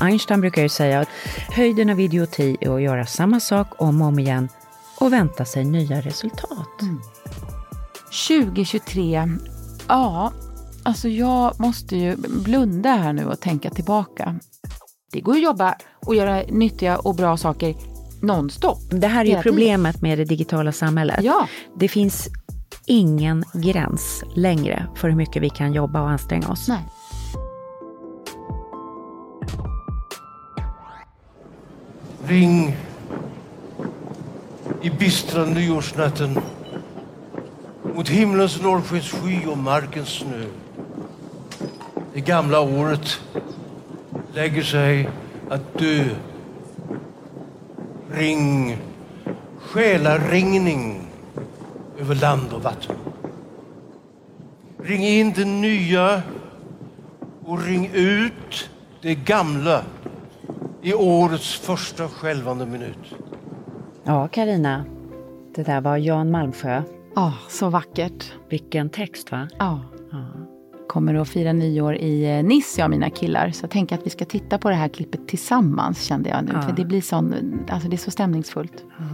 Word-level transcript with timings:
Einstein 0.00 0.40
brukar 0.40 0.62
ju 0.62 0.68
säga 0.68 1.00
att 1.00 1.08
höjden 1.48 1.90
av 1.90 2.00
idioti 2.00 2.56
är 2.60 2.74
att 2.74 2.82
göra 2.82 3.06
samma 3.06 3.40
sak 3.40 3.82
om 3.82 4.02
och 4.02 4.08
om 4.08 4.18
igen 4.18 4.48
och 4.98 5.12
vänta 5.12 5.44
sig 5.44 5.64
nya 5.64 6.00
resultat. 6.00 6.82
Mm. 6.82 7.00
2023, 8.28 9.28
ja, 9.88 10.32
alltså 10.82 11.08
jag 11.08 11.60
måste 11.60 11.96
ju 11.96 12.16
blunda 12.16 12.90
här 12.90 13.12
nu 13.12 13.24
och 13.24 13.40
tänka 13.40 13.70
tillbaka. 13.70 14.38
Det 15.12 15.20
går 15.20 15.32
att 15.32 15.42
jobba 15.42 15.74
och 16.06 16.14
göra 16.14 16.42
nyttiga 16.48 16.98
och 16.98 17.14
bra 17.14 17.36
saker 17.36 17.74
nonstop. 18.22 18.78
Det 18.90 19.06
här 19.06 19.24
är 19.24 19.36
ju 19.36 19.42
problemet 19.42 20.02
med 20.02 20.18
det 20.18 20.24
digitala 20.24 20.72
samhället. 20.72 21.20
Ja. 21.22 21.48
Det 21.76 21.88
finns 21.88 22.28
ingen 22.86 23.44
gräns 23.54 24.24
längre 24.34 24.86
för 24.96 25.08
hur 25.08 25.16
mycket 25.16 25.42
vi 25.42 25.50
kan 25.50 25.72
jobba 25.72 26.02
och 26.02 26.10
anstränga 26.10 26.48
oss. 26.48 26.68
Nej. 26.68 26.84
Ring 32.30 32.76
i 34.82 34.90
bistra 34.90 35.44
nyårsnatten 35.44 36.38
mot 37.94 38.08
himlens 38.08 38.62
norrskenssky 38.62 39.46
och 39.46 39.58
markens 39.58 40.08
snö. 40.08 40.44
Det 42.14 42.20
gamla 42.20 42.60
året 42.60 43.20
lägger 44.34 44.62
sig 44.62 45.08
att 45.50 45.78
dö. 45.78 46.04
Ring, 48.12 48.76
själaringning 49.58 51.06
över 51.98 52.14
land 52.14 52.52
och 52.52 52.62
vatten. 52.62 52.96
Ring 54.82 55.06
in 55.06 55.32
det 55.32 55.44
nya 55.44 56.22
och 57.44 57.62
ring 57.62 57.90
ut 57.92 58.70
det 59.02 59.14
gamla 59.14 59.82
i 60.82 60.94
årets 60.94 61.58
första 61.58 62.08
skälvande 62.08 62.66
minut. 62.66 63.14
Ja, 64.04 64.28
Karina. 64.28 64.84
Det 65.54 65.62
där 65.62 65.80
var 65.80 65.96
Jan 65.96 66.30
Malmsjö. 66.30 66.82
Ja, 67.14 67.26
oh, 67.26 67.34
så 67.48 67.68
vackert. 67.68 68.32
Vilken 68.48 68.90
text, 68.90 69.32
va? 69.32 69.48
Ja. 69.58 69.80
ja. 70.12 70.26
Kommer 70.88 71.14
att 71.14 71.28
fira 71.28 71.52
nyår 71.52 71.94
i 71.94 72.38
eh, 72.38 72.44
Nice, 72.44 72.80
jag 72.80 72.86
och 72.86 72.90
mina 72.90 73.10
killar. 73.10 73.50
Så 73.50 73.64
jag 73.64 73.70
tänker 73.70 73.94
att 73.94 74.06
vi 74.06 74.10
ska 74.10 74.24
titta 74.24 74.58
på 74.58 74.68
det 74.68 74.74
här 74.74 74.88
klippet 74.88 75.28
tillsammans, 75.28 76.02
kände 76.02 76.28
jag 76.30 76.44
nu. 76.44 76.52
För 76.52 76.72
det 76.76 76.84
blir 76.84 77.00
sån, 77.00 77.34
alltså 77.70 77.88
det 77.88 77.96
är 77.96 77.98
så 77.98 78.10
stämningsfullt. 78.10 78.84
Ja. 78.98 79.04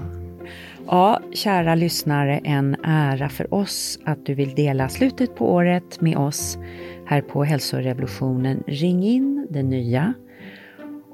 Ja, 0.87 1.21
kära 1.33 1.75
lyssnare, 1.75 2.39
en 2.39 2.77
ära 2.83 3.29
för 3.29 3.55
oss 3.55 3.99
att 4.05 4.27
du 4.27 4.35
vill 4.35 4.55
dela 4.55 4.89
slutet 4.89 5.37
på 5.37 5.53
året 5.53 6.01
med 6.01 6.17
oss 6.17 6.59
här 7.07 7.21
på 7.21 7.45
Hälsorevolutionen. 7.45 8.63
Ring 8.67 9.05
in 9.05 9.47
det 9.51 9.63
nya 9.63 10.15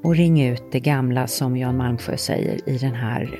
och 0.03 0.15
ring 0.15 0.41
ut 0.41 0.63
det 0.71 0.79
gamla 0.79 1.27
som 1.27 1.57
Jan 1.57 1.77
Malmsjö 1.77 2.17
säger 2.17 2.69
i 2.69 2.77
den 2.77 2.93
här 2.93 3.39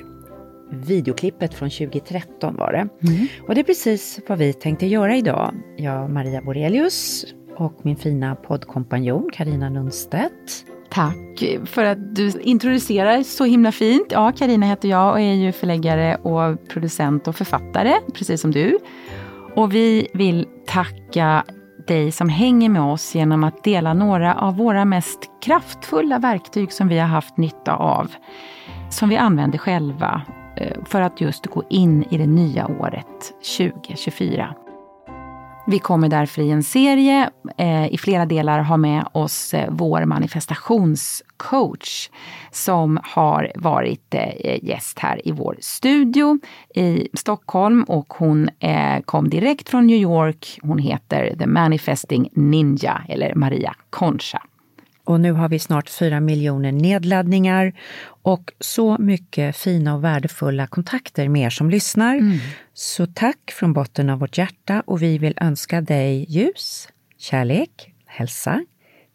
videoklippet 0.70 1.54
från 1.54 1.70
2013 1.70 2.56
var 2.56 2.72
det. 2.72 3.08
Mm. 3.08 3.26
Och 3.48 3.54
det 3.54 3.60
är 3.60 3.64
precis 3.64 4.20
vad 4.28 4.38
vi 4.38 4.52
tänkte 4.52 4.86
göra 4.86 5.16
idag. 5.16 5.54
Jag, 5.76 6.10
Maria 6.10 6.42
Borelius 6.42 7.24
och 7.56 7.80
min 7.82 7.96
fina 7.96 8.34
poddkompanjon 8.34 9.30
Karina 9.32 9.70
Lundstedt. 9.70 10.66
Tack 10.90 11.44
för 11.64 11.84
att 11.84 12.16
du 12.16 12.32
introducerar 12.40 13.22
så 13.22 13.44
himla 13.44 13.72
fint. 13.72 14.06
Ja, 14.10 14.32
Karina 14.36 14.66
heter 14.66 14.88
jag 14.88 15.12
och 15.12 15.20
är 15.20 15.34
ju 15.34 15.52
förläggare 15.52 16.16
och 16.16 16.68
producent 16.68 17.28
och 17.28 17.36
författare, 17.36 17.94
precis 18.14 18.40
som 18.40 18.50
du. 18.50 18.78
Och 19.56 19.74
vi 19.74 20.08
vill 20.12 20.46
tacka 20.66 21.44
dig 21.86 22.12
som 22.12 22.28
hänger 22.28 22.68
med 22.68 22.82
oss 22.82 23.14
genom 23.14 23.44
att 23.44 23.64
dela 23.64 23.94
några 23.94 24.34
av 24.34 24.56
våra 24.56 24.84
mest 24.84 25.30
kraftfulla 25.42 26.18
verktyg 26.18 26.72
som 26.72 26.88
vi 26.88 26.98
har 26.98 27.08
haft 27.08 27.36
nytta 27.36 27.76
av. 27.76 28.10
Som 28.90 29.08
vi 29.08 29.16
använder 29.16 29.58
själva 29.58 30.22
eh, 30.56 30.76
för 30.84 31.00
att 31.00 31.20
just 31.20 31.46
gå 31.46 31.62
in 31.68 32.04
i 32.10 32.18
det 32.18 32.26
nya 32.26 32.66
året 32.66 33.32
2024. 33.58 34.54
Vi 35.66 35.78
kommer 35.78 36.08
därför 36.08 36.42
i 36.42 36.50
en 36.50 36.62
serie 36.62 37.30
eh, 37.58 37.94
i 37.94 37.98
flera 37.98 38.26
delar 38.26 38.62
ha 38.62 38.76
med 38.76 39.08
oss 39.12 39.54
eh, 39.54 39.68
vår 39.70 40.04
manifestationscoach 40.04 42.10
som 42.50 42.98
har 43.02 43.52
varit 43.54 44.14
eh, 44.14 44.64
gäst 44.64 44.98
här 44.98 45.28
i 45.28 45.32
vår 45.32 45.56
studio 45.60 46.38
i 46.74 47.08
Stockholm 47.14 47.82
och 47.82 48.14
hon 48.14 48.48
eh, 48.58 49.00
kom 49.00 49.30
direkt 49.30 49.68
från 49.68 49.86
New 49.86 49.98
York. 49.98 50.58
Hon 50.62 50.78
heter 50.78 51.36
The 51.38 51.46
Manifesting 51.46 52.28
Ninja 52.32 53.02
eller 53.08 53.34
Maria 53.34 53.74
Concha. 53.90 54.42
Och 55.04 55.20
nu 55.20 55.32
har 55.32 55.48
vi 55.48 55.58
snart 55.58 55.90
fyra 55.90 56.20
miljoner 56.20 56.72
nedladdningar 56.72 57.72
och 58.22 58.52
så 58.60 58.96
mycket 58.98 59.56
fina 59.56 59.94
och 59.94 60.04
värdefulla 60.04 60.66
kontakter 60.66 61.28
med 61.28 61.46
er 61.46 61.50
som 61.50 61.70
lyssnar. 61.70 62.14
Mm. 62.14 62.38
Så 62.74 63.06
tack 63.06 63.50
från 63.50 63.72
botten 63.72 64.10
av 64.10 64.18
vårt 64.18 64.38
hjärta 64.38 64.82
och 64.86 65.02
vi 65.02 65.18
vill 65.18 65.34
önska 65.40 65.80
dig 65.80 66.26
ljus, 66.28 66.88
kärlek, 67.18 67.94
hälsa, 68.06 68.64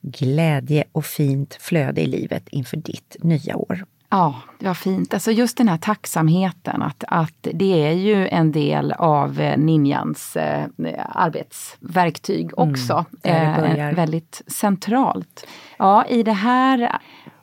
glädje 0.01 0.83
och 0.91 1.05
fint 1.05 1.57
flöde 1.59 2.01
i 2.01 2.07
livet 2.07 2.47
inför 2.49 2.77
ditt 2.77 3.15
nya 3.19 3.55
år. 3.55 3.85
Ja, 4.11 4.35
det 4.59 4.67
var 4.67 4.73
fint. 4.73 5.13
Alltså 5.13 5.31
just 5.31 5.57
den 5.57 5.67
här 5.67 5.77
tacksamheten, 5.77 6.81
att, 6.81 7.03
att 7.07 7.47
det 7.53 7.87
är 7.87 7.91
ju 7.91 8.27
en 8.27 8.51
del 8.51 8.91
av 8.91 9.39
eh, 9.39 9.57
ninjans 9.57 10.35
eh, 10.35 10.67
arbetsverktyg 11.09 12.51
mm, 12.57 12.69
också. 12.69 13.05
Mm, 13.23 13.79
eh, 13.79 13.95
väldigt 13.95 14.41
centralt. 14.47 15.47
Ja, 15.77 16.05
i 16.05 16.23
det 16.23 16.33
här 16.33 16.99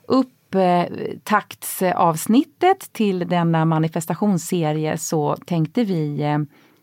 upptaktsavsnittet 0.07 2.93
till 2.93 3.27
denna 3.27 3.65
manifestationsserie 3.65 4.97
så 4.97 5.35
tänkte 5.35 5.83
vi 5.83 6.23
eh, 6.23 6.39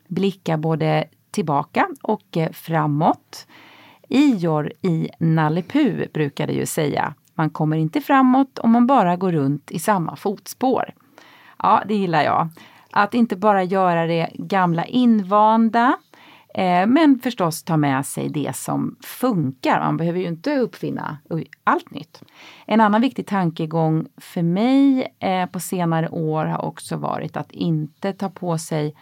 blicka 0.08 0.56
både 0.56 1.04
tillbaka 1.30 1.88
och 2.02 2.38
framåt. 2.52 3.46
Ior 4.08 4.72
i 4.82 5.08
Nalle 5.18 5.62
brukade 6.12 6.52
ju 6.52 6.66
säga 6.66 7.14
man 7.34 7.50
kommer 7.50 7.76
inte 7.76 8.00
framåt 8.00 8.58
om 8.58 8.70
man 8.70 8.86
bara 8.86 9.16
går 9.16 9.32
runt 9.32 9.70
i 9.70 9.78
samma 9.78 10.16
fotspår. 10.16 10.94
Ja, 11.58 11.82
det 11.88 11.94
gillar 11.94 12.22
jag. 12.22 12.48
Att 12.90 13.14
inte 13.14 13.36
bara 13.36 13.62
göra 13.62 14.06
det 14.06 14.30
gamla 14.34 14.84
invanda, 14.84 15.96
eh, 16.54 16.86
men 16.86 17.18
förstås 17.22 17.62
ta 17.62 17.76
med 17.76 18.06
sig 18.06 18.28
det 18.28 18.56
som 18.56 18.96
funkar. 19.00 19.80
Man 19.80 19.96
behöver 19.96 20.18
ju 20.20 20.26
inte 20.26 20.58
uppfinna 20.58 21.18
allt 21.64 21.90
nytt. 21.90 22.22
En 22.66 22.80
annan 22.80 23.00
viktig 23.00 23.26
tankegång 23.26 24.06
för 24.16 24.42
mig 24.42 25.14
eh, 25.18 25.46
på 25.46 25.60
senare 25.60 26.08
år 26.08 26.44
har 26.44 26.64
också 26.64 26.96
varit 26.96 27.36
att 27.36 27.52
inte 27.52 28.12
ta 28.12 28.28
på 28.28 28.58
sig 28.58 28.94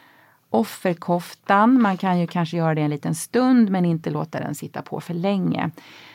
offerkoftan. 0.55 1.83
Man 1.83 1.97
kan 1.97 2.21
ju 2.21 2.27
kanske 2.27 2.57
göra 2.57 2.75
det 2.75 2.81
en 2.81 2.91
liten 2.91 3.15
stund 3.15 3.71
men 3.71 3.85
inte 3.85 4.11
låta 4.11 4.41
den 4.41 4.55
sitta 4.55 4.83
på 4.83 5.01
för 5.01 5.15
länge. 5.15 5.71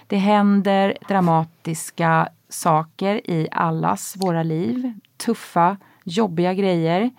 Det 0.07 0.17
händer 0.17 0.97
dramatiska 1.07 2.29
saker 2.49 3.29
i 3.29 3.47
allas 3.51 4.15
våra 4.17 4.43
liv. 4.43 4.93
Tuffa, 5.17 5.77
jobbiga 6.03 6.53
grejer. 6.53 7.11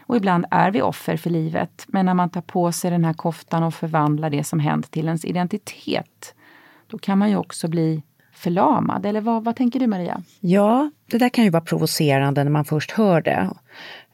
Och 0.00 0.16
ibland 0.16 0.46
är 0.50 0.70
vi 0.70 0.82
offer 0.82 1.16
för 1.16 1.30
livet. 1.30 1.84
Men 1.88 2.06
när 2.06 2.14
man 2.14 2.30
tar 2.30 2.40
på 2.40 2.72
sig 2.72 2.90
den 2.90 3.04
här 3.04 3.12
koftan 3.12 3.62
och 3.62 3.74
förvandlar 3.74 4.30
det 4.30 4.44
som 4.44 4.60
hänt 4.60 4.90
till 4.90 5.06
ens 5.06 5.24
identitet, 5.24 6.34
då 6.86 6.98
kan 6.98 7.18
man 7.18 7.30
ju 7.30 7.36
också 7.36 7.68
bli 7.68 8.02
förlamad. 8.32 9.06
Eller 9.06 9.20
vad, 9.20 9.44
vad 9.44 9.56
tänker 9.56 9.80
du 9.80 9.86
Maria? 9.86 10.22
Ja, 10.40 10.90
det 11.10 11.18
där 11.18 11.28
kan 11.28 11.44
ju 11.44 11.50
vara 11.50 11.64
provocerande 11.64 12.44
när 12.44 12.50
man 12.50 12.64
först 12.64 12.90
hör 12.90 13.20
det. 13.20 13.50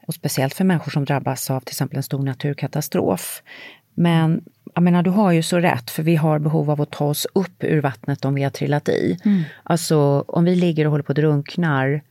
Och 0.07 0.13
speciellt 0.13 0.53
för 0.53 0.63
människor 0.63 0.91
som 0.91 1.05
drabbas 1.05 1.51
av 1.51 1.59
till 1.59 1.73
exempel 1.73 1.97
en 1.97 2.03
stor 2.03 2.23
naturkatastrof. 2.23 3.43
Men 3.93 4.41
jag 4.73 4.83
menar, 4.83 5.03
du 5.03 5.09
har 5.09 5.31
ju 5.31 5.43
så 5.43 5.59
rätt, 5.59 5.91
för 5.91 6.03
vi 6.03 6.15
har 6.15 6.39
behov 6.39 6.71
av 6.71 6.81
att 6.81 6.91
ta 6.91 7.05
oss 7.05 7.27
upp 7.33 7.63
ur 7.63 7.81
vattnet 7.81 8.25
om 8.25 8.33
vi 8.33 8.43
har 8.43 8.49
trillat 8.49 8.89
i. 8.89 9.17
Mm. 9.25 9.43
Alltså, 9.63 10.25
om 10.27 10.43
vi 10.43 10.55
ligger 10.55 10.85
och 10.85 10.91
håller 10.91 11.03
på 11.03 11.11
att 11.11 11.15
drunknar, 11.15 12.01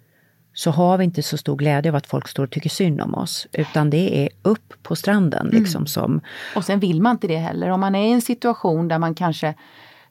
så 0.55 0.71
har 0.71 0.99
vi 0.99 1.05
inte 1.05 1.23
så 1.23 1.37
stor 1.37 1.57
glädje 1.57 1.91
av 1.91 1.97
att 1.97 2.07
folk 2.07 2.29
står 2.29 2.45
och 2.45 2.51
tycker 2.51 2.71
synd 2.71 3.01
om 3.01 3.15
oss. 3.15 3.47
Utan 3.53 3.91
det 3.91 4.25
är 4.25 4.29
upp 4.43 4.75
på 4.83 4.97
stranden 4.97 5.47
mm. 5.47 5.63
liksom 5.63 5.87
som... 5.87 6.21
Och 6.57 6.65
sen 6.65 6.81
vill 6.81 7.03
man 7.03 7.13
inte 7.13 7.27
det 7.27 7.37
heller. 7.37 7.69
Om 7.69 7.81
man 7.81 7.95
är 7.95 8.09
i 8.09 8.13
en 8.13 8.23
situation 8.23 8.89
där 8.89 8.99
man 8.99 9.15
kanske 9.15 9.55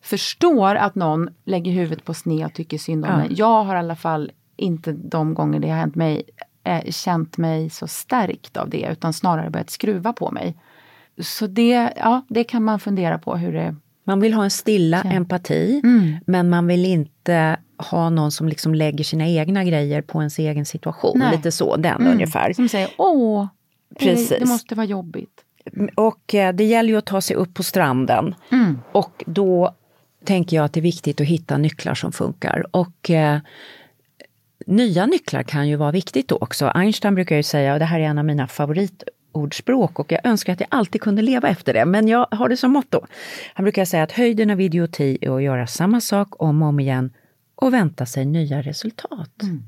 förstår 0.01 0.75
att 0.75 0.95
någon 0.95 1.30
lägger 1.45 1.72
huvudet 1.72 2.06
på 2.06 2.13
sned 2.13 2.45
och 2.45 2.54
tycker 2.54 2.78
synd 2.78 3.06
om 3.06 3.12
ja. 3.12 3.18
mig. 3.18 3.28
Jag 3.31 3.63
har 3.63 3.75
i 3.75 3.80
alla 3.80 3.95
fall 3.95 4.31
inte 4.56 4.92
de 4.92 5.33
gånger 5.33 5.60
det 5.60 5.69
har 5.69 5.78
hänt 5.78 5.95
mig 5.95 6.24
eh, 6.63 6.92
känt 6.92 7.38
mig 7.38 7.69
så 7.69 7.88
stärkt 7.88 8.58
av 8.58 8.69
det 8.69 8.88
utan 8.92 9.13
snarare 9.13 9.50
börjat 9.50 9.69
skruva 9.69 10.13
på 10.13 10.31
mig. 10.31 10.56
Så 11.22 11.48
det, 11.48 11.94
ja, 11.96 12.25
det 12.30 12.44
kan 12.44 12.63
man 12.63 12.80
fundera 12.80 13.18
på 13.18 13.36
hur 13.36 13.54
det 13.54 13.75
Man 14.04 14.19
vill 14.19 14.34
ha 14.34 14.44
en 14.44 14.52
stilla 14.52 15.02
ja. 15.04 15.12
empati 15.12 15.81
mm. 15.84 16.16
men 16.25 16.50
man 16.50 16.68
vill 16.68 16.86
inte 16.86 17.58
ha 17.78 18.10
någon 18.10 18.31
som 18.31 18.50
liksom 18.50 18.75
lägger 18.75 19.04
sina 19.04 19.28
egna 19.28 19.63
grejer 19.63 20.02
på 20.02 20.19
ens 20.19 20.40
egen 20.40 20.66
situation. 20.66 21.19
Nej. 21.19 21.36
Lite 21.36 21.52
så, 21.52 21.75
den 21.75 22.02
mm. 22.02 22.13
ungefär. 22.13 22.54
Som 22.54 22.69
säger 22.69 22.90
åh, 22.98 23.48
Precis. 24.00 24.40
det 24.40 24.46
måste 24.46 24.75
vara 24.75 24.86
jobbigt. 24.86 25.42
Och 25.96 26.36
eh, 26.36 26.54
det 26.54 26.64
gäller 26.64 26.90
ju 26.90 26.98
att 26.98 27.06
ta 27.06 27.22
sig 27.22 27.36
upp 27.36 27.54
på 27.54 27.64
stranden. 27.64 28.36
Mm. 28.52 28.80
Och 28.92 29.24
då 29.28 29.75
tänker 30.25 30.57
jag 30.57 30.66
att 30.66 30.74
det 30.74 30.80
är 30.80 30.81
viktigt 30.81 31.22
att 31.22 31.28
hitta 31.28 31.57
nycklar 31.57 31.94
som 31.94 32.12
funkar. 32.12 32.66
Och 32.72 33.10
eh, 33.10 33.40
nya 34.68 35.06
nycklar 35.06 35.44
kan 35.44 35.68
ju 35.68 35.75
vara 35.75 35.92
viktigt 35.92 36.28
då 36.28 36.38
också. 36.42 36.72
Einstein 36.75 37.16
brukar 37.16 37.36
ju 37.36 37.44
säga, 37.44 37.74
och 37.74 37.80
det 37.80 37.86
här 37.86 38.00
är 38.00 38.04
en 38.04 38.18
av 38.18 38.25
mina 38.25 38.48
favoritordspråk 38.48 40.00
och 40.00 40.12
jag 40.12 40.25
önskar 40.25 40.54
att 40.54 40.60
jag 40.60 40.68
alltid 40.72 41.02
kunde 41.02 41.22
leva 41.22 41.50
efter 41.50 41.74
det, 41.74 41.86
men 41.86 42.08
jag 42.08 42.28
har 42.31 42.50
det 42.50 42.58
som 42.58 42.72
motto. 42.72 43.06
Han 43.54 43.63
brukar 43.63 43.86
säga 43.86 44.04
att 44.04 44.12
höjden 44.12 44.50
av 44.50 44.62
idioti 44.62 45.18
är 45.22 45.36
att 45.36 45.44
göra 45.44 45.68
samma 45.68 46.02
sak 46.02 46.42
om 46.42 46.62
och 46.62 46.68
om 46.68 46.80
igen 46.80 47.13
och 47.56 47.74
vänta 47.74 48.06
sig 48.06 48.25
nya 48.25 48.62
resultat. 48.62 49.42
Mm. 49.44 49.63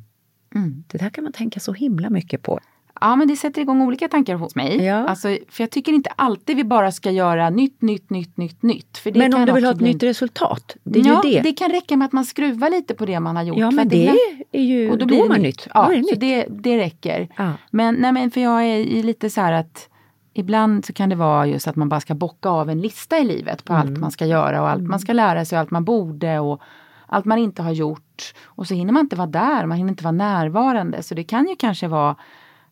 Mm. 0.55 0.83
Det 0.87 0.97
där 0.97 1.09
kan 1.09 1.23
man 1.23 1.33
tänka 1.33 1.59
så 1.59 1.73
himla 1.73 2.09
mycket 2.09 2.41
på. 2.41 2.59
Ja, 3.03 3.15
men 3.15 3.27
det 3.27 3.35
sätter 3.35 3.61
igång 3.61 3.81
olika 3.81 4.07
tankar 4.07 4.35
hos 4.35 4.55
mig. 4.55 4.83
Ja. 4.83 5.07
Alltså, 5.07 5.27
för 5.49 5.63
jag 5.63 5.69
tycker 5.69 5.91
inte 5.91 6.09
alltid 6.15 6.57
vi 6.57 6.63
bara 6.63 6.91
ska 6.91 7.11
göra 7.11 7.49
nytt, 7.49 7.81
nytt, 7.81 8.09
nytt, 8.09 8.37
nytt, 8.37 8.63
nytt. 8.63 8.97
För 8.97 9.11
det 9.11 9.19
men 9.19 9.33
om 9.33 9.45
du 9.45 9.51
vill 9.51 9.63
ha 9.65 9.71
ett 9.71 9.77
bli... 9.77 9.93
nytt 9.93 10.03
resultat? 10.03 10.75
Det 10.83 10.99
är 10.99 11.05
ja, 11.05 11.21
ju 11.23 11.31
det. 11.31 11.41
det 11.41 11.53
kan 11.53 11.69
räcka 11.69 11.97
med 11.97 12.05
att 12.05 12.11
man 12.11 12.25
skruvar 12.25 12.69
lite 12.69 12.93
på 12.93 13.05
det 13.05 13.19
man 13.19 13.35
har 13.35 13.43
gjort. 13.43 13.57
Ja, 13.57 13.71
men 13.71 13.89
det, 13.89 14.17
är 14.51 14.61
ju, 14.61 14.91
och 14.91 14.97
då, 14.97 15.05
blir 15.05 15.23
det 15.23 15.29
nytt. 15.29 15.41
nytt. 15.41 15.67
Ja, 15.73 15.89
det 15.89 16.03
så 16.03 16.11
nytt. 16.11 16.19
Det, 16.19 16.45
det 16.49 16.77
räcker. 16.77 17.29
Ja. 17.37 17.53
Men, 17.71 17.95
nej, 17.95 18.11
men 18.11 18.31
för 18.31 18.41
jag 18.41 18.63
är 18.65 19.03
lite 19.03 19.29
så 19.29 19.41
här 19.41 19.53
att 19.53 19.89
Ibland 20.33 20.85
så 20.85 20.93
kan 20.93 21.09
det 21.09 21.15
vara 21.15 21.47
just 21.47 21.67
att 21.67 21.75
man 21.75 21.89
bara 21.89 21.99
ska 21.99 22.15
bocka 22.15 22.49
av 22.49 22.69
en 22.69 22.81
lista 22.81 23.17
i 23.17 23.23
livet 23.23 23.65
på 23.65 23.73
mm. 23.73 23.87
allt 23.87 23.99
man 23.99 24.11
ska 24.11 24.25
göra 24.25 24.61
och 24.61 24.69
allt 24.69 24.83
man 24.83 24.99
ska 24.99 25.13
lära 25.13 25.45
sig 25.45 25.55
och 25.55 25.59
allt 25.59 25.71
man 25.71 25.83
borde 25.83 26.39
och 26.39 26.61
allt 27.07 27.25
man 27.25 27.37
inte 27.37 27.61
har 27.61 27.71
gjort. 27.71 28.33
Och 28.43 28.67
så 28.67 28.73
hinner 28.73 28.93
man 28.93 29.01
inte 29.01 29.15
vara 29.15 29.27
där, 29.27 29.65
man 29.65 29.77
hinner 29.77 29.89
inte 29.89 30.03
vara 30.03 30.11
närvarande. 30.11 31.03
Så 31.03 31.15
det 31.15 31.23
kan 31.23 31.47
ju 31.47 31.55
kanske 31.55 31.87
vara 31.87 32.15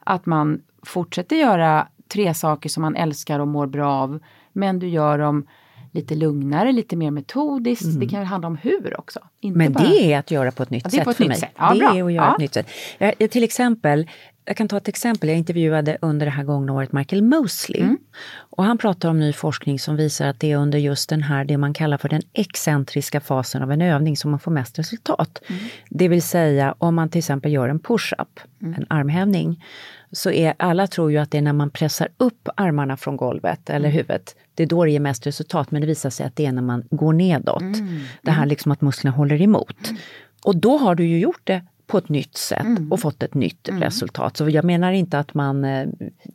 att 0.03 0.25
man 0.25 0.61
fortsätter 0.85 1.35
göra 1.35 1.87
tre 2.13 2.33
saker 2.33 2.69
som 2.69 2.81
man 2.81 2.95
älskar 2.95 3.39
och 3.39 3.47
mår 3.47 3.67
bra 3.67 3.93
av. 3.93 4.19
Men 4.53 4.79
du 4.79 4.87
gör 4.87 5.17
dem 5.17 5.47
lite 5.91 6.15
lugnare, 6.15 6.71
lite 6.71 6.95
mer 6.95 7.11
metodiskt. 7.11 7.85
Mm. 7.85 7.99
Det 7.99 8.07
kan 8.07 8.25
handla 8.25 8.47
om 8.47 8.57
hur 8.57 8.99
också. 8.99 9.19
Inte 9.39 9.57
men 9.57 9.73
bara... 9.73 9.83
det 9.83 10.13
är 10.13 10.19
att 10.19 10.31
göra 10.31 10.51
på 10.51 10.63
ett 10.63 10.69
nytt 10.69 10.83
ja, 10.83 10.89
sätt 10.89 11.07
ett 11.07 11.17
för 11.17 11.27
mig. 11.27 11.37
Sätt. 11.37 11.49
Ja, 11.57 11.73
det 11.73 11.79
bra. 11.79 11.95
är 11.95 12.03
att 12.03 12.13
göra 12.13 12.25
ja. 12.25 12.33
ett 12.33 12.39
nytt 12.39 12.53
sätt. 12.53 12.67
Jag, 12.97 13.31
till 13.31 13.43
exempel, 13.43 14.07
jag 14.45 14.57
kan 14.57 14.67
ta 14.67 14.77
ett 14.77 14.87
exempel. 14.87 15.29
Jag 15.29 15.37
intervjuade 15.37 15.97
under 16.01 16.25
det 16.25 16.31
här 16.31 16.43
gångna 16.43 16.73
året 16.73 16.91
Michael 16.91 17.23
Mosley. 17.23 17.81
Mm. 17.81 17.97
Och 18.33 18.63
han 18.63 18.77
pratar 18.77 19.09
om 19.09 19.19
ny 19.19 19.33
forskning 19.33 19.79
som 19.79 19.95
visar 19.95 20.27
att 20.27 20.39
det 20.39 20.51
är 20.51 20.57
under 20.57 20.79
just 20.79 21.09
den 21.09 21.21
här, 21.21 21.45
det 21.45 21.57
man 21.57 21.73
kallar 21.73 21.97
för 21.97 22.09
den 22.09 22.21
excentriska 22.33 23.19
fasen 23.19 23.63
av 23.63 23.71
en 23.71 23.81
övning 23.81 24.17
som 24.17 24.31
man 24.31 24.39
får 24.39 24.51
mest 24.51 24.79
resultat. 24.79 25.41
Mm. 25.47 25.61
Det 25.89 26.07
vill 26.07 26.21
säga 26.21 26.75
om 26.77 26.95
man 26.95 27.09
till 27.09 27.19
exempel 27.19 27.51
gör 27.51 27.69
en 27.69 27.79
push-up, 27.79 28.39
mm. 28.61 28.73
en 28.73 28.85
armhävning, 28.89 29.63
så 30.11 30.31
är 30.31 30.53
alla 30.57 30.87
tror 30.87 31.11
ju 31.11 31.17
att 31.17 31.31
det 31.31 31.37
är 31.37 31.41
när 31.41 31.53
man 31.53 31.69
pressar 31.69 32.07
upp 32.17 32.49
armarna 32.55 32.97
från 32.97 33.17
golvet 33.17 33.69
eller 33.69 33.89
mm. 33.89 33.91
huvudet, 33.91 34.35
det 34.61 34.65
är 34.65 34.67
då 34.67 34.85
det 34.85 34.91
ger 34.91 34.99
mest 34.99 35.27
resultat. 35.27 35.71
Men 35.71 35.81
det 35.81 35.87
visar 35.87 36.09
sig 36.09 36.25
att 36.25 36.35
det 36.35 36.45
är 36.45 36.51
när 36.51 36.61
man 36.61 36.83
går 36.89 37.13
nedåt. 37.13 37.61
Mm. 37.61 37.99
Det 38.21 38.31
här 38.31 38.45
liksom 38.45 38.71
att 38.71 38.81
musklerna 38.81 39.17
håller 39.17 39.41
emot. 39.41 39.89
Mm. 39.89 40.01
Och 40.43 40.55
då 40.55 40.77
har 40.77 40.95
du 40.95 41.05
ju 41.05 41.19
gjort 41.19 41.41
det 41.43 41.61
på 41.87 41.97
ett 41.97 42.09
nytt 42.09 42.37
sätt 42.37 42.65
mm. 42.65 42.91
och 42.91 42.99
fått 42.99 43.23
ett 43.23 43.33
nytt 43.33 43.69
mm. 43.69 43.81
resultat. 43.81 44.37
Så 44.37 44.49
jag 44.49 44.65
menar 44.65 44.91
inte 44.91 45.19
att 45.19 45.33
man 45.33 45.65
eh, 45.65 45.87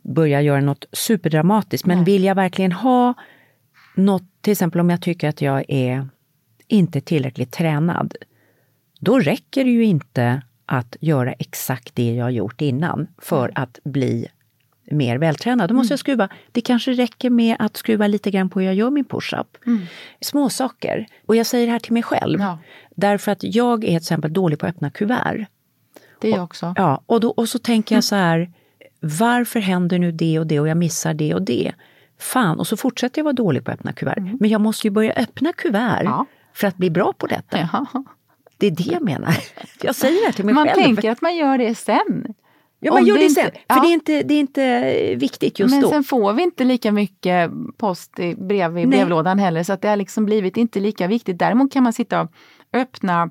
börjar 0.03 0.41
göra 0.41 0.61
något 0.61 0.85
superdramatiskt, 0.91 1.87
men 1.87 1.97
Nej. 1.97 2.05
vill 2.05 2.23
jag 2.23 2.35
verkligen 2.35 2.71
ha 2.71 3.13
något, 3.95 4.23
till 4.41 4.51
exempel 4.51 4.81
om 4.81 4.89
jag 4.89 5.01
tycker 5.01 5.29
att 5.29 5.41
jag 5.41 5.63
är 5.67 6.07
inte 6.67 7.01
tillräckligt 7.01 7.51
tränad, 7.51 8.15
då 8.99 9.19
räcker 9.19 9.63
det 9.63 9.71
ju 9.71 9.85
inte 9.85 10.41
att 10.65 10.95
göra 10.99 11.33
exakt 11.33 11.95
det 11.95 12.13
jag 12.13 12.31
gjort 12.31 12.61
innan 12.61 13.07
för 13.17 13.45
mm. 13.45 13.53
att 13.55 13.79
bli 13.83 14.27
mer 14.91 15.17
vältränad. 15.17 15.69
Då 15.69 15.73
måste 15.75 15.91
mm. 15.91 15.93
jag 15.93 15.99
skruva. 15.99 16.29
Det 16.51 16.61
kanske 16.61 16.91
räcker 16.91 17.29
med 17.29 17.55
att 17.59 17.77
skruva 17.77 18.07
lite 18.07 18.31
grann 18.31 18.49
på 18.49 18.59
hur 18.59 18.65
jag 18.65 18.75
gör 18.75 18.89
min 18.89 19.05
push-up. 19.05 19.57
Mm. 19.65 19.85
Små 20.21 20.49
saker. 20.49 21.07
Och 21.25 21.35
jag 21.35 21.45
säger 21.45 21.65
det 21.65 21.71
här 21.71 21.79
till 21.79 21.93
mig 21.93 22.03
själv. 22.03 22.39
Ja. 22.39 22.59
Därför 22.95 23.31
att 23.31 23.43
jag 23.43 23.83
är 23.83 23.87
till 23.87 23.97
exempel 23.97 24.33
dålig 24.33 24.59
på 24.59 24.65
att 24.65 24.75
öppna 24.75 24.89
kuvert. 24.89 25.45
Det 26.21 26.27
är 26.27 26.31
jag 26.31 26.43
också. 26.43 26.73
Ja, 26.77 27.01
och, 27.05 27.19
då, 27.19 27.29
och 27.29 27.49
så 27.49 27.59
tänker 27.59 27.95
jag 27.95 28.03
så 28.03 28.15
här, 28.15 28.51
varför 28.99 29.59
händer 29.59 29.99
nu 29.99 30.11
det 30.11 30.39
och 30.39 30.47
det 30.47 30.59
och 30.59 30.67
jag 30.67 30.77
missar 30.77 31.13
det 31.13 31.33
och 31.33 31.41
det? 31.41 31.71
Fan, 32.19 32.59
och 32.59 32.67
så 32.67 32.77
fortsätter 32.77 33.19
jag 33.19 33.23
vara 33.23 33.33
dålig 33.33 33.65
på 33.65 33.71
att 33.71 33.79
öppna 33.79 33.93
kuvert. 33.93 34.17
Mm. 34.17 34.37
Men 34.39 34.49
jag 34.49 34.61
måste 34.61 34.87
ju 34.87 34.91
börja 34.91 35.13
öppna 35.13 35.53
kuvert 35.53 36.03
ja. 36.03 36.25
för 36.53 36.67
att 36.67 36.77
bli 36.77 36.89
bra 36.89 37.13
på 37.17 37.27
detta. 37.27 37.69
Ja. 37.73 38.03
Det 38.57 38.67
är 38.67 38.71
det 38.71 38.91
jag 38.91 39.01
menar. 39.01 39.37
Jag 39.81 39.95
säger 39.95 40.27
det 40.27 40.33
till 40.33 40.45
mig 40.45 40.53
man 40.53 40.67
själv. 40.67 40.77
Man 40.77 40.85
tänker 40.85 41.11
att 41.11 41.21
man 41.21 41.35
gör 41.35 41.57
det 41.57 41.75
sen. 41.75 42.33
Ja, 42.79 42.93
man 42.93 43.05
gör 43.05 43.17
det, 43.17 43.29
sen. 43.29 43.45
Inte, 43.45 43.57
för 43.57 43.75
ja. 43.75 43.81
det, 43.81 43.87
är 43.87 43.93
inte, 43.93 44.23
det 44.23 44.33
är 44.33 44.39
inte 44.39 45.15
viktigt 45.15 45.59
just 45.59 45.73
Men 45.73 45.81
då. 45.81 45.89
sen 45.89 46.03
får 46.03 46.33
vi 46.33 46.43
inte 46.43 46.63
lika 46.63 46.91
mycket 46.91 47.51
post 47.77 48.19
i 48.19 48.35
brev 48.35 48.77
i 48.77 48.85
Nej. 48.85 48.87
brevlådan 48.87 49.39
heller 49.39 49.63
så 49.63 49.73
att 49.73 49.81
det 49.81 49.87
har 49.87 49.95
liksom 49.95 50.25
blivit 50.25 50.57
inte 50.57 50.79
lika 50.79 51.07
viktigt. 51.07 51.39
Däremot 51.39 51.73
kan 51.73 51.83
man 51.83 51.93
sitta 51.93 52.21
och 52.21 52.31
öppna 52.73 53.29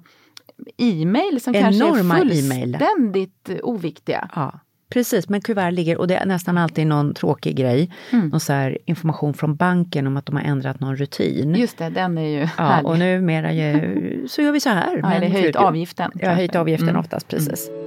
e-mail 0.77 1.41
som 1.41 1.55
Enorma 1.55 2.15
kanske 2.15 2.17
är 2.17 2.19
fullständigt 2.19 3.49
e 3.49 3.61
oviktiga. 3.63 4.29
Ja. 4.35 4.61
Precis, 4.89 5.29
men 5.29 5.41
kuvert 5.41 5.71
ligger 5.71 5.99
och 5.99 6.09
det 6.09 6.17
är 6.17 6.27
nästan 6.27 6.59
alltid 6.59 6.87
någon 6.87 7.15
tråkig 7.15 7.57
grej. 7.57 7.91
Mm. 8.11 8.29
Någon 8.29 8.41
så 8.41 8.77
information 8.85 9.35
från 9.35 9.57
banken 9.57 10.07
om 10.07 10.17
att 10.17 10.27
de 10.27 10.37
har 10.37 10.43
ändrat 10.43 10.81
någon 10.81 10.97
rutin. 10.97 11.55
Just 11.55 11.79
det, 11.79 11.89
den 11.89 12.19
är 12.19 12.29
ju 12.29 12.41
ja, 12.41 12.47
härlig. 12.65 12.91
Och 12.91 12.99
numera 12.99 13.53
ju, 13.53 14.29
så 14.29 14.43
gör 14.43 14.53
vi 14.53 14.61
så 14.61 14.69
här. 14.69 15.01
Ja, 15.03 15.13
eller 15.13 15.29
höjt 15.29 15.57
avgiften. 15.57 16.11
Ja, 16.15 16.31
höjt 16.31 16.55
avgiften 16.55 16.89
mm. 16.89 17.01
oftast, 17.01 17.29
precis. 17.29 17.69
Mm. 17.69 17.87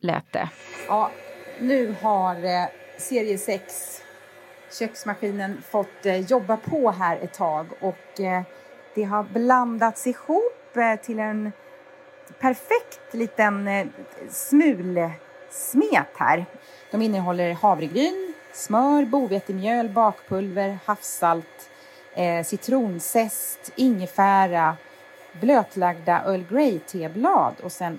lät 0.00 0.32
det. 0.32 0.48
Ja, 0.88 1.10
nu 1.58 1.94
har 2.02 2.44
eh, 2.44 2.64
serie 2.98 3.38
6 3.38 4.02
köksmaskinen 4.78 5.62
fått 5.70 6.06
eh, 6.06 6.16
jobba 6.16 6.56
på 6.56 6.90
här 6.90 7.16
ett 7.16 7.32
tag 7.32 7.66
och 7.80 8.20
eh, 8.20 8.42
det 8.94 9.02
har 9.02 9.22
blandats 9.22 10.06
ihop 10.06 10.76
eh, 10.76 11.00
till 11.00 11.18
en 11.18 11.52
perfekt 12.40 13.14
liten 13.14 13.68
eh, 13.68 13.86
smulsmet 14.30 16.08
här. 16.16 16.46
De 16.90 17.02
innehåller 17.02 17.52
havregryn, 17.52 18.34
smör, 18.52 19.04
bovetemjöl, 19.04 19.88
bakpulver, 19.88 20.78
havssalt, 20.84 21.70
eh, 22.14 22.44
citronzest, 22.44 23.72
ingefära, 23.76 24.76
blötlagda 25.40 26.22
Earl 26.26 26.44
Grey-teblad 26.50 27.54
och 27.62 27.72
sen 27.72 27.98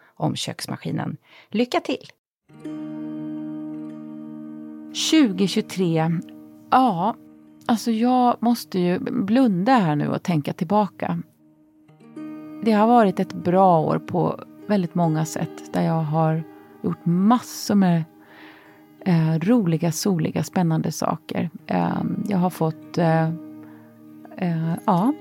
om 0.21 0.35
köksmaskinen. 0.35 1.17
Lycka 1.49 1.79
till! 1.79 2.05
2023. 5.11 6.11
Ja, 6.71 7.15
alltså 7.65 7.91
jag 7.91 8.37
måste 8.39 8.79
ju 8.79 8.99
blunda 8.99 9.73
här 9.73 9.95
nu 9.95 10.07
och 10.07 10.23
tänka 10.23 10.53
tillbaka. 10.53 11.19
Det 12.63 12.71
har 12.71 12.87
varit 12.87 13.19
ett 13.19 13.33
bra 13.33 13.79
år 13.79 13.99
på 13.99 14.43
väldigt 14.67 14.95
många 14.95 15.25
sätt 15.25 15.73
där 15.73 15.81
jag 15.81 16.01
har 16.01 16.43
gjort 16.83 17.05
massor 17.05 17.75
med 17.75 18.03
eh, 19.05 19.39
roliga, 19.39 19.91
soliga, 19.91 20.43
spännande 20.43 20.91
saker. 20.91 21.49
Eh, 21.67 22.03
jag 22.27 22.37
har 22.37 22.49
fått 22.49 22.97
eh, 22.97 23.27
eh 24.37 24.73
ja, 24.85 25.13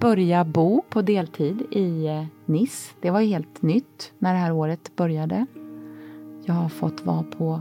börja 0.00 0.44
bo 0.44 0.82
på 0.88 1.02
deltid 1.02 1.62
i 1.70 2.06
eh, 2.06 2.24
Nice. 2.52 2.94
Det 3.00 3.10
var 3.10 3.20
ju 3.20 3.26
helt 3.26 3.62
nytt 3.62 4.12
när 4.18 4.32
det 4.32 4.38
här 4.38 4.52
året 4.52 4.96
började. 4.96 5.46
Jag 6.44 6.54
har 6.54 6.68
fått 6.68 7.06
vara 7.06 7.22
på 7.22 7.60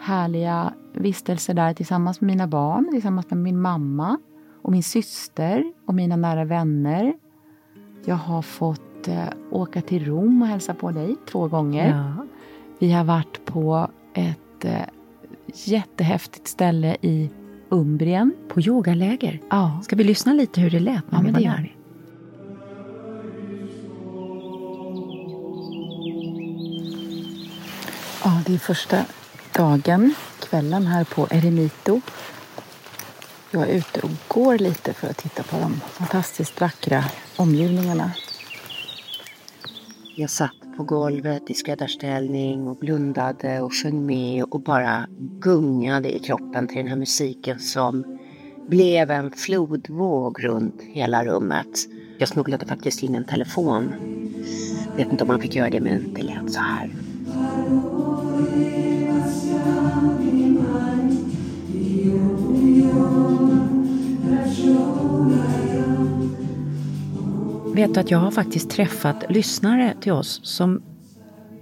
härliga 0.00 0.74
vistelser 0.92 1.54
där 1.54 1.74
tillsammans 1.74 2.20
med 2.20 2.26
mina 2.26 2.46
barn, 2.46 2.88
tillsammans 2.92 3.30
med 3.30 3.38
min 3.38 3.60
mamma 3.60 4.18
och 4.62 4.72
min 4.72 4.82
syster 4.82 5.72
och 5.86 5.94
mina 5.94 6.16
nära 6.16 6.44
vänner. 6.44 7.14
Jag 8.04 8.16
har 8.16 8.42
fått 8.42 9.08
eh, 9.08 9.24
åka 9.50 9.80
till 9.80 10.04
Rom 10.04 10.42
och 10.42 10.48
hälsa 10.48 10.74
på 10.74 10.90
dig 10.90 11.16
två 11.30 11.48
gånger. 11.48 11.88
Ja. 11.88 12.26
Vi 12.78 12.92
har 12.92 13.04
varit 13.04 13.44
på 13.44 13.88
ett 14.14 14.64
eh, 14.64 14.80
jättehäftigt 15.46 16.48
ställe 16.48 16.96
i 17.00 17.30
Umbrien. 17.68 18.32
På 18.48 18.60
yogaläger? 18.60 19.40
Ja. 19.50 19.80
Ska 19.82 19.96
vi 19.96 20.04
lyssna 20.04 20.32
lite 20.32 20.60
hur 20.60 20.70
det 20.70 20.80
lät 20.80 21.10
när 21.10 21.18
ja, 21.18 21.24
vi 21.26 21.32
var 21.32 21.40
där? 21.40 21.75
Det 28.46 28.54
är 28.54 28.58
första 28.58 29.04
dagen, 29.52 30.14
kvällen 30.40 30.86
här 30.86 31.04
på 31.04 31.26
Eremito. 31.30 32.00
Jag 33.50 33.62
är 33.62 33.74
ute 33.74 34.00
och 34.00 34.10
går 34.28 34.58
lite 34.58 34.92
för 34.92 35.08
att 35.08 35.16
titta 35.16 35.42
på 35.42 35.56
de 35.56 35.80
fantastiskt 35.80 36.60
vackra 36.60 37.04
omgivningarna. 37.36 38.12
Jag 40.16 40.30
satt 40.30 40.76
på 40.76 40.82
golvet 40.82 41.50
i 41.50 41.54
skräddarställning 41.54 42.68
och 42.68 42.76
blundade 42.76 43.60
och 43.60 43.74
sjöng 43.74 44.06
med 44.06 44.44
och 44.44 44.60
bara 44.60 45.06
gungade 45.18 46.16
i 46.16 46.18
kroppen 46.18 46.68
till 46.68 46.76
den 46.76 46.88
här 46.88 46.96
musiken 46.96 47.58
som 47.58 48.18
blev 48.68 49.10
en 49.10 49.30
flodvåg 49.30 50.44
runt 50.44 50.82
hela 50.82 51.24
rummet. 51.24 51.88
Jag 52.18 52.28
smugglade 52.28 52.66
faktiskt 52.66 53.02
in 53.02 53.14
en 53.14 53.24
telefon. 53.24 53.92
Jag 54.90 54.96
Vet 54.96 55.12
inte 55.12 55.24
om 55.24 55.28
man 55.28 55.40
fick 55.40 55.54
göra 55.54 55.70
det 55.70 55.80
men 55.80 56.14
det 56.14 56.22
lät 56.22 56.52
så 56.52 56.60
här. 56.60 56.90
Vet 67.76 67.94
du 67.94 68.00
att 68.00 68.10
jag 68.10 68.18
har 68.18 68.30
faktiskt 68.30 68.70
träffat 68.70 69.24
lyssnare 69.28 69.94
till 70.00 70.12
oss 70.12 70.40
som 70.42 70.82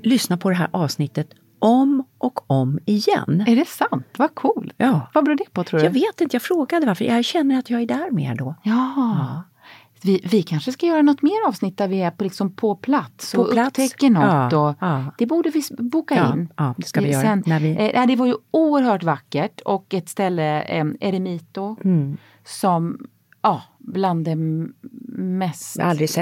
lyssnar 0.02 0.37
på 0.37 0.50
det 0.50 0.56
här 0.56 0.68
avsnittet 0.73 1.30
om 1.59 2.04
och 2.18 2.50
om 2.50 2.78
igen. 2.85 3.44
Är 3.47 3.56
det 3.56 3.68
sant? 3.68 4.06
Vad 4.16 4.35
coolt! 4.35 4.73
Ja. 4.76 5.11
Vad 5.14 5.25
beror 5.25 5.37
det 5.37 5.52
på 5.52 5.64
tror 5.64 5.80
du? 5.80 5.87
Jag 5.87 5.92
vet 5.92 6.21
inte, 6.21 6.35
jag 6.35 6.42
frågade 6.42 6.87
varför. 6.87 7.04
Jag 7.04 7.25
känner 7.25 7.59
att 7.59 7.71
jag 7.71 7.83
är 7.83 7.87
där 7.87 8.11
mer 8.11 8.35
då. 8.35 8.54
Ja. 8.62 8.92
ja. 8.97 9.42
Vi, 10.02 10.21
vi 10.30 10.42
kanske 10.42 10.73
ska 10.73 10.87
göra 10.87 11.02
något 11.02 11.23
mer 11.23 11.49
avsnitt 11.49 11.78
där 11.78 11.88
vi 11.88 12.02
är 12.02 12.11
på, 12.11 12.25
liksom 12.25 12.56
på 12.56 12.75
plats 12.75 13.33
på 13.33 13.42
och 13.42 13.52
plats. 13.52 13.68
upptäcker 13.68 14.11
något. 14.11 14.52
Ja, 14.52 14.68
och 14.68 14.76
ja. 14.80 15.04
Det 15.18 15.26
borde 15.26 15.50
vi 15.50 15.62
boka 15.78 16.33
in. 16.33 16.49
Ja, 16.56 16.75
det 16.76 16.87
ska 16.87 17.00
vi 17.00 17.12
Sen, 17.12 17.23
göra. 17.23 17.42
När 17.47 17.61
vi... 17.61 17.92
eh, 17.94 18.06
det 18.06 18.16
var 18.16 18.26
ju 18.26 18.35
oerhört 18.50 19.02
vackert 19.02 19.61
och 19.61 19.94
ett 19.94 20.09
ställe, 20.09 20.62
eh, 20.62 20.87
Eremito, 21.00 21.76
mm. 21.85 22.16
som 22.44 22.99
ja, 23.44 23.62
bland 23.78 24.24
det 24.24 24.36
mest 25.18 25.76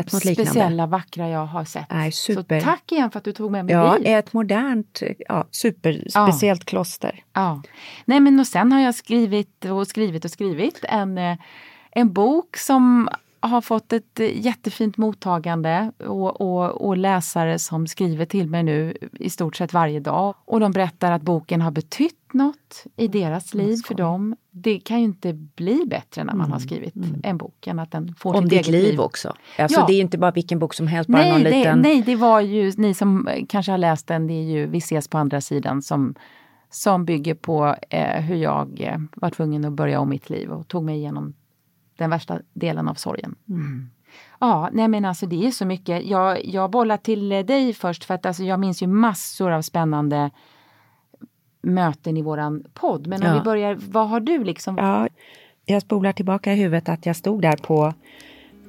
speciella, 0.08 0.86
vackra 0.86 1.28
jag 1.28 1.46
har 1.46 1.64
sett. 1.64 1.86
Nej, 1.90 2.12
super. 2.12 2.60
Så 2.60 2.66
tack 2.66 2.92
igen 2.92 3.10
för 3.10 3.18
att 3.18 3.24
du 3.24 3.32
tog 3.32 3.50
med 3.50 3.64
mig 3.64 3.74
Ja, 3.74 3.96
dit. 3.98 4.06
ett 4.06 4.32
modernt, 4.32 5.02
ja, 5.28 5.46
superspeciellt 5.50 6.64
kloster. 6.64 7.24
Ja. 7.32 7.62
Nej 8.04 8.20
men 8.20 8.40
och 8.40 8.46
sen 8.46 8.72
har 8.72 8.80
jag 8.80 8.94
skrivit 8.94 9.64
och 9.64 9.86
skrivit 9.86 10.24
och 10.24 10.30
skrivit 10.30 10.80
en, 10.82 11.18
eh, 11.18 11.36
en 11.90 12.12
bok 12.12 12.56
som 12.56 13.08
har 13.40 13.60
fått 13.60 13.92
ett 13.92 14.20
eh, 14.20 14.44
jättefint 14.46 14.96
mottagande 14.96 15.92
och, 15.98 16.40
och, 16.40 16.86
och 16.86 16.96
läsare 16.96 17.58
som 17.58 17.86
skriver 17.86 18.24
till 18.24 18.46
mig 18.48 18.62
nu 18.62 18.96
i 19.12 19.30
stort 19.30 19.56
sett 19.56 19.72
varje 19.72 20.00
dag. 20.00 20.34
Och 20.44 20.60
de 20.60 20.72
berättar 20.72 21.12
att 21.12 21.22
boken 21.22 21.60
har 21.60 21.70
betytt 21.70 22.21
något 22.34 22.84
i 22.96 23.08
deras 23.08 23.54
liv 23.54 23.76
för 23.86 23.94
dem. 23.94 24.36
Det 24.50 24.78
kan 24.80 24.98
ju 24.98 25.04
inte 25.04 25.32
bli 25.32 25.84
bättre 25.86 26.24
när 26.24 26.34
man 26.34 26.52
har 26.52 26.58
skrivit 26.58 26.94
en 27.22 27.36
bok 27.38 27.66
än 27.66 27.78
att 27.78 27.90
den 27.90 28.14
får 28.14 28.36
Om 28.36 28.48
ditt 28.48 28.68
liv 28.68 28.84
liv. 28.84 29.00
också. 29.00 29.34
Alltså 29.58 29.80
Ja. 29.80 29.86
det 29.86 29.92
är 29.92 30.00
inte 30.00 30.18
bara 30.18 30.30
vilken 30.30 30.58
bok 30.58 30.74
som 30.74 30.86
helst, 30.86 31.08
bara 31.10 31.22
Nej, 31.22 31.32
någon 31.32 31.42
det, 31.42 31.50
liten... 31.50 31.78
nej, 31.78 32.02
det 32.02 32.16
var 32.16 32.40
ju 32.40 32.72
ni 32.76 32.94
som 32.94 33.28
eh, 33.28 33.44
kanske 33.48 33.72
har 33.72 33.78
läst 33.78 34.06
den, 34.06 34.26
det 34.26 34.34
är 34.34 34.42
ju 34.50 34.66
Vi 34.66 34.78
ses 34.78 35.08
på 35.08 35.18
andra 35.18 35.40
sidan 35.40 35.82
som, 35.82 36.14
som 36.70 37.04
bygger 37.04 37.34
på 37.34 37.76
eh, 37.90 38.20
hur 38.20 38.36
jag 38.36 38.80
eh, 38.80 38.98
var 39.16 39.30
tvungen 39.30 39.64
att 39.64 39.72
börja 39.72 40.00
om 40.00 40.08
mitt 40.08 40.30
liv 40.30 40.50
och 40.50 40.68
tog 40.68 40.84
mig 40.84 40.96
igenom 40.96 41.34
den 41.98 42.10
värsta 42.10 42.40
delen 42.54 42.88
av 42.88 42.94
sorgen. 42.94 43.34
Ja, 44.40 44.68
nej 44.72 44.88
men 44.88 45.04
alltså 45.04 45.26
det 45.26 45.46
är 45.46 45.50
så 45.50 45.64
mycket. 45.66 46.06
Jag, 46.06 46.44
jag 46.44 46.70
bollar 46.70 46.96
till 46.96 47.32
eh, 47.32 47.40
dig 47.40 47.72
först 47.72 48.04
för 48.04 48.14
att 48.14 48.26
alltså, 48.26 48.42
jag 48.44 48.60
minns 48.60 48.82
ju 48.82 48.86
massor 48.86 49.50
av 49.50 49.62
spännande 49.62 50.30
möten 51.62 52.16
i 52.16 52.22
våran 52.22 52.64
podd. 52.74 53.06
Men 53.06 53.22
om 53.22 53.28
Ja. 53.28 53.34
vi 53.34 53.40
börjar, 53.40 53.78
vad 53.90 54.08
har 54.08 54.20
du 54.20 54.44
liksom? 54.44 54.76
Ja, 54.78 55.08
jag 55.66 55.82
spolar 55.82 56.12
tillbaka 56.12 56.52
i 56.52 56.56
huvudet 56.56 56.88
att 56.88 57.06
jag 57.06 57.16
stod 57.16 57.42
där 57.42 57.56
på 57.56 57.94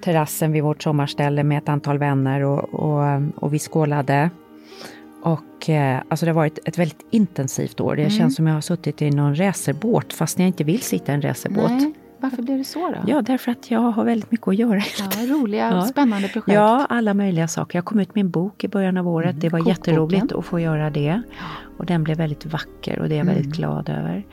terrassen 0.04 0.52
vid 0.52 0.64
vårt 0.64 0.84
sommarställe 0.84 1.44
med 1.44 1.58
ett 1.58 1.70
antal 1.70 1.98
vänner 1.98 2.42
och, 2.44 2.74
och, 2.74 3.22
och 3.36 3.54
vi 3.54 3.60
skålade. 3.60 4.30
Och 5.24 5.70
eh, 5.70 6.02
alltså 6.10 6.26
det 6.26 6.32
har 6.32 6.36
varit 6.36 6.60
ett 6.68 6.78
väldigt 6.80 7.06
intensivt 7.12 7.80
år. 7.82 7.94
Mm. 7.94 8.06
Det 8.06 8.10
känns 8.12 8.36
som 8.36 8.48
jag 8.48 8.54
har 8.54 8.62
suttit 8.62 9.02
i 9.02 9.10
någon 9.12 9.36
racerbåt 9.40 10.14
fast 10.14 10.40
jag 10.40 10.48
inte 10.48 10.64
vill 10.64 10.82
sitta 10.82 11.12
i 11.12 11.16
en 11.16 11.22
racerbåt. 11.22 11.72
Varför 12.20 12.42
blev 12.42 12.58
det 12.58 12.64
så 12.64 12.80
då? 12.90 12.96
Ja, 13.08 13.22
därför 13.22 13.52
att 13.52 13.72
jag 13.72 13.80
har 13.80 14.04
väldigt 14.06 14.32
mycket 14.32 14.48
att 14.48 14.56
göra. 14.56 14.82
Ja, 15.00 15.36
roliga, 15.36 15.72
Ja. 15.72 15.82
spännande 15.82 16.28
projekt. 16.28 16.54
Ja, 16.56 16.86
alla 16.90 17.14
möjliga 17.14 17.48
saker. 17.48 17.78
Jag 17.78 17.86
kom 17.86 18.00
ut 18.00 18.16
med 18.16 18.22
en 18.22 18.30
bok 18.32 18.64
i 18.64 18.68
början 18.68 18.98
av 18.98 19.08
året. 19.08 19.42
det 19.42 19.50
var 19.50 19.60
Mm, 19.60 19.66
kokboken. 19.74 19.94
jätteroligt 19.94 20.32
att 20.34 20.46
få 20.46 20.60
göra 20.60 20.90
det. 20.90 21.22
Och 21.78 21.86
den 21.86 22.04
blev 22.04 22.18
väldigt 22.18 22.46
vacker 22.46 23.00
och 23.00 23.10
det 23.10 23.16
är 23.16 23.18
jag 23.18 23.26
Mm. 23.28 23.36
väldigt 23.36 23.56
glad 23.56 23.90
över. 23.90 24.26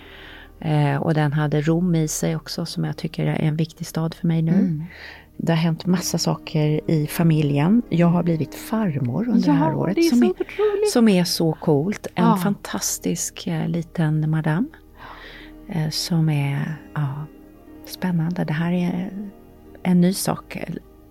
Eh, 0.61 1.03
och 1.03 1.15
den 1.15 1.33
hade 1.33 1.61
Rom 1.61 1.95
i 1.95 2.09
sig 2.09 2.37
också 2.37 2.67
som 2.67 2.85
jag 2.85 2.97
tycker 2.97 3.27
är 3.27 3.37
en 3.37 3.57
viktig 3.57 3.87
stad 3.87 4.15
för 4.15 4.27
mig 4.27 4.43
nu. 4.43 4.53
Mm. 4.53 4.85
Det 5.37 5.53
har 5.53 5.57
hänt 5.57 5.87
massa 5.87 6.19
saker 6.19 6.91
i 6.91 7.07
familjen. 7.07 7.83
Jag 7.89 8.07
har 8.07 8.23
blivit 8.23 8.55
farmor 8.55 9.29
under 9.29 9.47
det 9.47 9.53
här 9.53 9.71
Ja, 9.71 9.77
året. 9.77 9.95
det 9.95 10.01
är 10.01 10.11
som, 10.11 10.23
är, 10.23 10.33
som 10.93 11.09
är 11.09 11.25
så 11.25 11.53
coolt. 11.53 12.07
En 12.15 12.25
Ja. 12.25 12.37
fantastisk 12.37 13.47
eh, 13.47 13.69
liten 13.69 14.31
madam. 14.31 14.69
Eh, 15.69 15.89
som 15.91 16.29
är 16.29 16.77
ja, 16.95 17.25
spännande. 17.87 18.45
Det 18.45 18.53
här 18.53 18.73
är 18.73 19.11
en 19.83 20.01
ny 20.01 20.13
sak. 20.13 20.59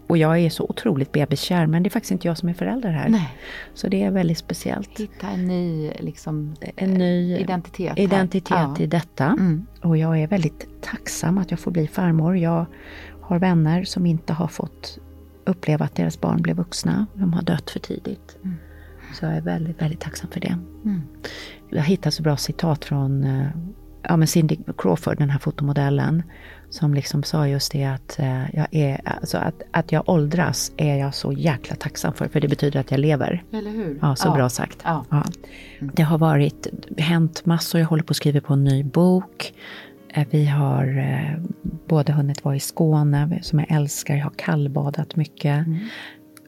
Och 0.10 0.18
jag 0.18 0.40
är 0.40 0.50
så 0.50 0.64
otroligt 0.70 1.12
bebiskär 1.12 1.68
men 1.68 1.84
det 1.84 1.88
är 1.88 1.92
faktiskt 1.92 2.12
inte 2.12 2.28
jag 2.28 2.38
som 2.38 2.50
är 2.50 2.54
förälder 2.54 2.92
här. 2.92 3.10
Nej. 3.10 3.36
Så 3.74 3.88
det 3.88 4.04
är 4.04 4.12
väldigt 4.12 4.38
speciellt. 4.38 5.00
Hitta 5.00 5.28
en 5.30 5.48
ny 5.48 5.92
liksom, 6.00 6.56
En 6.76 6.94
ny 6.94 7.38
identitet. 7.38 7.90
här. 7.90 8.00
identitet 8.00 8.50
Ja. 8.50 8.76
i 8.80 8.88
detta. 8.88 9.26
Mm. 9.26 9.66
Och 9.82 9.98
jag 9.98 10.20
är 10.22 10.28
väldigt 10.28 10.68
tacksam 10.82 11.38
att 11.38 11.52
jag 11.52 11.60
får 11.60 11.72
bli 11.72 11.88
farmor. 11.88 12.38
Jag 12.38 12.66
har 13.22 13.40
vänner 13.40 13.84
som 13.84 14.06
inte 14.06 14.34
har 14.34 14.48
fått 14.48 15.00
uppleva 15.46 15.86
att 15.86 15.96
deras 15.96 16.22
barn 16.22 16.42
blev 16.42 16.56
vuxna. 16.56 17.06
De 17.14 17.34
har 17.34 17.42
dött 17.42 17.70
för 17.70 17.80
tidigt. 17.80 18.38
Så 19.14 19.26
jag 19.26 19.34
är 19.36 19.42
väldigt, 19.42 19.82
väldigt 19.82 20.00
tacksam 20.00 20.30
för 20.32 20.40
det. 20.40 20.58
Mm. 20.86 21.02
Jag 21.70 21.84
hittade 21.84 22.12
så 22.12 22.24
bra 22.24 22.38
citat 22.38 22.86
från 22.86 23.24
eh, 23.24 23.48
ja, 24.04 24.18
men 24.18 24.28
Cindy 24.28 24.58
Crawford, 24.78 25.18
den 25.18 25.30
här 25.30 25.40
fotomodellen. 25.40 26.24
Som 26.72 26.94
liksom 26.94 27.24
sa 27.24 27.48
just 27.48 27.72
det 27.72 27.84
att, 27.86 28.20
eh, 28.20 28.56
jag 28.56 28.68
är, 28.72 29.02
alltså 29.04 29.38
att, 29.38 29.62
att 29.72 29.92
jag 29.92 30.10
åldras 30.10 30.72
är 30.78 30.96
jag 30.96 31.14
så 31.16 31.34
jäkla 31.34 31.76
tacksam 31.76 32.14
för. 32.14 32.28
För 32.28 32.40
det 32.40 32.48
betyder 32.48 32.80
att 32.80 32.92
jag 32.92 33.00
lever. 33.00 33.44
Eller 33.54 33.72
hur? 33.72 34.00
Ja, 34.02 34.16
så 34.16 34.32
bra 34.32 34.50
sagt. 34.50 34.78
Ja. 34.84 35.06
Ja. 35.10 35.24
Det 35.94 36.04
har 36.04 36.18
varit, 36.18 36.68
hänt 36.98 37.46
massor. 37.46 37.82
Jag 37.82 37.88
håller 37.88 38.04
på 38.04 38.12
att 38.12 38.18
skriva 38.18 38.42
på 38.42 38.54
en 38.54 38.64
ny 38.64 38.84
bok. 38.84 39.54
Eh, 40.14 40.28
Vi 40.32 40.46
har 40.46 40.98
eh, 40.98 41.42
både 41.88 42.14
hunnit 42.14 42.44
vara 42.46 42.56
i 42.56 42.60
Skåne, 42.60 43.40
som 43.42 43.60
jag 43.60 43.72
älskar. 43.72 44.16
Jag 44.16 44.24
har 44.24 44.34
kallbadat 44.36 45.16
mycket. 45.16 45.66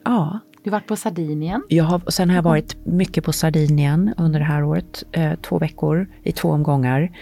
Ja, 0.04 0.38
Du 0.64 0.70
har 0.70 0.78
varit 0.78 0.88
på 0.88 0.96
Sardinien. 0.96 1.62
jag 1.68 1.84
har, 1.84 2.02
sen 2.10 2.28
har 2.30 2.36
jag 2.36 2.42
varit 2.42 2.86
mycket 2.86 3.24
på 3.24 3.32
Sardinien 3.32 4.14
under 4.16 4.38
det 4.40 4.46
här 4.46 4.64
året. 4.64 5.04
Eh, 5.12 5.34
två 5.34 5.58
veckor 5.58 6.06
i 6.22 6.32
två 6.32 6.48
omgångar. 6.50 7.12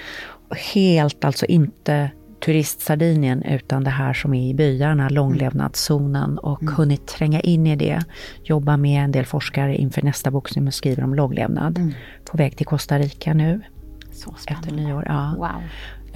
Helt 0.75 1.25
alltså 1.25 1.47
inte 1.47 2.11
turist-Sardinien 2.41 3.43
utan 3.43 3.85
det 3.85 3.91
här 3.91 4.13
som 4.13 4.35
är 4.35 4.51
i 4.51 4.55
byarna, 4.55 5.09
långlevnadszonen 5.09 6.39
och 6.39 6.61
hunnit 6.63 7.07
tränga 7.07 7.41
in 7.41 7.67
i 7.67 7.77
det. 7.77 8.01
Jobba 8.45 8.77
med 8.77 9.05
en 9.05 9.13
del 9.13 9.27
forskare 9.27 9.77
inför 9.77 10.03
nästa 10.03 10.31
bok 10.31 10.49
som 10.49 10.65
jag 10.65 10.75
skriver 10.75 11.05
om 11.05 11.15
långlevnad. 11.15 11.93
På 12.31 12.37
väg 12.37 12.57
till 12.57 12.67
Costa 12.67 12.99
Rica 12.99 13.35
nu 13.35 13.61
Så 14.13 14.31
efter 14.31 14.55
spännande. 14.55 14.83
nyår. 14.83 15.05
Ja. 15.09 15.35
Wow. 15.39 15.63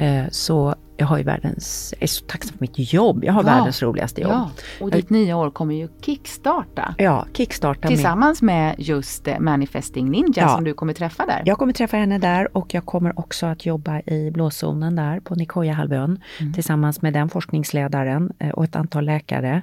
Eh, 0.06 0.24
så 0.30 0.74
jag 0.96 1.06
har 1.06 1.18
ju 1.18 1.24
världens, 1.24 1.94
jag 1.96 2.02
är 2.02 2.06
så 2.06 2.24
tacksam 2.24 2.52
för 2.58 2.60
mitt 2.60 2.92
jobb. 2.92 3.24
Jag 3.24 3.32
har 3.32 3.42
Ja. 3.42 3.46
världens 3.46 3.82
roligaste 3.82 4.20
jobb. 4.20 4.30
Ja. 4.32 4.50
Och 4.80 4.90
ditt 4.90 5.10
nya 5.10 5.36
år 5.36 5.50
kommer 5.50 5.74
ju 5.74 5.88
kickstarta. 6.00 6.94
Ja, 6.98 7.26
kickstarta 7.32 7.80
med 7.80 7.88
Tillsammans 7.88 8.42
med 8.42 8.74
just 8.78 9.28
eh, 9.28 9.38
Manifesting 9.38 10.10
Ninja 10.10 10.32
Ja. 10.36 10.48
som 10.48 10.64
du 10.64 10.74
kommer 10.74 10.92
träffa 10.92 11.26
där. 11.26 11.42
Jag 11.44 11.58
kommer 11.58 11.72
träffa 11.72 11.96
henne 11.96 12.18
där 12.18 12.56
och 12.56 12.74
jag 12.74 12.86
kommer 12.86 13.18
också 13.18 13.46
att 13.46 13.66
jobba 13.66 14.00
i 14.00 14.30
blåzonen 14.30 14.96
där 14.96 15.20
på 15.20 15.34
Nicoya-halvön 15.34 16.20
tillsammans 16.54 17.02
med 17.02 17.12
den 17.12 17.28
forskningsledaren 17.28 18.32
eh, 18.38 18.48
och 18.50 18.64
ett 18.64 18.76
antal 18.76 19.04
läkare 19.04 19.62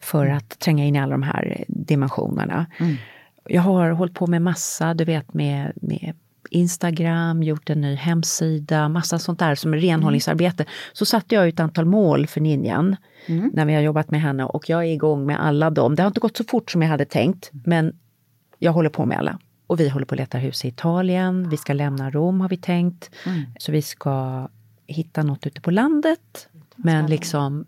för 0.00 0.26
att 0.26 0.58
tränga 0.58 0.84
in 0.84 0.96
i 0.96 1.00
alla 1.00 1.12
de 1.12 1.22
här 1.22 1.64
dimensionerna. 1.68 2.66
Jag 3.50 3.62
har 3.62 3.90
hållit 3.90 4.14
på 4.14 4.26
med 4.26 4.42
massa, 4.42 4.94
du 4.94 5.04
vet 5.04 5.34
med, 5.34 5.72
med 5.74 6.14
Instagram, 6.50 7.42
gjort 7.42 7.70
en 7.70 7.80
ny 7.80 7.94
hemsida, 7.94 8.88
massa 8.88 9.18
sånt 9.18 9.38
där 9.38 9.54
som 9.54 9.74
är 9.74 9.78
renhållningsarbete. 9.78 10.64
Så 10.92 11.06
satte 11.06 11.34
jag 11.34 11.48
ett 11.48 11.60
antal 11.60 11.84
mål 11.84 12.26
för 12.26 12.40
Ninjan 12.40 12.96
när 13.52 13.64
vi 13.64 13.74
har 13.74 13.80
jobbat 13.80 14.10
med 14.10 14.20
henne 14.20 14.44
och 14.44 14.68
jag 14.68 14.80
är 14.84 14.92
igång 14.92 15.26
med 15.26 15.44
alla 15.44 15.70
dem. 15.70 15.94
Det 15.94 16.02
har 16.02 16.08
inte 16.08 16.20
gått 16.20 16.36
så 16.36 16.44
fort 16.44 16.70
som 16.70 16.82
jag 16.82 16.88
hade 16.88 17.04
tänkt 17.04 17.50
men 17.64 17.96
jag 18.58 18.72
håller 18.72 18.90
på 18.90 19.06
med 19.06 19.18
alla. 19.18 19.38
Och 19.66 19.80
vi 19.80 19.88
håller 19.88 20.06
på 20.06 20.14
att 20.14 20.18
leta 20.18 20.38
hus 20.38 20.64
i 20.64 20.68
Italien, 20.68 21.48
vi 21.48 21.56
ska 21.56 21.72
lämna 21.72 22.10
Rom 22.10 22.40
har 22.40 22.48
vi 22.48 22.56
tänkt. 22.56 23.10
Så 23.58 23.72
vi 23.72 23.82
ska 23.82 24.48
hitta 24.86 25.22
något 25.22 25.46
ute 25.46 25.60
på 25.60 25.70
landet. 25.70 26.48
Men 26.76 27.06
liksom, 27.06 27.66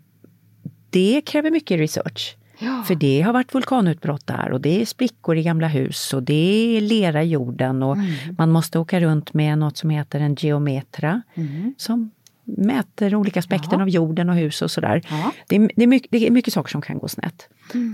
det 0.89 1.21
kräver 1.25 1.51
mycket 1.51 1.79
research. 1.79 2.37
Ja. 2.61 2.83
För 2.87 2.95
det 2.95 3.21
har 3.21 3.33
varit 3.33 3.53
vulkanutbrott 3.53 4.27
där 4.27 4.51
och 4.51 4.61
det 4.61 4.81
är 4.81 4.85
sprickor 4.85 5.37
i 5.37 5.43
gamla 5.43 5.67
hus 5.67 6.13
och 6.13 6.23
det 6.23 6.77
är 6.77 6.81
lera 6.81 7.23
i 7.23 7.27
jorden 7.27 7.83
och 7.83 7.97
man 8.37 8.51
måste 8.51 8.79
åka 8.79 8.99
runt 8.99 9.33
med 9.33 9.57
något 9.57 9.77
som 9.77 9.89
heter 9.89 10.19
en 10.19 10.35
geometra 10.35 11.21
som 11.77 12.11
mäter 12.43 13.15
olika 13.15 13.39
aspekter 13.39 13.81
av 13.81 13.89
jorden 13.89 14.29
och 14.29 14.35
hus 14.35 14.61
och 14.61 14.71
sådär. 14.71 15.01
Ja. 15.09 15.31
Det, 15.47 15.55
är, 15.55 15.71
det, 15.75 15.83
är 15.83 15.87
mycket, 15.87 16.11
det 16.11 16.27
är 16.27 16.31
mycket 16.31 16.53
saker 16.53 16.69
som 16.69 16.81
kan 16.81 16.97
gå 16.97 17.07
snett. 17.07 17.49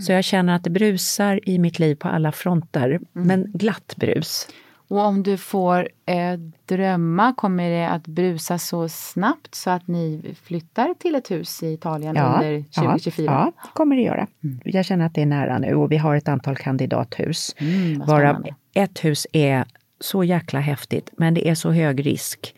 Så 0.06 0.12
jag 0.12 0.24
känner 0.24 0.56
att 0.56 0.64
det 0.64 0.70
brusar 0.70 1.50
i 1.50 1.60
mitt 1.60 1.80
liv 1.80 1.96
på 1.96 2.08
alla 2.08 2.32
fronter, 2.32 3.00
men 3.14 3.52
glatt 3.54 3.94
brus. 3.98 4.48
Och 4.90 5.00
om 5.00 5.24
du 5.24 5.38
får 5.38 5.90
eh, 6.06 6.40
drömma, 6.66 7.34
kommer 7.34 7.70
det 7.70 7.90
att 7.90 8.08
brusa 8.08 8.58
så 8.58 8.90
snabbt 8.90 9.56
så 9.56 9.70
att 9.70 9.88
ni 9.88 10.36
flyttar 10.44 10.94
till 11.00 11.16
ett 11.16 11.32
hus 11.32 11.64
i 11.64 11.74
Italien 11.74 12.18
under 12.18 12.64
2024? 12.64 13.26
Ja, 13.32 13.32
ja, 13.34 13.52
det 13.64 13.70
kommer 13.74 13.96
det 13.96 14.02
göra. 14.02 14.28
Jag 14.64 14.86
känner 14.86 15.06
att 15.06 15.14
det 15.14 15.22
är 15.22 15.26
nära 15.26 15.58
nu 15.60 15.76
och 15.76 15.92
vi 15.92 15.98
har 15.98 16.16
ett 16.16 16.28
antal 16.28 16.56
kandidathus. 16.56 17.56
Mm, 17.58 18.00
varav 18.00 18.46
ett 18.74 19.06
hus 19.06 19.28
är 19.34 19.66
så 20.00 20.24
jäkla 20.24 20.60
häftigt, 20.60 21.10
men 21.18 21.34
det 21.34 21.50
är 21.50 21.56
så 21.56 21.72
hög 21.72 22.06
risk. 22.06 22.56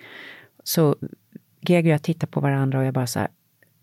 Så 0.64 0.96
Greger 1.62 1.90
och 1.90 1.94
jag 1.94 2.04
tittar 2.04 2.28
på 2.28 2.40
varandra 2.40 2.80
och 2.80 2.86
jag 2.86 2.94
bara 2.94 3.08
så 3.08 3.20
här, 3.20 3.28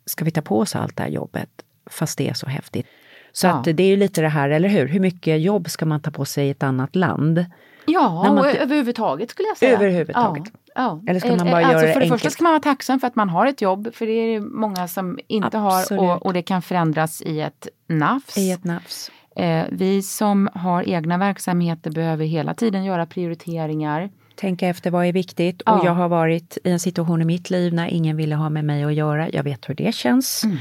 ska 0.07 0.25
vi 0.25 0.31
ta 0.31 0.43
på 0.43 0.59
oss 0.59 0.77
allt 0.77 0.97
det 0.97 1.03
här 1.03 1.11
jobbet 1.11 1.51
fast 1.91 2.19
det 2.19 2.29
är 2.29 2.35
så 2.35 2.47
häftigt? 2.47 2.87
Så 3.33 3.47
Ja. 3.47 3.51
att 3.53 3.65
det 3.65 3.83
är 3.83 3.89
ju 3.89 3.97
lite 3.97 4.21
det 4.21 4.29
här, 4.29 4.51
eller 4.51 4.69
hur? 4.69 4.87
Hur 4.89 5.01
mycket 5.01 5.41
jobb 5.41 5.71
ska 5.71 5.87
man 5.87 6.01
ta 6.01 6.11
på 6.11 6.25
sig 6.25 6.47
i 6.47 6.51
ett 6.51 6.63
annat 6.63 6.97
land? 6.97 7.45
Ja, 7.87 8.23
man 8.23 8.39
och 8.39 8.47
överhuvudtaget 8.47 9.31
skulle 9.31 9.49
jag 9.49 9.57
säga. 9.57 9.77
Överhuvudtaget. 9.77 10.45
Ja, 10.55 10.73
ja. 10.75 11.11
Eller 11.11 11.21
ska 11.21 11.37
man 11.37 11.39
bara 11.39 11.57
alltså 11.57 11.73
göra 11.73 11.87
det 11.87 11.93
För 11.93 12.01
det 12.01 12.07
första 12.07 12.15
enkelt? 12.15 12.33
ska 12.33 12.43
man 12.43 12.53
vara 12.53 12.63
tacksam 12.63 13.01
för 13.01 13.07
att 13.07 13.17
man 13.17 13.29
har 13.29 13.47
ett 13.47 13.61
jobb, 13.61 13.95
för 13.95 14.07
det 14.07 14.13
är 14.13 14.35
det 14.35 14.41
många 14.41 14.89
som 14.89 15.19
inte 15.27 15.59
Absolut. 15.59 16.03
har 16.03 16.17
och, 16.17 16.27
och 16.27 16.33
det 16.33 16.43
kan 16.43 16.63
förändras 16.63 17.23
i 17.23 17.41
ett 17.41 17.69
nafs. 17.89 18.39
I 18.39 18.51
ett 18.51 18.65
nafs. 18.65 19.11
Eh, 19.37 19.65
vi 19.71 20.03
som 20.03 20.49
har 20.55 20.89
egna 20.89 21.19
verksamheter 21.19 21.91
behöver 21.91 22.25
hela 22.25 22.55
tiden 22.55 22.85
göra 22.85 23.07
prioriteringar. 23.07 24.11
Tänka 24.35 24.69
efter 24.69 24.91
vad 24.91 25.07
är 25.07 25.13
viktigt. 25.13 25.63
Ja. 25.67 25.79
Och 25.79 25.87
jag 25.87 25.93
har 25.93 26.09
varit 26.09 26.59
i 26.65 26.71
en 26.71 26.81
situation 26.81 27.23
i 27.23 27.25
mitt 27.25 27.51
liv 27.51 27.75
när 27.75 27.89
ingen 27.89 28.17
ville 28.17 28.35
ha 28.35 28.51
med 28.51 28.65
mig 28.65 28.85
att 28.85 28.95
göra. 28.95 29.31
Jag 29.31 29.43
vet 29.43 29.69
hur 29.69 29.75
det 29.75 29.95
känns. 29.95 30.45
Mm. 30.45 30.57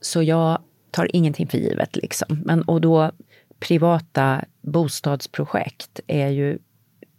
Så 0.00 0.22
jag 0.22 0.58
tar 0.90 1.16
ingenting 1.16 1.46
för 1.46 1.58
givet. 1.58 1.96
Liksom. 1.96 2.42
Men, 2.44 2.62
och 2.62 2.80
då 2.80 3.10
privata 3.60 4.44
bostadsprojekt 4.60 6.00
är 6.06 6.28
ju 6.28 6.58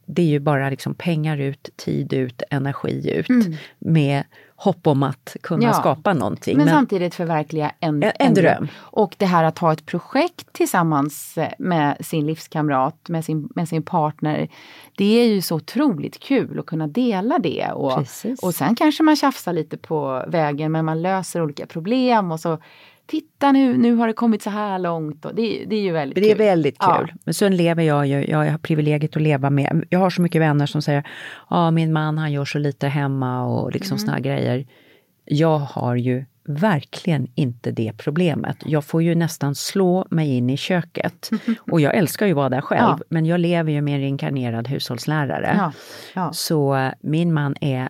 det 0.09 0.21
är 0.21 0.25
ju 0.25 0.39
bara 0.39 0.69
liksom 0.69 0.93
pengar 0.95 1.37
ut, 1.37 1.69
tid 1.75 2.13
ut, 2.13 2.41
energi 2.49 3.11
ut 3.15 3.27
med 3.79 4.23
hopp 4.55 4.87
om 4.87 5.03
att 5.03 5.35
kunna 5.43 5.63
Ja. 5.63 5.73
skapa 5.73 6.13
någonting. 6.13 6.57
Men, 6.57 6.65
Men- 6.65 6.75
samtidigt 6.75 7.15
förverkliga 7.15 7.71
en, 7.79 8.03
En- 8.03 8.11
en 8.19 8.33
dröm. 8.33 8.67
Och 8.75 9.15
det 9.17 9.25
här 9.25 9.43
att 9.43 9.57
ha 9.59 9.73
ett 9.73 9.85
projekt 9.85 10.53
tillsammans 10.53 11.37
eh, 11.37 11.47
med 11.59 11.97
sin 12.05 12.25
livskamrat, 12.25 13.09
med 13.09 13.25
sin, 13.25 13.49
med 13.55 13.69
sin 13.69 13.83
partner. 13.83 14.47
Det 14.97 15.19
är 15.19 15.27
ju 15.27 15.41
så 15.41 15.55
otroligt 15.55 16.19
kul 16.19 16.59
att 16.59 16.65
kunna 16.65 16.87
dela 16.87 17.39
det. 17.39 17.71
Och, 17.73 17.95
Precis. 17.97 18.43
och 18.43 18.55
sen 18.55 18.75
kanske 18.75 19.03
man 19.03 19.15
tjafsar 19.15 19.53
lite 19.53 19.77
på 19.77 20.25
vägen 20.27 20.71
men 20.71 20.85
man 20.85 21.01
löser 21.01 21.41
olika 21.43 21.65
problem 21.65 22.31
och 22.31 22.39
så 22.39 22.57
Titta 23.07 23.51
nu, 23.51 23.77
nu 23.77 23.95
har 23.95 24.07
det 24.07 24.13
kommit 24.13 24.41
så 24.41 24.49
här 24.49 24.79
långt. 24.79 25.25
Och 25.25 25.35
det, 25.35 25.65
det 25.67 25.75
är 25.75 25.81
ju 25.81 25.91
väldigt 25.91 26.15
Det 26.23 26.31
är 26.31 26.35
kul. 26.35 26.45
väldigt 26.45 26.79
kul. 26.79 27.05
Ja. 27.09 27.15
Men 27.25 27.33
sen 27.33 27.55
lever 27.57 27.83
jag 27.83 28.07
ju, 28.07 28.25
jag 28.27 28.51
har 28.51 28.57
privilegiet 28.57 29.15
att 29.15 29.21
leva 29.21 29.49
med, 29.49 29.85
jag 29.89 29.99
har 29.99 30.09
så 30.09 30.21
mycket 30.21 30.41
vänner 30.41 30.65
som 30.65 30.81
säger, 30.81 31.07
ja 31.49 31.71
min 31.71 31.93
man 31.93 32.17
han 32.17 32.31
gör 32.31 32.45
så 32.45 32.57
lite 32.59 32.87
hemma 32.87 33.43
och 33.45 33.71
liksom 33.71 33.97
Mm. 33.97 34.05
såna 34.07 34.19
grejer. 34.19 34.65
Jag 35.25 35.57
har 35.59 35.95
ju 35.95 36.25
verkligen 36.49 37.27
inte 37.35 37.71
det 37.71 37.93
problemet. 37.97 38.57
Jag 38.65 38.85
får 38.85 39.03
ju 39.03 39.15
nästan 39.15 39.55
slå 39.55 40.05
mig 40.09 40.35
in 40.37 40.49
i 40.49 40.57
köket. 40.57 41.29
Och 41.71 41.81
jag 41.81 41.95
älskar 41.95 42.25
ju 42.25 42.31
att 42.31 42.35
vara 42.35 42.49
där 42.49 42.61
själv, 42.61 42.95
Ja. 42.99 42.99
men 43.09 43.25
jag 43.25 43.39
lever 43.39 43.71
ju 43.71 43.81
med 43.81 43.93
en 43.95 43.99
reinkarnerad 44.01 44.67
hushållslärare. 44.67 45.55
Ja, 45.57 45.71
ja. 46.15 46.33
Så 46.33 46.75
eh, 46.75 46.91
min 47.01 47.33
man 47.33 47.55
är 47.61 47.89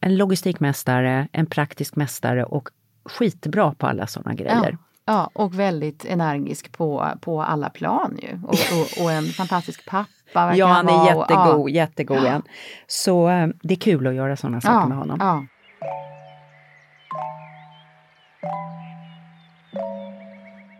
en 0.00 0.16
logistikmästare, 0.16 1.28
en 1.32 1.46
praktisk 1.46 1.96
mästare 1.96 2.44
och 2.44 2.68
skitbra 3.04 3.74
på 3.74 3.86
alla 3.86 4.06
sådana 4.06 4.34
grejer. 4.34 4.78
Ja, 5.04 5.12
ja, 5.12 5.30
och 5.34 5.58
väldigt 5.58 6.04
energisk 6.04 6.72
på, 6.72 7.08
på 7.20 7.42
alla 7.42 7.70
plan 7.70 8.18
ju. 8.22 8.40
Och, 8.46 8.52
och, 8.52 9.04
och 9.04 9.12
en 9.12 9.24
fantastisk 9.24 9.86
pappa. 9.86 10.56
Ja, 10.56 10.66
han 10.66 10.88
är 10.88 10.92
vara, 10.92 11.16
och- 11.16 11.70
jättegod, 11.70 11.70
jättegod 11.70 12.18
han. 12.18 12.42
Så 12.86 13.28
eh, 13.28 13.48
det 13.62 13.74
är 13.74 13.78
kul 13.78 14.06
att 14.06 14.14
göra 14.14 14.36
sådana 14.36 14.60
saker 14.60 14.88
med 14.88 14.98
honom. 14.98 15.16
Ja. 15.20 15.44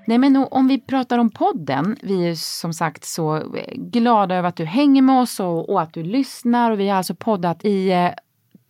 Nej 0.06 0.18
men 0.18 0.36
om 0.50 0.68
vi 0.68 0.80
pratar 0.80 1.18
om 1.18 1.30
podden, 1.30 1.96
vi 2.02 2.28
är 2.28 2.34
som 2.34 2.72
sagt 2.72 3.04
så 3.04 3.36
eh, 3.36 3.74
glada 3.76 4.34
över 4.34 4.48
att 4.48 4.56
du 4.56 4.64
hänger 4.64 5.02
med 5.02 5.20
oss 5.20 5.40
och, 5.40 5.70
och 5.70 5.82
att 5.82 5.92
du 5.92 6.02
lyssnar 6.02 6.70
och 6.70 6.80
vi 6.80 6.88
har 6.88 6.96
alltså 6.96 7.14
poddat 7.14 7.64
i 7.64 7.90
eh, 7.92 8.10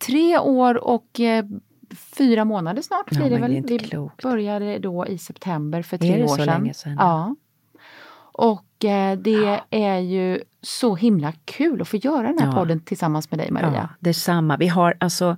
tre 0.05 0.39
år 0.39 0.83
och 0.83 1.19
eh, 1.19 1.45
fyra 1.93 2.45
månader 2.45 2.81
snart 2.81 3.05
Ja, 3.11 3.17
blir 3.17 3.29
det 3.29 3.37
väl. 3.41 3.51
det 3.51 3.57
är 3.75 3.79
vi 3.79 3.79
klokt. 3.79 4.23
började 4.23 4.79
då 4.79 5.07
i 5.07 5.17
september 5.17 5.81
för 5.81 5.95
Är 5.97 5.99
tre 5.99 6.17
det 6.17 6.23
år 6.23 6.27
så 6.27 6.35
sedan. 6.35 6.45
länge 6.45 6.73
sedan? 6.73 6.95
Ja. 6.99 7.35
Och 8.37 8.85
eh, 8.85 9.17
det 9.17 9.61
är 9.69 9.97
ju 9.99 10.39
så 10.61 10.95
himla 10.95 11.33
kul 11.45 11.81
att 11.81 11.87
få 11.87 11.97
göra 11.97 12.27
den 12.27 12.39
här 12.39 12.45
Ja. 12.47 12.53
podden 12.53 12.79
tillsammans 12.79 13.31
med 13.31 13.39
dig 13.39 13.51
Maria. 13.51 13.71
Ja, 13.75 13.89
detsamma. 13.99 14.57
Vi 14.57 14.67
har 14.67 14.97
alltså, 14.99 15.37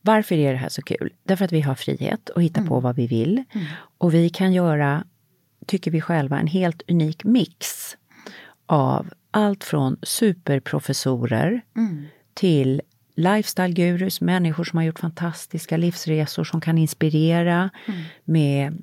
varför 0.00 0.34
är 0.34 0.52
det 0.52 0.58
här 0.58 0.68
så 0.68 0.82
kul? 0.82 1.12
Därför 1.24 1.44
att 1.44 1.52
vi 1.52 1.60
har 1.60 1.74
frihet 1.74 2.30
att 2.30 2.42
hitta 2.42 2.60
Mm. 2.60 2.68
på 2.68 2.80
vad 2.80 2.96
vi 2.96 3.06
vill. 3.06 3.44
Och 3.98 4.14
vi 4.14 4.30
kan 4.30 4.52
göra, 4.52 5.04
tycker 5.66 5.90
vi 5.90 6.00
själva, 6.00 6.38
en 6.40 6.46
helt 6.46 6.82
unik 6.90 7.24
mix 7.24 7.66
av 8.66 9.06
allt 9.30 9.64
från 9.64 9.96
superprofessorer 10.02 11.60
Mm. 11.76 12.04
till 12.34 12.82
lifestyle-gurus, 13.18 14.20
människor 14.20 14.64
som 14.64 14.76
har 14.76 14.84
gjort 14.84 14.98
fantastiska 14.98 15.76
livsresor 15.76 16.44
som 16.44 16.60
kan 16.60 16.78
inspirera 16.78 17.70
Mm. 17.88 18.00
med 18.24 18.78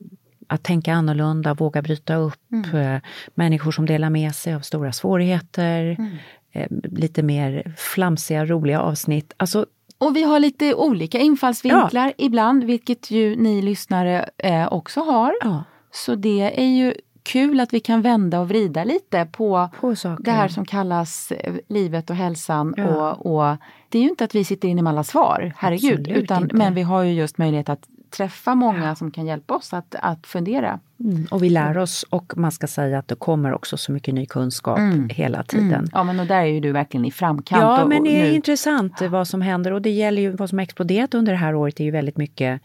att 0.48 0.63
tänka 0.63 0.93
annorlunda, 0.93 1.54
våga 1.54 1.82
bryta 1.82 2.15
upp. 2.15 2.52
Mm. 2.52 2.76
eh, 2.95 3.02
Människor 3.36 3.71
som 3.71 3.86
delar 3.86 4.10
med 4.10 4.36
sig 4.36 4.54
av 4.54 4.60
stora 4.60 4.91
svårigheter. 4.91 5.95
Mm. 6.00 6.12
eh, 6.52 6.67
Lite 6.91 7.24
mer 7.24 7.74
flamsiga, 7.78 8.45
roliga 8.45 8.80
avsnitt. 8.82 9.34
Alltså, 9.38 9.65
Och 9.98 10.15
vi 10.15 10.24
har 10.24 10.39
lite 10.39 10.74
olika 10.74 11.19
infallsvinklar 11.19 12.13
ibland, 12.17 12.63
vilket 12.63 13.12
ju 13.12 13.36
ni 13.36 13.62
lyssnare 13.62 14.30
eh, 14.38 14.74
också 14.74 15.00
har. 15.02 15.34
ja, 15.41 15.63
Så 15.91 16.15
det 16.15 16.60
är 16.62 16.67
ju 16.78 16.93
kul 17.26 17.60
att 17.60 17.74
vi 17.74 17.80
kan 17.80 18.02
vända 18.02 18.40
och 18.40 18.48
vrida 18.48 18.84
lite 18.84 19.28
på 19.32 19.70
på 19.80 19.96
det 20.20 20.32
här 20.32 20.48
som 20.48 20.66
kallas 20.66 21.32
eh, 21.32 21.54
livet 21.68 22.10
och 22.10 22.16
hälsan. 22.16 22.74
Ja. 22.78 23.12
Och, 23.12 23.52
och 23.52 23.58
Det 23.90 23.98
är 23.98 24.04
ju 24.04 24.10
inte 24.10 24.24
att 24.24 24.36
vi 24.36 24.44
sitter 24.44 24.68
inne 24.68 24.82
med 24.82 24.92
alla 24.92 25.04
svar, 25.04 25.54
herregud. 25.58 26.00
Absolut 26.00 26.24
Utan, 26.24 26.44
inte. 26.44 26.56
men 26.56 26.74
vi 26.74 26.82
har 26.82 27.04
ju 27.04 27.14
just 27.14 27.38
möjlighet 27.38 27.70
att 27.70 27.88
träffa 28.18 28.56
många 28.56 28.96
som 28.96 29.12
kan 29.12 29.26
hjälpa 29.26 29.56
oss 29.56 29.74
att, 29.74 29.96
att 30.02 30.28
fundera. 30.28 30.80
Mm, 31.00 31.28
och 31.32 31.44
vi 31.44 31.50
lär 31.50 31.78
oss 31.78 32.06
och 32.10 32.38
man 32.38 32.52
ska 32.52 32.68
säga 32.68 33.00
att 33.00 33.08
det 33.08 33.16
kommer 33.16 33.54
också 33.54 33.78
så 33.78 33.92
mycket 33.92 34.14
ny 34.14 34.26
kunskap 34.26 34.80
hela 35.10 35.44
tiden. 35.44 35.74
Mm. 35.74 35.90
Ja 35.94 36.04
men 36.04 36.20
och 36.20 36.26
där 36.26 36.40
är 36.40 36.46
ju 36.46 36.60
du 36.60 36.72
verkligen 36.72 37.06
i 37.06 37.12
framkant. 37.12 37.62
Ja, 37.62 37.84
och, 37.84 37.90
men 37.90 38.04
det 38.04 38.22
är 38.22 38.24
nu. 38.24 38.34
intressant 38.34 39.02
vad 39.02 39.28
som 39.28 39.42
händer 39.42 39.74
och 39.74 39.82
det 39.82 39.90
gäller 39.90 40.22
ju 40.22 40.30
vad 40.30 40.50
som 40.50 40.58
har 40.58 40.64
exploderat 40.64 41.14
under 41.14 41.32
det 41.32 41.38
här 41.38 41.56
året 41.56 41.80
är 41.80 41.84
ju 41.84 41.92
väldigt 41.92 42.18
mycket 42.18 42.62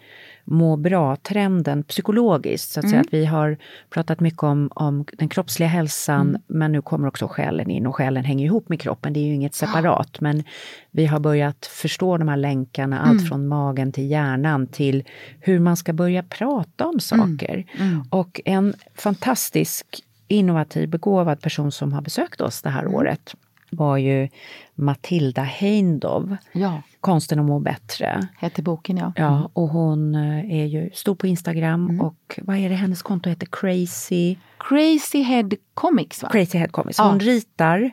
må 0.50 0.76
bra-trenden 0.76 1.82
psykologiskt. 1.82 2.70
Så 2.70 2.80
att, 2.80 2.84
Mm. 2.84 2.90
säga 2.90 3.00
att 3.00 3.14
vi 3.14 3.24
har 3.24 3.56
pratat 3.90 4.20
mycket 4.20 4.42
om, 4.42 4.70
om 4.74 5.04
den 5.18 5.28
kroppsliga 5.28 5.68
hälsan 5.68 6.38
men 6.46 6.72
nu 6.72 6.82
kommer 6.82 7.08
också 7.08 7.28
själen 7.28 7.70
in 7.70 7.86
och 7.86 7.96
själen 7.96 8.24
hänger 8.24 8.44
ihop 8.46 8.68
med 8.68 8.80
kroppen. 8.80 9.12
Det 9.12 9.20
är 9.20 9.24
ju 9.24 9.34
inget 9.34 9.54
separat 9.54 10.20
men 10.20 10.42
vi 10.90 11.06
har 11.06 11.20
börjat 11.20 11.66
förstå 11.66 12.16
de 12.16 12.28
här 12.28 12.36
länkarna, 12.36 13.00
allt 13.00 13.28
från 13.28 13.48
magen 13.48 13.92
till 13.92 14.10
hjärnan 14.10 14.66
till 14.66 15.04
hur 15.40 15.58
man 15.58 15.76
ska 15.76 15.92
börja 15.92 16.22
prata 16.22 16.86
om 16.86 17.00
saker. 17.00 17.64
Och 18.10 18.40
en 18.44 18.74
fantastisk 18.94 19.86
innovativ, 20.28 20.88
begåvad 20.88 21.40
person 21.40 21.72
som 21.72 21.92
har 21.92 22.02
besökt 22.02 22.40
oss 22.40 22.62
det 22.62 22.70
här 22.70 22.86
året 22.86 23.34
var 23.70 23.96
ju 23.96 24.28
Matilda 24.74 25.42
Heindov, 25.42 26.36
Ja, 26.52 26.82
Konsten 27.00 27.38
att 27.38 27.44
må 27.44 27.58
bättre. 27.58 28.28
heter 28.38 28.62
boken 28.62 28.96
ja. 28.96 29.12
Ja, 29.16 29.50
och 29.52 29.68
hon 29.68 30.14
eh, 30.14 30.54
är 30.60 30.66
ju 30.66 30.90
stor 30.94 31.14
på 31.14 31.26
Instagram 31.26 32.00
och 32.00 32.40
vad 32.42 32.56
är 32.56 32.68
det 32.68 32.74
hennes 32.74 33.02
konto 33.02 33.28
heter? 33.30 33.48
Crazy, 33.50 34.36
Crazy 34.58 35.22
Head 35.22 35.50
Comics 35.74 36.22
va? 36.22 36.28
Crazy 36.32 36.58
Head 36.58 36.68
Comics. 36.68 36.98
Ja. 36.98 37.04
Hon 37.08 37.20
ritar 37.20 37.90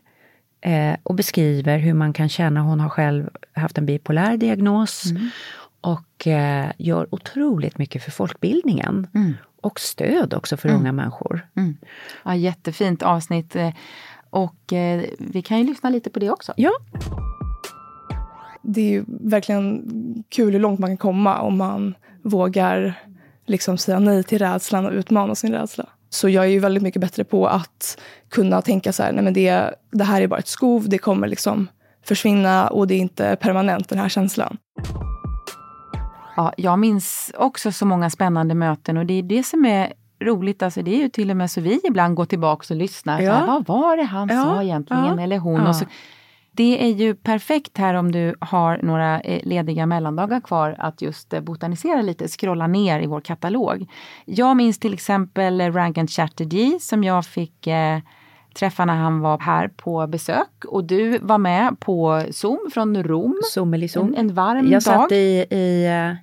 eh, 0.61 0.95
och 1.03 1.15
beskriver 1.15 1.77
hur 1.77 1.93
man 1.93 2.13
kan 2.13 2.29
känna, 2.29 2.61
hon 2.61 2.79
har 2.79 2.89
själv 2.89 3.29
haft 3.53 3.77
en 3.77 3.85
bipolär 3.85 4.37
diagnos 4.37 5.03
och 5.81 6.27
eh, 6.27 6.71
gör 6.77 7.07
otroligt 7.15 7.77
mycket 7.77 8.03
för 8.03 8.11
folkbildningen. 8.11 9.07
Och 9.61 9.79
stöd 9.79 10.33
också 10.33 10.57
för 10.57 10.69
unga 10.69 10.91
människor. 10.91 11.47
Mm. 11.55 11.77
Ja, 12.25 12.35
jättefint 12.35 13.03
avsnitt. 13.03 13.55
Och 14.29 14.73
eh, 14.73 15.03
vi 15.19 15.41
kan 15.41 15.57
ju 15.57 15.63
lyssna 15.63 15.89
lite 15.89 16.09
på 16.09 16.19
det 16.19 16.29
också. 16.29 16.53
Ja, 16.57 16.71
det 18.61 18.81
är 18.81 18.89
ju 18.89 19.03
verkligen 19.07 19.83
kul 20.29 20.53
hur 20.53 20.59
långt 20.59 20.79
man 20.79 20.89
kan 20.89 20.97
komma 20.97 21.39
om 21.39 21.57
man 21.57 21.95
vågar 22.23 22.93
liksom 23.45 23.77
säga 23.77 23.99
nej 23.99 24.23
till 24.23 24.39
rädslan 24.39 24.85
och 24.85 24.91
utmana 24.91 25.35
sin 25.35 25.51
rädsla. 25.51 25.85
Så 26.09 26.29
jag 26.29 26.45
är 26.45 26.49
ju 26.49 26.59
väldigt 26.59 26.83
mycket 26.83 27.01
bättre 27.01 27.23
på 27.23 27.47
att 27.47 27.99
kunna 28.29 28.61
tänka 28.61 28.93
så 28.93 29.03
här, 29.03 29.11
nej 29.11 29.23
men 29.23 29.33
det, 29.33 29.73
det 29.91 30.03
här 30.03 30.21
är 30.21 30.27
bara 30.27 30.39
ett 30.39 30.47
skov, 30.47 30.89
det 30.89 30.97
kommer 30.97 31.27
liksom 31.27 31.67
försvinna 32.05 32.67
och 32.67 32.87
det 32.87 32.93
är 32.93 32.99
inte 32.99 33.35
permanent 33.35 33.89
den 33.89 33.99
här 33.99 34.09
känslan. 34.09 34.57
Ja, 36.35 36.53
jag 36.57 36.79
minns 36.79 37.31
också 37.37 37.71
så 37.71 37.85
många 37.85 38.09
spännande 38.09 38.55
möten 38.55 38.97
och 38.97 39.05
det 39.05 39.13
är 39.13 39.23
det 39.23 39.43
som 39.43 39.65
är 39.65 39.93
roligt. 40.19 40.63
Alltså 40.63 40.81
det 40.81 40.95
är 40.95 40.99
ju 41.01 41.09
till 41.09 41.29
och 41.31 41.37
med 41.37 41.51
så 41.51 41.61
vi 41.61 41.81
ibland 41.83 42.15
går 42.15 42.25
tillbaka 42.25 42.73
och 42.73 42.77
lyssnar. 42.79 43.21
Ja. 43.21 43.33
Här, 43.33 43.45
vad 43.47 43.65
var 43.67 43.97
det 43.97 44.03
han 44.03 44.29
Ja, 44.29 44.43
sa 44.43 44.63
egentligen? 44.63 45.05
ja, 45.05 45.21
Eller 45.21 45.37
hon? 45.37 45.67
Och 45.67 45.75
så, 45.75 45.85
det 46.51 46.83
är 46.85 46.89
ju 46.93 47.15
perfekt 47.15 47.77
här 47.77 47.93
om 47.93 48.11
du 48.11 48.35
har 48.39 48.79
några 48.83 49.21
eh, 49.21 49.39
lediga 49.43 49.85
mellandagar 49.85 50.39
kvar 50.41 50.75
att 50.79 51.01
just 51.01 51.33
eh, 51.33 51.41
botanisera 51.41 52.01
lite, 52.01 52.27
scrolla 52.27 52.67
ner 52.67 52.99
i 52.99 53.05
vår 53.07 53.21
katalog. 53.21 53.85
Jag 54.25 54.57
minns 54.57 54.79
till 54.79 54.93
exempel 54.93 55.61
Rangan 55.73 56.07
Chatterjee 56.07 56.79
som 56.79 57.03
jag 57.03 57.25
fick 57.25 57.67
eh, 57.67 57.99
träffa 58.55 58.85
när 58.85 58.95
han 58.95 59.19
var 59.19 59.39
här 59.39 59.67
på 59.67 60.07
besök 60.07 60.65
och 60.67 60.83
du 60.83 61.19
var 61.19 61.37
med 61.37 61.79
på 61.79 62.23
Zoom 62.31 62.59
från 62.73 63.03
Rom. 63.03 63.41
Sommelisom. 63.53 64.07
En, 64.07 64.15
en 64.15 64.33
varm 64.33 64.57
Jag 64.65 64.71
dag. 64.71 64.83
satt 64.83 65.11
i, 65.11 65.45
i 65.51 65.85
eh, 65.85 66.15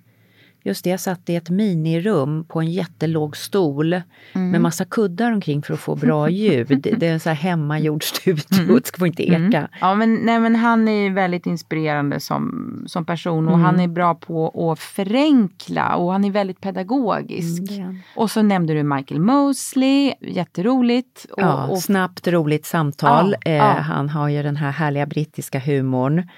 Just 0.66 0.84
det, 0.84 0.90
jag 0.90 1.00
satt 1.00 1.28
i 1.30 1.36
ett 1.36 1.50
minirum 1.50 2.44
på 2.44 2.60
en 2.60 2.70
jättelåg 2.72 3.36
stol 3.36 3.92
Mm. 4.32 4.50
med 4.50 4.60
massa 4.60 4.84
kuddar 4.84 5.32
omkring 5.32 5.62
för 5.62 5.74
att 5.74 5.80
få 5.80 5.96
bra 5.96 6.30
ljud. 6.30 6.80
Det- 6.82 7.06
är 7.06 7.12
en 7.12 7.20
så 7.20 7.28
här 7.28 7.36
hemmagjord 7.36 8.04
studio, 8.04 8.62
Mm. 8.62 8.74
det 8.74 8.86
ska 8.86 8.98
få 8.98 9.06
inte 9.06 9.30
eka. 9.30 9.68
Ja, 9.80 9.94
men, 9.94 10.14
nej, 10.14 10.38
men 10.38 10.56
han 10.56 10.88
är 10.88 11.10
väldigt 11.10 11.46
inspirerande 11.46 12.20
som, 12.20 12.84
som 12.86 13.04
person 13.04 13.48
och 13.48 13.54
Mm. 13.54 13.64
han 13.64 13.80
är 13.80 13.88
bra 13.88 14.14
på 14.14 14.70
att 14.72 14.78
förenkla 14.78 15.94
och 15.96 16.12
han 16.12 16.24
är 16.24 16.30
väldigt 16.30 16.60
pedagogisk. 16.60 17.70
Mm, 17.70 17.80
är 17.80 17.84
han. 17.84 18.00
och 18.16 18.30
så 18.30 18.42
nämnde 18.42 18.74
du 18.74 18.82
Michael 18.82 19.20
Mosley, 19.20 20.14
jätteroligt. 20.20 21.26
Och, 21.32 21.42
Ja, 21.42 21.66
och, 21.66 21.78
snabbt, 21.78 22.28
roligt 22.28 22.66
samtal. 22.66 23.36
Ja, 23.44 23.50
eh, 23.50 23.56
ja. 23.56 23.64
Han 23.72 24.08
har 24.08 24.28
ju 24.28 24.42
den 24.42 24.56
här 24.56 24.70
härliga 24.70 25.06
brittiska 25.06 25.58
humorn. 25.58 26.28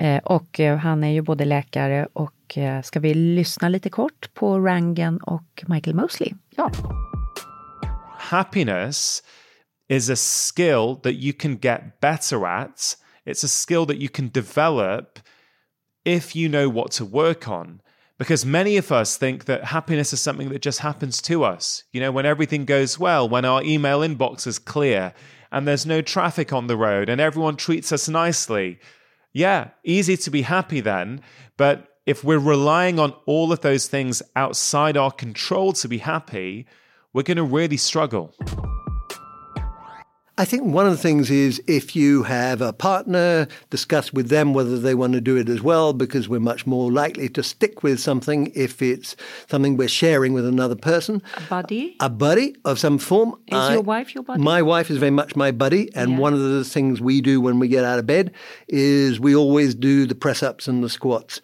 Eh, 0.00 0.18
och 0.18 0.60
eh, 0.60 0.76
han 0.76 1.04
är 1.04 1.10
ju 1.10 1.22
både 1.22 1.44
läkare 1.44 2.08
och 2.12 2.58
eh, 2.58 2.82
ska 2.82 3.00
vi 3.00 3.14
lyssna 3.14 3.68
lite 3.68 3.90
kort 3.90 4.34
på 4.34 4.58
Rangan 4.58 5.18
och 5.18 5.64
Michael 5.66 5.96
Mosley? 5.96 6.32
ja. 6.56 6.70
happiness 8.30 9.22
is 9.88 10.08
a 10.08 10.16
skill 10.16 10.96
that 11.02 11.14
you 11.14 11.32
can 11.32 11.56
get 11.56 12.00
better 12.00 12.46
at. 12.46 12.96
It's 13.26 13.44
a 13.44 13.48
skill 13.48 13.86
that 13.86 13.98
you 13.98 14.08
can 14.08 14.28
develop 14.28 15.18
if 16.04 16.36
you 16.36 16.48
know 16.48 16.68
what 16.68 16.92
to 16.92 17.04
work 17.04 17.48
on. 17.48 17.80
Because 18.18 18.46
many 18.46 18.78
of 18.78 18.92
us 18.92 19.16
think 19.16 19.44
that 19.44 19.64
happiness 19.64 20.12
is 20.12 20.20
something 20.20 20.50
that 20.50 20.62
just 20.62 20.80
happens 20.80 21.22
to 21.22 21.42
us. 21.42 21.84
You 21.92 22.00
know, 22.00 22.12
when 22.12 22.26
everything 22.26 22.66
goes 22.66 22.98
well, 22.98 23.28
when 23.28 23.44
our 23.44 23.62
email 23.64 24.00
inbox 24.00 24.46
is 24.46 24.58
clear 24.58 25.12
and 25.50 25.66
there's 25.66 25.86
no 25.86 26.02
traffic 26.02 26.52
on 26.52 26.66
the 26.68 26.76
road 26.76 27.08
and 27.08 27.20
everyone 27.20 27.56
treats 27.56 27.92
us 27.92 28.08
nicely. 28.08 28.78
Yeah, 29.32 29.68
easy 29.84 30.16
to 30.16 30.30
be 30.30 30.42
happy 30.42 30.80
then. 30.80 31.20
But 31.56 31.88
if 32.06 32.24
we're 32.24 32.38
relying 32.38 32.98
on 32.98 33.14
all 33.26 33.52
of 33.52 33.60
those 33.60 33.86
things 33.86 34.22
outside 34.34 34.96
our 34.96 35.12
control 35.12 35.72
to 35.74 35.88
be 35.88 35.98
happy, 35.98 36.66
we're 37.12 37.22
going 37.22 37.36
to 37.36 37.44
really 37.44 37.76
struggle. 37.76 38.34
I 40.40 40.46
think 40.46 40.72
one 40.72 40.86
of 40.86 40.92
the 40.92 40.96
things 40.96 41.30
is 41.30 41.62
if 41.66 41.94
you 41.94 42.22
have 42.22 42.62
a 42.62 42.72
partner, 42.72 43.46
discuss 43.68 44.10
with 44.10 44.30
them 44.30 44.54
whether 44.54 44.78
they 44.78 44.94
want 44.94 45.12
to 45.12 45.20
do 45.20 45.36
it 45.36 45.50
as 45.50 45.60
well, 45.60 45.92
because 45.92 46.30
we're 46.30 46.40
much 46.40 46.66
more 46.66 46.90
likely 46.90 47.28
to 47.28 47.42
stick 47.42 47.82
with 47.82 48.00
something 48.00 48.50
if 48.54 48.80
it's 48.80 49.16
something 49.50 49.76
we're 49.76 49.86
sharing 49.86 50.32
with 50.32 50.46
another 50.46 50.76
person. 50.76 51.22
A 51.36 51.42
buddy? 51.42 51.94
A 52.00 52.08
buddy 52.08 52.56
of 52.64 52.78
some 52.78 52.96
form. 52.96 53.34
Is 53.48 53.58
I, 53.58 53.74
your 53.74 53.82
wife 53.82 54.14
your 54.14 54.24
buddy? 54.24 54.40
My 54.40 54.62
wife 54.62 54.90
is 54.90 54.96
very 54.96 55.10
much 55.10 55.36
my 55.36 55.50
buddy. 55.50 55.94
And 55.94 56.12
yeah. 56.12 56.18
one 56.18 56.32
of 56.32 56.40
the 56.40 56.64
things 56.64 57.02
we 57.02 57.20
do 57.20 57.42
when 57.42 57.58
we 57.58 57.68
get 57.68 57.84
out 57.84 57.98
of 57.98 58.06
bed 58.06 58.32
is 58.66 59.20
we 59.20 59.36
always 59.36 59.74
do 59.74 60.06
the 60.06 60.14
press 60.14 60.42
ups 60.42 60.66
and 60.66 60.82
the 60.82 60.88
squats. 60.88 61.42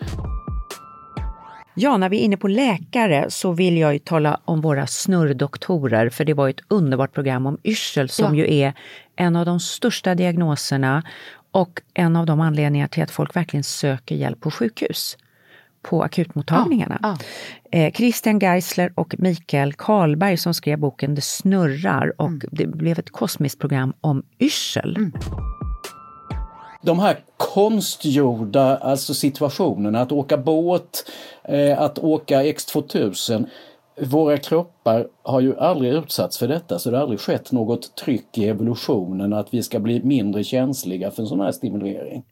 Ja, 1.78 1.96
när 1.96 2.08
vi 2.08 2.20
är 2.20 2.22
inne 2.22 2.36
på 2.36 2.48
läkare 2.48 3.26
så 3.28 3.52
vill 3.52 3.78
jag 3.78 3.92
ju 3.92 3.98
tala 3.98 4.40
om 4.44 4.60
våra 4.60 4.86
snurrdoktorer, 4.86 6.08
för 6.08 6.24
det 6.24 6.34
var 6.34 6.48
ett 6.48 6.60
underbart 6.68 7.12
program 7.12 7.46
om 7.46 7.58
yrsel 7.64 8.08
som 8.08 8.38
ja. 8.38 8.44
ju 8.44 8.54
är 8.54 8.72
en 9.16 9.36
av 9.36 9.46
de 9.46 9.60
största 9.60 10.14
diagnoserna 10.14 11.02
och 11.50 11.82
en 11.94 12.16
av 12.16 12.26
de 12.26 12.40
anledningar 12.40 12.88
till 12.88 13.02
att 13.02 13.10
folk 13.10 13.36
verkligen 13.36 13.64
söker 13.64 14.14
hjälp 14.14 14.40
på 14.40 14.50
sjukhus 14.50 15.16
på 15.82 16.02
akutmottagningarna. 16.02 16.98
Ja. 17.02 17.18
Eh, 17.72 17.92
Christian 17.92 18.38
Geisler 18.38 18.92
och 18.94 19.14
Mikael 19.18 19.72
Karlberg 19.72 20.36
som 20.36 20.54
skrev 20.54 20.78
boken 20.78 21.14
Det 21.14 21.24
snurrar 21.24 22.20
och 22.20 22.28
mm. 22.28 22.40
det 22.52 22.66
blev 22.66 22.98
ett 22.98 23.10
kosmiskt 23.10 23.60
program 23.60 23.92
om 24.00 24.22
yrsel. 24.40 24.96
Mm 24.96 25.12
de 26.86 26.98
här 26.98 27.18
konstgjorda 27.36 28.76
alltså 28.76 29.14
situationerna, 29.14 30.00
att 30.00 30.12
åka 30.12 30.36
båt, 30.36 31.10
eh, 31.44 31.80
att 31.80 31.98
åka 31.98 32.42
X2000. 32.42 33.46
Våra 34.00 34.36
kroppar 34.36 35.06
har 35.22 35.40
ju 35.40 35.58
aldrig 35.58 35.92
utsatts 35.92 36.38
för 36.38 36.48
detta 36.48 36.78
så 36.78 36.90
det 36.90 36.96
har 36.96 37.02
aldrig 37.02 37.20
skett 37.20 37.52
något 37.52 37.96
tryck 37.96 38.38
i 38.38 38.48
evolutionen 38.48 39.32
att 39.32 39.54
vi 39.54 39.62
ska 39.62 39.78
bli 39.80 40.02
mindre 40.04 40.44
känsliga 40.44 41.10
för 41.10 41.22
en 41.22 41.28
sån 41.28 41.40
här 41.40 41.52
stimulering. 41.52 42.24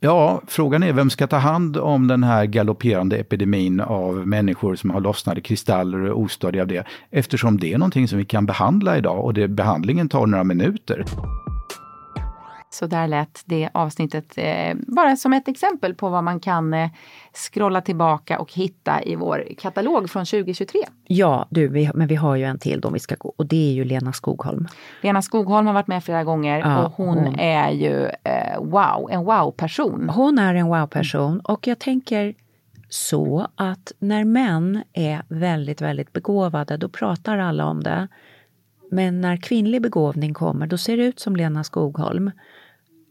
Ja, 0.00 0.42
frågan 0.46 0.82
är 0.82 0.92
vem 0.92 1.10
ska 1.10 1.26
ta 1.26 1.36
hand 1.36 1.76
om 1.76 2.08
den 2.08 2.22
här 2.22 2.46
galopperande 2.46 3.16
epidemin 3.16 3.80
av 3.80 4.26
människor 4.26 4.76
som 4.76 4.90
har 4.90 5.00
lossnade 5.00 5.40
kristaller 5.40 6.00
och 6.00 6.06
är 6.06 6.12
ostadiga 6.12 6.62
av 6.62 6.68
det. 6.68 6.84
Eftersom 7.10 7.58
det 7.58 7.72
är 7.72 7.78
någonting 7.78 8.08
som 8.08 8.18
vi 8.18 8.24
kan 8.24 8.46
behandla 8.46 8.98
idag 8.98 9.24
och 9.24 9.34
det, 9.34 9.48
behandlingen 9.48 10.08
tar 10.08 10.26
några 10.26 10.44
minuter. 10.44 11.04
Så 12.78 12.86
där 12.86 13.08
lät 13.08 13.42
det 13.44 13.68
avsnittet 13.72 14.32
eh, 14.36 14.76
bara 14.86 15.16
som 15.16 15.32
ett 15.32 15.48
exempel 15.48 15.94
på 15.94 16.08
vad 16.08 16.24
man 16.24 16.40
kan 16.40 16.74
eh, 16.74 16.90
scrolla 17.32 17.80
tillbaka 17.80 18.38
och 18.38 18.52
hitta 18.52 19.02
i 19.02 19.16
vår 19.16 19.48
katalog 19.58 20.10
från 20.10 20.24
2023. 20.24 20.80
Ja, 21.04 21.46
du, 21.50 21.68
vi, 21.68 21.90
men 21.94 22.08
vi 22.08 22.14
har 22.14 22.36
ju 22.36 22.44
en 22.44 22.58
till 22.58 22.80
då 22.80 22.90
vi 22.90 22.98
ska 22.98 23.14
gå 23.18 23.34
och 23.36 23.46
det 23.46 23.70
är 23.70 23.72
ju 23.72 23.84
Lena 23.84 24.12
Skogholm. 24.12 24.68
Lena 25.02 25.22
Skogholm 25.22 25.66
har 25.66 25.74
varit 25.74 25.86
med 25.86 26.04
flera 26.04 26.24
gånger 26.24 26.58
ja, 26.58 26.86
och 26.86 26.92
hon, 26.92 27.18
hon, 27.18 27.38
är 27.38 27.70
ju 27.70 28.04
eh, 28.06 28.58
wow, 28.60 29.08
en 29.10 29.24
wow-person. 29.24 30.08
Hon 30.08 30.38
är 30.38 30.54
en 30.54 30.66
wow-person 30.66 31.40
och 31.40 31.66
jag 31.66 31.78
tänker 31.78 32.34
så 32.88 33.46
att 33.54 33.92
när 33.98 34.24
män 34.24 34.82
är 34.92 35.22
väldigt, 35.28 35.80
väldigt 35.80 36.12
begåvade, 36.12 36.76
då 36.76 36.88
pratar 36.88 37.38
alla 37.38 37.64
om 37.64 37.82
det. 37.82 38.08
Men 38.90 39.20
när 39.20 39.36
kvinnlig 39.36 39.82
begåvning 39.82 40.34
kommer, 40.34 40.66
då 40.66 40.78
ser 40.78 40.96
det 40.96 41.04
ut 41.04 41.20
som 41.20 41.36
Lena 41.36 41.64
Skogholm 41.64 42.30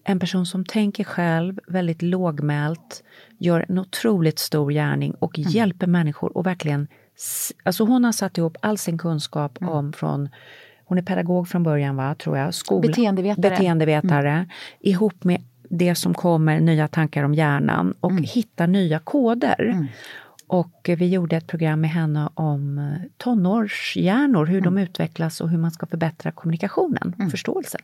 en 0.09 0.19
person 0.19 0.45
som 0.45 0.65
tänker 0.65 1.03
själv, 1.03 1.59
väldigt 1.67 2.01
lågmält, 2.01 3.03
gör 3.37 3.65
en 3.69 3.79
otroligt 3.79 4.39
stor 4.39 4.71
gärning 4.71 5.13
och 5.13 5.39
mm. 5.39 5.51
hjälper 5.51 5.87
människor 5.87 6.37
och 6.37 6.45
verkligen... 6.45 6.87
Alltså 7.63 7.83
hon 7.83 8.03
har 8.03 8.11
satt 8.11 8.37
ihop 8.37 8.57
all 8.59 8.77
sin 8.77 8.97
kunskap 8.97 9.61
mm. 9.61 9.73
om 9.73 9.93
från 9.93 10.29
hon 10.85 10.97
är 10.97 11.01
pedagog 11.01 11.47
från 11.47 11.63
början, 11.63 11.95
va, 11.95 12.15
tror 12.15 12.37
jag. 12.37 12.53
Skol, 12.53 12.81
beteendevetare. 12.81 13.49
beteendevetare 13.49 14.31
mm. 14.31 14.49
Ihop 14.79 15.23
med 15.23 15.41
det 15.69 15.95
som 15.95 16.13
kommer, 16.13 16.59
nya 16.59 16.87
tankar 16.87 17.23
om 17.23 17.33
hjärnan 17.33 17.93
och 17.99 18.11
mm. 18.11 18.23
hitta 18.23 18.67
nya 18.67 18.99
koder. 18.99 19.71
Mm. 19.73 19.87
Och 20.47 20.89
vi 20.97 21.07
gjorde 21.09 21.37
ett 21.37 21.47
program 21.47 21.81
med 21.81 21.89
henne 21.89 22.29
om 22.33 22.93
tonårshjärnor, 23.17 24.45
hur 24.45 24.61
de 24.61 24.73
mm. 24.73 24.83
utvecklas 24.83 25.41
och 25.41 25.49
hur 25.49 25.57
man 25.57 25.71
ska 25.71 25.85
förbättra 25.85 26.31
kommunikationen, 26.31 27.15
mm. 27.17 27.29
förståelsen. 27.29 27.81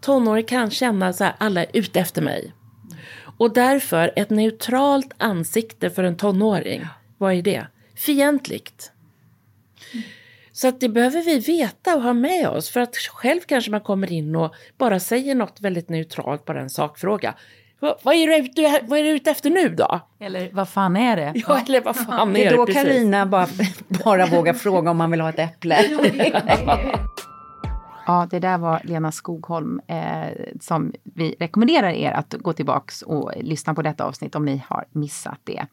Tonåring 0.00 0.44
kan 0.44 0.70
känna 0.70 1.12
så 1.12 1.24
här, 1.24 1.34
alla 1.38 1.62
är 1.64 1.70
ute 1.72 2.00
efter 2.00 2.22
mig. 2.22 2.52
Och 3.38 3.52
därför 3.52 4.12
ett 4.16 4.30
neutralt 4.30 5.12
ansikte 5.18 5.90
för 5.90 6.04
en 6.04 6.16
tonåring, 6.16 6.86
vad 7.18 7.34
är 7.34 7.42
det? 7.42 7.66
Fientligt. 7.96 8.92
Så 10.52 10.68
att 10.68 10.80
det 10.80 10.88
behöver 10.88 11.22
vi 11.22 11.38
veta 11.38 11.96
och 11.96 12.02
ha 12.02 12.12
med 12.12 12.48
oss 12.48 12.70
för 12.70 12.80
att 12.80 12.96
själv 12.96 13.40
kanske 13.46 13.70
man 13.70 13.80
kommer 13.80 14.12
in 14.12 14.36
och 14.36 14.54
bara 14.78 15.00
säger 15.00 15.34
något 15.34 15.60
väldigt 15.60 15.88
neutralt, 15.88 16.44
bara 16.44 16.60
en 16.60 16.70
sakfråga. 16.70 17.34
Vad, 17.80 17.98
vad, 18.02 18.14
är 18.14 18.26
du, 18.42 18.86
vad 18.86 18.98
är 18.98 19.02
du 19.02 19.10
ute 19.10 19.30
efter 19.30 19.50
nu 19.50 19.68
då? 19.68 20.00
Eller 20.20 20.50
vad 20.52 20.68
fan 20.68 20.96
är 20.96 21.16
det? 21.16 21.32
Ja, 21.34 21.60
eller 21.68 21.80
vad 21.80 21.96
fan 21.96 22.06
ja, 22.08 22.22
är 22.22 22.26
det? 22.26 22.38
Det 22.38 22.46
är 22.46 22.56
då 22.56 22.66
Karina 22.66 23.26
bara, 23.26 23.46
bara 24.04 24.26
vågar 24.26 24.54
fråga 24.54 24.90
om 24.90 24.96
man 24.96 25.10
vill 25.10 25.20
ha 25.20 25.28
ett 25.28 25.38
äpple. 25.38 25.84
Ja, 28.08 28.26
det 28.30 28.38
där 28.38 28.58
var 28.58 28.80
Lena 28.84 29.12
Skogholm 29.12 29.80
eh, 29.86 30.28
som 30.60 30.92
vi 31.02 31.36
rekommenderar 31.40 31.90
er 31.90 32.12
att 32.12 32.34
gå 32.38 32.52
tillbaks 32.52 33.02
och 33.02 33.32
lyssna 33.40 33.74
på 33.74 33.82
detta 33.82 34.04
avsnitt 34.04 34.34
om 34.34 34.44
ni 34.44 34.62
har 34.68 34.84
missat 34.92 35.38
det. 35.44 35.66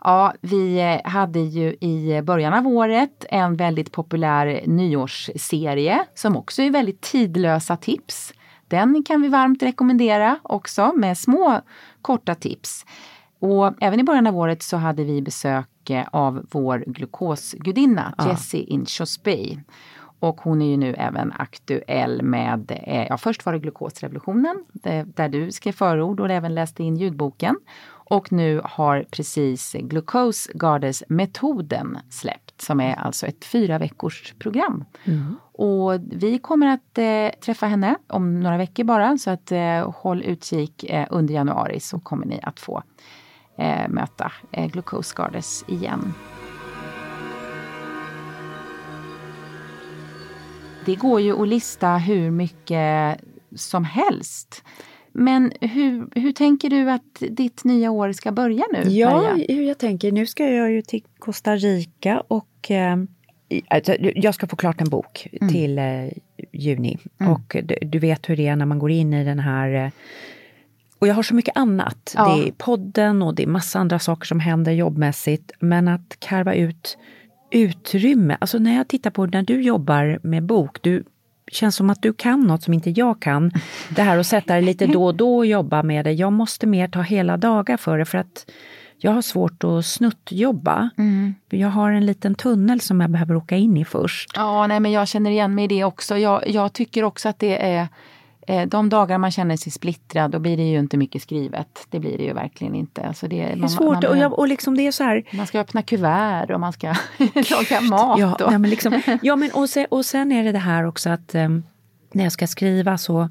Ja, 0.00 0.34
vi 0.40 0.80
eh, 0.80 1.10
hade 1.10 1.40
ju 1.40 1.76
i 1.80 2.22
början 2.22 2.54
av 2.54 2.66
året 2.66 3.24
en 3.28 3.56
väldigt 3.56 3.92
populär 3.92 4.62
nyårsserie 4.66 6.04
som 6.14 6.36
också 6.36 6.62
är 6.62 6.70
väldigt 6.70 7.00
tidlösa 7.00 7.76
tips. 7.76 8.32
Den 8.68 9.04
kan 9.04 9.22
vi 9.22 9.28
varmt 9.28 9.62
rekommendera 9.62 10.38
också 10.42 10.92
med 10.96 11.18
små 11.18 11.60
korta 12.02 12.34
tips. 12.34 12.84
Och 13.38 13.74
även 13.80 14.00
i 14.00 14.04
början 14.04 14.26
av 14.26 14.36
året 14.36 14.62
så 14.62 14.76
hade 14.76 15.04
vi 15.04 15.22
besök 15.22 15.90
eh, 15.90 16.06
av 16.12 16.46
vår 16.50 16.84
glukosgudinna 16.86 18.14
ja. 18.18 18.28
Jessie 18.28 18.64
Inchosbey. 18.64 19.58
Och 20.20 20.40
hon 20.40 20.62
är 20.62 20.66
ju 20.66 20.76
nu 20.76 20.94
även 20.94 21.32
aktuell 21.38 22.22
med, 22.22 22.80
eh, 22.84 23.06
ja 23.08 23.16
först 23.16 23.46
var 23.46 23.52
det 23.52 23.58
glukosrevolutionen 23.58 24.64
där 25.04 25.28
du 25.28 25.52
skrev 25.52 25.72
förord 25.72 26.20
och 26.20 26.30
även 26.30 26.54
läste 26.54 26.82
in 26.82 26.96
ljudboken. 26.96 27.56
Och 28.10 28.32
nu 28.32 28.60
har 28.64 29.04
precis 29.10 29.72
Glucose 29.72 30.52
Goddess-metoden 30.54 31.98
släppt 32.10 32.60
som 32.60 32.80
är 32.80 32.94
alltså 32.94 33.26
ett 33.26 33.44
fyra 33.44 33.78
veckors 33.78 34.34
program. 34.38 34.84
Mm. 35.04 35.36
Och 35.52 36.00
vi 36.10 36.38
kommer 36.38 36.66
att 36.66 36.98
eh, 36.98 37.40
träffa 37.40 37.66
henne 37.66 37.96
om 38.06 38.40
några 38.40 38.56
veckor 38.56 38.84
bara 38.84 39.18
så 39.18 39.30
att 39.30 39.52
eh, 39.52 39.92
håll 39.92 40.22
utkik 40.22 40.84
eh, 40.84 41.06
under 41.10 41.34
januari 41.34 41.80
så 41.80 42.00
kommer 42.00 42.26
ni 42.26 42.40
att 42.42 42.60
få 42.60 42.82
eh, 43.58 43.88
möta 43.88 44.32
eh, 44.50 44.66
Glucose 44.66 45.14
Goddess 45.16 45.64
igen. 45.68 46.14
Det 50.86 50.94
går 50.94 51.20
ju 51.20 51.42
att 51.42 51.48
lista 51.48 51.96
hur 51.96 52.30
mycket 52.30 53.20
som 53.56 53.84
helst. 53.84 54.62
Men 55.12 55.52
hur, 55.60 56.20
hur 56.20 56.32
tänker 56.32 56.70
du 56.70 56.90
att 56.90 57.22
ditt 57.30 57.64
nya 57.64 57.90
år 57.90 58.12
ska 58.12 58.32
börja 58.32 58.64
nu? 58.72 58.82
Ja, 58.90 59.10
Maria? 59.10 59.46
hur 59.48 59.62
jag 59.62 59.78
tänker. 59.78 60.12
Nu 60.12 60.26
ska 60.26 60.48
jag 60.48 60.70
ju 60.70 60.82
till 60.82 61.02
Costa 61.18 61.56
Rica 61.56 62.22
och 62.28 62.70
eh, 62.70 62.96
alltså, 63.68 63.94
jag 63.98 64.34
ska 64.34 64.46
få 64.46 64.56
klart 64.56 64.80
en 64.80 64.88
bok 64.88 65.28
mm. 65.32 65.52
till 65.52 65.78
eh, 65.78 66.08
juni. 66.52 66.98
Mm. 67.20 67.32
Och 67.32 67.56
du, 67.64 67.76
du, 67.82 67.98
vet 67.98 68.28
hur 68.28 68.36
det 68.36 68.46
är 68.46 68.56
när 68.56 68.66
man 68.66 68.78
går 68.78 68.90
in 68.90 69.14
i 69.14 69.24
den 69.24 69.38
här 69.38 69.84
eh, 69.84 69.90
och 70.98 71.08
jag 71.08 71.14
har 71.14 71.22
så 71.22 71.34
mycket 71.34 71.56
annat. 71.56 72.14
Ja. 72.16 72.36
Det 72.36 72.48
är 72.48 72.52
podden 72.52 73.22
och 73.22 73.34
det 73.34 73.42
är 73.42 73.46
massa 73.46 73.78
andra 73.78 73.98
saker 73.98 74.26
som 74.26 74.40
händer 74.40 74.72
jobbmässigt. 74.72 75.52
Men 75.60 75.88
att 75.88 76.16
karva 76.18 76.54
ut 76.54 76.98
utrymme. 77.50 78.36
Alltså 78.40 78.58
när 78.58 78.76
jag 78.76 78.88
tittar 78.88 79.10
på 79.10 79.26
när 79.26 79.42
du 79.42 79.62
jobbar 79.62 80.18
med 80.22 80.42
bok, 80.42 80.82
du 80.82 81.04
känns 81.52 81.76
som 81.76 81.90
att 81.90 82.02
du 82.02 82.12
kan 82.12 82.40
något 82.40 82.62
som 82.62 82.74
inte 82.74 82.90
jag 82.90 83.20
kan. 83.22 83.52
Det 83.96 84.02
här 84.02 84.18
att 84.18 84.26
sätta 84.26 84.54
dig 84.54 84.62
lite 84.62 84.86
då 84.86 85.04
och 85.04 85.14
då 85.14 85.36
och 85.36 85.46
jobba 85.46 85.82
med 85.82 86.04
det. 86.04 86.12
Jag 86.12 86.32
måste 86.32 86.66
mer 86.66 86.88
ta 86.88 87.00
hela 87.00 87.36
dagar 87.36 87.76
för 87.76 87.98
det 87.98 88.04
för 88.04 88.18
att 88.18 88.50
jag 88.98 89.12
har 89.12 89.22
svårt 89.22 89.64
att 89.64 89.86
snuttjobba. 89.86 90.90
Mm. 90.98 91.34
Jag 91.48 91.68
har 91.68 91.90
en 91.90 92.06
liten 92.06 92.34
tunnel 92.34 92.80
som 92.80 93.00
jag 93.00 93.10
behöver 93.10 93.36
åka 93.36 93.56
in 93.56 93.76
i 93.76 93.84
först. 93.84 94.30
Ja, 94.34 94.66
nej, 94.66 94.80
men 94.80 94.92
jag 94.92 95.08
känner 95.08 95.30
igen 95.30 95.54
mig 95.54 95.64
i 95.64 95.68
det 95.68 95.84
också. 95.84 96.18
Jag, 96.18 96.48
jag 96.48 96.72
tycker 96.72 97.04
också 97.04 97.28
att 97.28 97.38
det 97.38 97.62
är 97.62 97.88
de 98.66 98.88
dagar 98.88 99.18
man 99.18 99.30
känner 99.30 99.56
sig 99.56 99.72
splittrad, 99.72 100.30
då 100.30 100.38
blir 100.38 100.56
det 100.56 100.62
ju 100.62 100.78
inte 100.78 100.96
mycket 100.96 101.22
skrivet. 101.22 101.86
Det 101.90 102.00
blir 102.00 102.18
det 102.18 102.24
ju 102.24 102.32
verkligen 102.32 102.74
inte. 102.74 103.02
Alltså 103.02 103.28
det, 103.28 103.36
Det 103.36 103.64
är 103.64 103.68
svårt 103.68 104.04
och, 104.04 104.16
jag, 104.16 104.38
och 104.38 104.48
liksom 104.48 104.76
det 104.76 104.86
är 104.86 104.92
så 104.92 105.04
här... 105.04 105.24
Man 105.32 105.46
ska 105.46 105.60
öppna 105.60 105.82
kuvert 105.82 106.50
och 106.50 106.60
man 106.60 106.72
ska 106.72 106.86
laga 107.50 107.80
mat. 107.80 108.18
Ja, 108.18 108.34
och... 108.34 108.50
nej, 108.50 108.58
men 108.58 108.70
liksom, 108.70 109.02
ja 109.22 109.36
men 109.36 109.50
och 109.50 109.68
sen, 109.68 109.86
och 109.90 110.06
sen 110.06 110.32
är 110.32 110.44
det 110.44 110.52
det 110.52 110.58
här 110.58 110.84
också 110.84 111.10
att 111.10 111.34
um, 111.34 111.64
när 112.12 112.24
jag 112.24 112.32
ska 112.32 112.46
skriva 112.46 112.98
så 112.98 113.28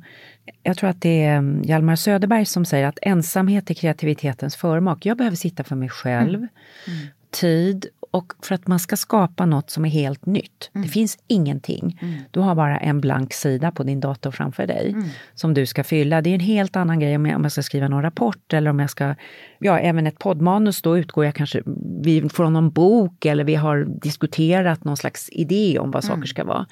jag 0.63 0.77
tror 0.77 0.89
att 0.89 1.01
det 1.01 1.23
är 1.23 1.37
um, 1.37 1.61
Hjalmar 1.63 1.95
Söderberg 1.95 2.45
som 2.45 2.65
säger 2.65 2.87
att 2.87 2.99
ensamhet 3.01 3.69
är 3.69 3.73
kreativitetens 3.73 4.55
förmak. 4.55 5.05
Jag 5.05 5.17
behöver 5.17 5.37
sitta 5.37 5.63
för 5.63 5.75
mig 5.75 5.89
själv, 5.89 6.37
Mm. 6.37 6.99
tid 7.31 7.85
och 8.11 8.33
för 8.41 8.55
att 8.55 8.67
man 8.67 8.79
ska 8.79 8.97
skapa 8.97 9.45
något 9.45 9.69
som 9.69 9.85
är 9.85 9.89
helt 9.89 10.25
nytt. 10.25 10.71
Mm. 10.75 10.87
Det 10.87 10.91
finns 10.93 11.17
ingenting. 11.27 11.99
Du 12.31 12.39
har 12.39 12.55
bara 12.55 12.77
en 12.77 13.01
blank 13.01 13.33
sida 13.33 13.71
på 13.71 13.83
din 13.83 13.99
dator 13.99 14.31
framför 14.31 14.67
dig 14.67 14.89
Mm. 14.89 15.05
som 15.35 15.53
du 15.53 15.65
ska 15.65 15.83
fylla. 15.83 16.21
Det 16.21 16.29
är 16.29 16.33
en 16.33 16.39
helt 16.39 16.75
annan 16.75 16.99
grej 16.99 17.15
om 17.15 17.25
jag, 17.25 17.35
om 17.35 17.43
jag 17.43 17.51
ska 17.51 17.63
skriva 17.63 17.87
någon 17.87 18.01
rapport 18.01 18.53
eller 18.53 18.69
om 18.69 18.79
jag 18.79 18.89
ska, 18.89 19.15
ja 19.59 19.79
även 19.79 20.07
ett 20.07 20.19
poddmanus, 20.19 20.81
då 20.81 20.97
utgår 20.97 21.25
jag 21.25 21.35
kanske 21.35 21.61
vi 22.01 22.29
från 22.29 22.53
någon 22.53 22.69
bok 22.71 23.25
eller 23.25 23.43
vi 23.43 23.55
har 23.55 23.87
diskuterat 24.01 24.83
någon 24.83 24.97
slags 24.97 25.29
idé 25.31 25.79
om 25.79 25.91
vad 25.91 26.03
saker 26.03 26.27
ska 26.27 26.43
vara. 26.43 26.65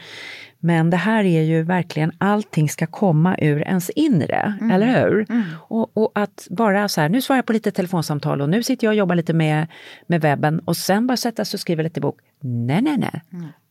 Men 0.59 0.89
det 0.89 0.97
här 0.97 1.23
är 1.23 1.41
ju 1.41 1.63
verkligen, 1.63 2.11
allting 2.17 2.69
ska 2.69 2.87
komma 2.87 3.37
ur 3.37 3.61
ens 3.61 3.89
inre, 3.89 4.53
eller 4.73 5.01
hur? 5.01 5.25
Och, 5.67 5.97
och 5.97 6.11
att 6.15 6.47
bara 6.49 6.87
så 6.87 7.01
här, 7.01 7.09
nu 7.09 7.21
svarar 7.21 7.37
jag 7.37 7.45
på 7.45 7.53
lite 7.53 7.71
telefonsamtal 7.71 8.41
och 8.41 8.49
nu 8.49 8.63
sitter 8.63 8.87
jag 8.87 8.91
och 8.91 8.97
jobbar 8.97 9.15
lite 9.15 9.33
med, 9.33 9.67
med 10.07 10.21
webben 10.21 10.59
och 10.59 10.77
sen 10.77 11.07
bara 11.07 11.17
sätta 11.17 11.45
sig 11.45 11.57
och 11.57 11.61
skriva 11.61 11.83
lite 11.83 12.01
bok. 12.01 12.19
Nej, 12.39 12.81
nej, 12.81 12.97
nej. 12.97 13.21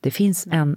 Det 0.01 0.11
finns 0.11 0.47
en 0.51 0.77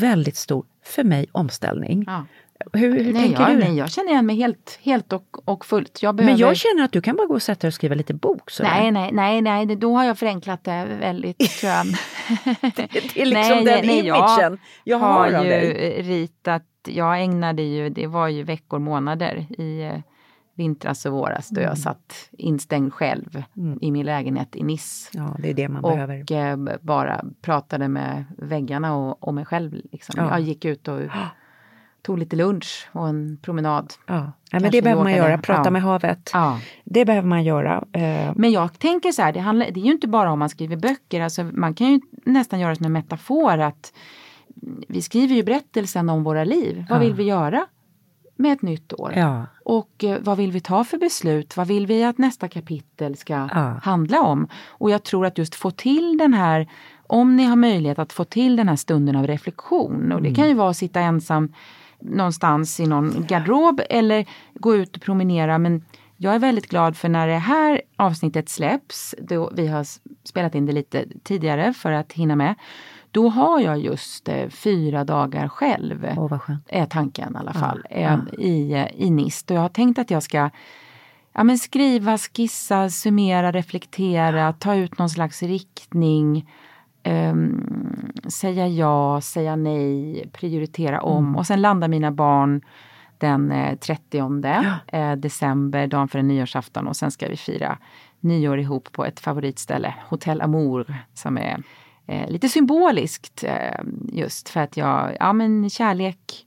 väldigt 0.00 0.36
stor, 0.36 0.64
för 0.84 1.04
mig, 1.04 1.26
omställning. 1.32 2.04
Ja. 2.06 2.26
Hur, 2.72 3.04
hur 3.04 3.12
nej, 3.12 3.22
tänker 3.22 3.40
jag, 3.42 3.50
du? 3.50 3.56
nej, 3.58 3.76
jag 3.76 3.90
känner 3.90 4.10
igen 4.10 4.26
mig 4.26 4.36
helt, 4.36 4.78
helt 4.82 5.12
och, 5.12 5.48
och 5.48 5.64
fullt. 5.66 6.02
Jag 6.02 6.14
behöver... 6.14 6.32
Men 6.32 6.40
jag 6.40 6.56
känner 6.56 6.84
att 6.84 6.92
du 6.92 7.00
kan 7.00 7.16
bara 7.16 7.26
gå 7.26 7.34
och 7.34 7.42
sätta 7.42 7.60
dig 7.60 7.68
och 7.68 7.74
skriva 7.74 7.94
lite 7.94 8.14
bok. 8.14 8.50
Så 8.50 8.62
Nej, 8.62 8.90
nej, 8.90 9.10
nej, 9.12 9.40
nej, 9.42 9.66
då 9.76 9.96
har 9.96 10.04
jag 10.04 10.18
förenklat 10.18 10.64
det 10.64 10.84
väldigt, 11.00 11.38
tror 11.60 11.72
jag. 11.72 11.86
Det 12.76 13.20
är 13.22 13.26
liksom 13.26 13.64
den 13.64 13.84
imagen 13.90 14.58
jag 14.84 14.98
har 14.98 15.08
har 15.30 15.32
av 15.32 15.44
ju 15.44 15.50
dig. 15.50 16.02
ritat, 16.02 16.62
jag 16.88 17.22
ägnade 17.22 17.62
ju, 17.62 17.88
det 17.88 18.06
var 18.06 18.28
ju 18.28 18.42
veckor, 18.42 18.78
månader 18.78 19.46
i 19.58 19.82
eh, 19.82 19.98
vintras 20.54 21.06
och 21.06 21.12
våras 21.12 21.48
då 21.48 21.60
Mm. 21.60 21.68
jag 21.68 21.78
satt 21.78 22.28
instängd 22.38 22.92
själv 22.94 23.42
i 23.80 23.90
min 23.90 24.06
lägenhet 24.06 24.56
i 24.56 24.62
Nice. 24.64 25.10
Ja, 25.12 25.36
det 25.38 25.50
är 25.50 25.54
det 25.54 25.68
man 25.68 25.84
och 25.84 25.92
behöver. 25.92 26.32
eh, 26.32 26.76
bara 26.80 27.24
pratade 27.42 27.88
med 27.88 28.24
väggarna 28.38 28.96
och, 28.96 29.22
och 29.22 29.34
mig 29.34 29.44
själv. 29.44 29.72
Liksom. 29.92 30.14
Ja. 30.18 30.30
Jag 30.30 30.40
gick 30.40 30.64
ut 30.64 30.88
och 30.88 31.00
tog 32.02 32.18
lite 32.18 32.36
lunch 32.36 32.88
och 32.92 33.08
en 33.08 33.38
promenad. 33.42 33.92
Ja, 34.06 34.32
Nej, 34.52 34.62
men 34.62 34.70
det 34.70 34.82
behöver 34.82 35.02
man 35.02 35.12
göra, 35.12 35.38
prata 35.38 35.62
Ja. 35.64 35.70
med 35.70 35.82
havet. 35.82 36.30
Ja. 36.32 36.58
Det 36.84 37.04
behöver 37.04 37.28
man 37.28 37.44
göra. 37.44 37.84
Eh, 37.92 38.32
Men 38.36 38.50
jag 38.52 38.78
tänker 38.78 39.12
så 39.12 39.22
här, 39.22 39.32
det, 39.32 39.40
handlar, 39.40 39.66
det 39.70 39.80
är 39.80 39.84
ju 39.84 39.92
inte 39.92 40.08
bara 40.08 40.32
om 40.32 40.38
man 40.38 40.48
skriver 40.48 40.76
böcker, 40.76 41.20
alltså 41.20 41.44
man 41.44 41.74
kan 41.74 41.86
ju 41.92 42.00
nästan 42.26 42.60
göra 42.60 42.74
som 42.76 42.86
en 42.86 42.92
metafor 42.92 43.58
att 43.58 43.92
vi 44.88 45.02
skriver 45.02 45.34
ju 45.34 45.42
berättelsen 45.42 46.08
om 46.08 46.24
våra 46.24 46.44
liv. 46.44 46.84
Vad 46.90 46.98
Ja. 46.98 47.02
vill 47.02 47.14
vi 47.14 47.22
göra 47.24 47.66
med 48.36 48.52
ett 48.52 48.62
nytt 48.62 48.92
år? 48.92 49.12
Ja. 49.16 49.46
Och 49.64 50.04
eh, 50.04 50.18
vad 50.20 50.36
vill 50.36 50.52
vi 50.52 50.60
ta 50.60 50.84
för 50.84 50.98
beslut? 50.98 51.56
Vad 51.56 51.66
vill 51.66 51.86
vi 51.86 52.04
att 52.04 52.18
nästa 52.18 52.48
kapitel 52.48 53.16
ska 53.16 53.32
Ja. 53.32 53.80
handla 53.82 54.20
om? 54.22 54.48
Och 54.68 54.90
jag 54.90 55.02
tror 55.02 55.26
att 55.26 55.38
just 55.38 55.54
få 55.54 55.70
till 55.70 56.18
den 56.18 56.34
här, 56.34 56.68
om 57.06 57.36
ni 57.36 57.44
har 57.44 57.56
möjlighet 57.56 57.98
att 57.98 58.12
få 58.12 58.24
till 58.24 58.56
den 58.56 58.68
här 58.68 58.76
stunden 58.76 59.16
av 59.16 59.26
reflektion. 59.26 60.12
Och 60.12 60.22
det 60.22 60.34
kan 60.34 60.48
ju 60.48 60.54
vara 60.54 60.70
att 60.70 60.76
sitta 60.76 61.00
ensam 61.00 61.52
någonstans 62.04 62.80
i 62.80 62.86
någon 62.86 63.26
garderob 63.26 63.80
eller 63.90 64.26
gå 64.54 64.76
ut 64.76 64.96
och 64.96 65.02
promenera. 65.02 65.58
Men 65.58 65.84
jag 66.16 66.34
är 66.34 66.38
väldigt 66.38 66.68
glad 66.68 66.96
för 66.96 67.08
när 67.08 67.26
det 67.28 67.38
här 67.38 67.82
avsnittet 67.96 68.48
släpps, 68.48 69.14
då 69.18 69.50
vi 69.54 69.66
har 69.66 69.86
spelat 70.24 70.54
in 70.54 70.66
det 70.66 70.72
lite 70.72 71.04
tidigare 71.22 71.72
för 71.72 71.92
att 71.92 72.12
hinna 72.12 72.36
med. 72.36 72.54
Då 73.10 73.28
har 73.28 73.60
jag 73.60 73.78
just 73.78 74.28
eh, 74.28 74.48
fyra 74.48 75.04
dagar 75.04 75.48
själv, 75.48 76.08
Åh, 76.16 76.28
vad 76.28 76.42
skönt. 76.42 76.64
är 76.68 76.86
tanken 76.86 77.34
i 77.34 77.38
alla 77.38 77.52
fall, 77.52 77.82
ja. 77.90 77.96
eh, 77.96 78.18
i, 78.38 78.72
eh, 78.72 78.86
i 79.06 79.10
NIST. 79.10 79.50
Och 79.50 79.56
jag 79.56 79.60
har 79.60 79.68
tänkt 79.68 79.98
att 79.98 80.10
jag 80.10 80.22
ska 80.22 80.50
ja, 81.32 81.44
men 81.44 81.58
skriva, 81.58 82.18
skissa, 82.18 82.90
summera, 82.90 83.52
reflektera, 83.52 84.52
ta 84.52 84.74
ut 84.74 84.98
någon 84.98 85.10
slags 85.10 85.42
riktning. 85.42 86.50
Ehm, 87.02 88.12
säga 88.28 88.68
ja, 88.68 89.20
säga 89.20 89.56
nej, 89.56 90.28
prioritera 90.32 91.00
om. 91.00 91.36
Och 91.36 91.46
sen 91.46 91.60
landar 91.60 91.88
mina 91.88 92.10
barn 92.12 92.62
den 93.22 93.52
eh, 93.52 93.78
30 93.78 94.18
eh, 94.92 95.12
december, 95.12 95.86
dagen 95.86 96.08
för 96.08 96.18
en 96.18 96.28
nyårsafton. 96.28 96.86
Och 96.86 96.96
sen 96.96 97.10
ska 97.10 97.28
vi 97.28 97.36
fira 97.36 97.78
nyår 98.20 98.58
ihop 98.58 98.92
på 98.92 99.04
ett 99.04 99.20
favoritställe, 99.20 99.94
Hotel 100.08 100.40
Amour, 100.40 100.94
som 101.14 101.38
är 101.38 101.62
eh, 102.06 102.30
lite 102.30 102.48
symboliskt 102.48 103.44
eh, 103.44 103.80
just 104.12 104.48
för 104.48 104.60
att 104.60 104.76
jag, 104.76 105.16
ja 105.20 105.32
men 105.32 105.70
kärlek, 105.70 106.46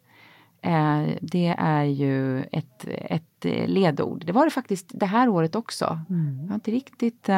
eh, 0.62 1.02
det 1.22 1.56
är 1.58 1.84
ju 1.84 2.42
ett, 2.42 2.86
ett 2.88 3.46
eh, 3.46 3.68
ledord. 3.68 4.26
Det 4.26 4.32
var 4.32 4.46
det 4.46 4.52
faktiskt 4.52 4.92
det 4.94 5.06
här 5.06 5.30
året 5.30 5.56
också. 5.56 6.00
Jag 6.42 6.48
har 6.48 6.56
inte 6.56 6.72
riktigt... 6.72 7.30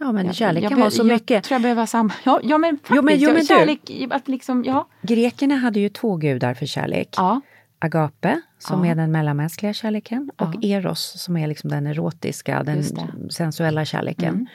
Ja, 0.00 0.12
men 0.12 0.26
jag- 0.26 0.34
kärlek 0.34 0.64
jag 0.64 0.70
kan 0.70 0.80
vara 0.80 0.90
så 0.90 0.98
jag 1.00 1.06
mycket. 1.06 1.44
tror 1.44 1.54
jag 1.54 1.62
behöver 1.62 1.86
samma... 1.86 2.12
Ja, 2.24 2.40
ja 2.42 2.58
men 2.58 2.76
faktiskt. 2.76 2.96
Jo, 2.96 3.02
men- 3.02 3.14
jo, 3.18 3.28
jag- 3.28 3.32
men 3.34 3.40
du- 3.40 3.46
kärlek, 3.46 4.12
att 4.12 4.28
liksom, 4.28 4.64
ja. 4.64 4.88
Grekerna 5.02 5.56
hade 5.56 5.80
ju 5.80 5.88
två 5.88 6.16
gudar 6.16 6.54
för 6.54 6.66
kärlek. 6.66 7.08
Ja. 7.16 7.40
Agape, 7.78 8.40
som 8.58 8.84
Ja. 8.84 8.90
är 8.90 8.94
den 8.94 9.12
mellanmänskliga 9.12 9.72
kärleken, 9.72 10.30
och 10.36 10.64
Eros, 10.64 11.22
som 11.22 11.36
är 11.36 11.46
liksom 11.46 11.70
den 11.70 11.86
erotiska, 11.86 12.62
den. 12.62 12.78
Mm. 12.80 13.30
sensuella 13.30 13.84
kärleken. 13.84 14.46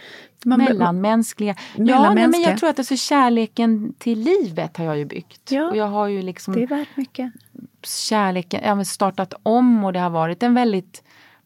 Man- 0.46 0.60
Mellanmänskliga. 0.60 1.56
Ja, 1.78 2.14
nej, 2.14 2.28
men 2.28 2.42
jag 2.42 2.58
tror 2.60 2.70
att 2.70 2.80
alltså 2.80 2.96
kärleken 2.98 3.94
till 3.98 4.20
livet 4.20 4.78
har 4.78 4.86
jag 4.86 4.98
ju 4.98 5.06
byggt. 5.06 5.52
Ja. 5.52 5.70
Och 5.70 5.78
jag 5.78 5.88
har 5.88 6.08
ju 6.08 6.22
liksom 6.22 6.54
Det 6.54 6.64
är 6.64 6.68
värt 6.68 6.98
mycket. 6.98 7.32
kärleken, 7.84 8.62
jag 8.64 8.76
har 8.76 8.84
startat 8.84 9.34
om 9.44 9.84
och 9.84 9.94
det 9.94 10.00
har 10.00 10.10
varit 10.10 10.44
en 10.44 10.54
väldigt 10.54 11.04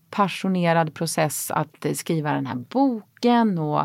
passionerad 0.09 0.93
process 0.93 1.51
att 1.51 1.85
skriva 1.93 2.31
den 2.33 2.45
här 2.45 2.55
boken. 2.55 3.57
Och 3.57 3.81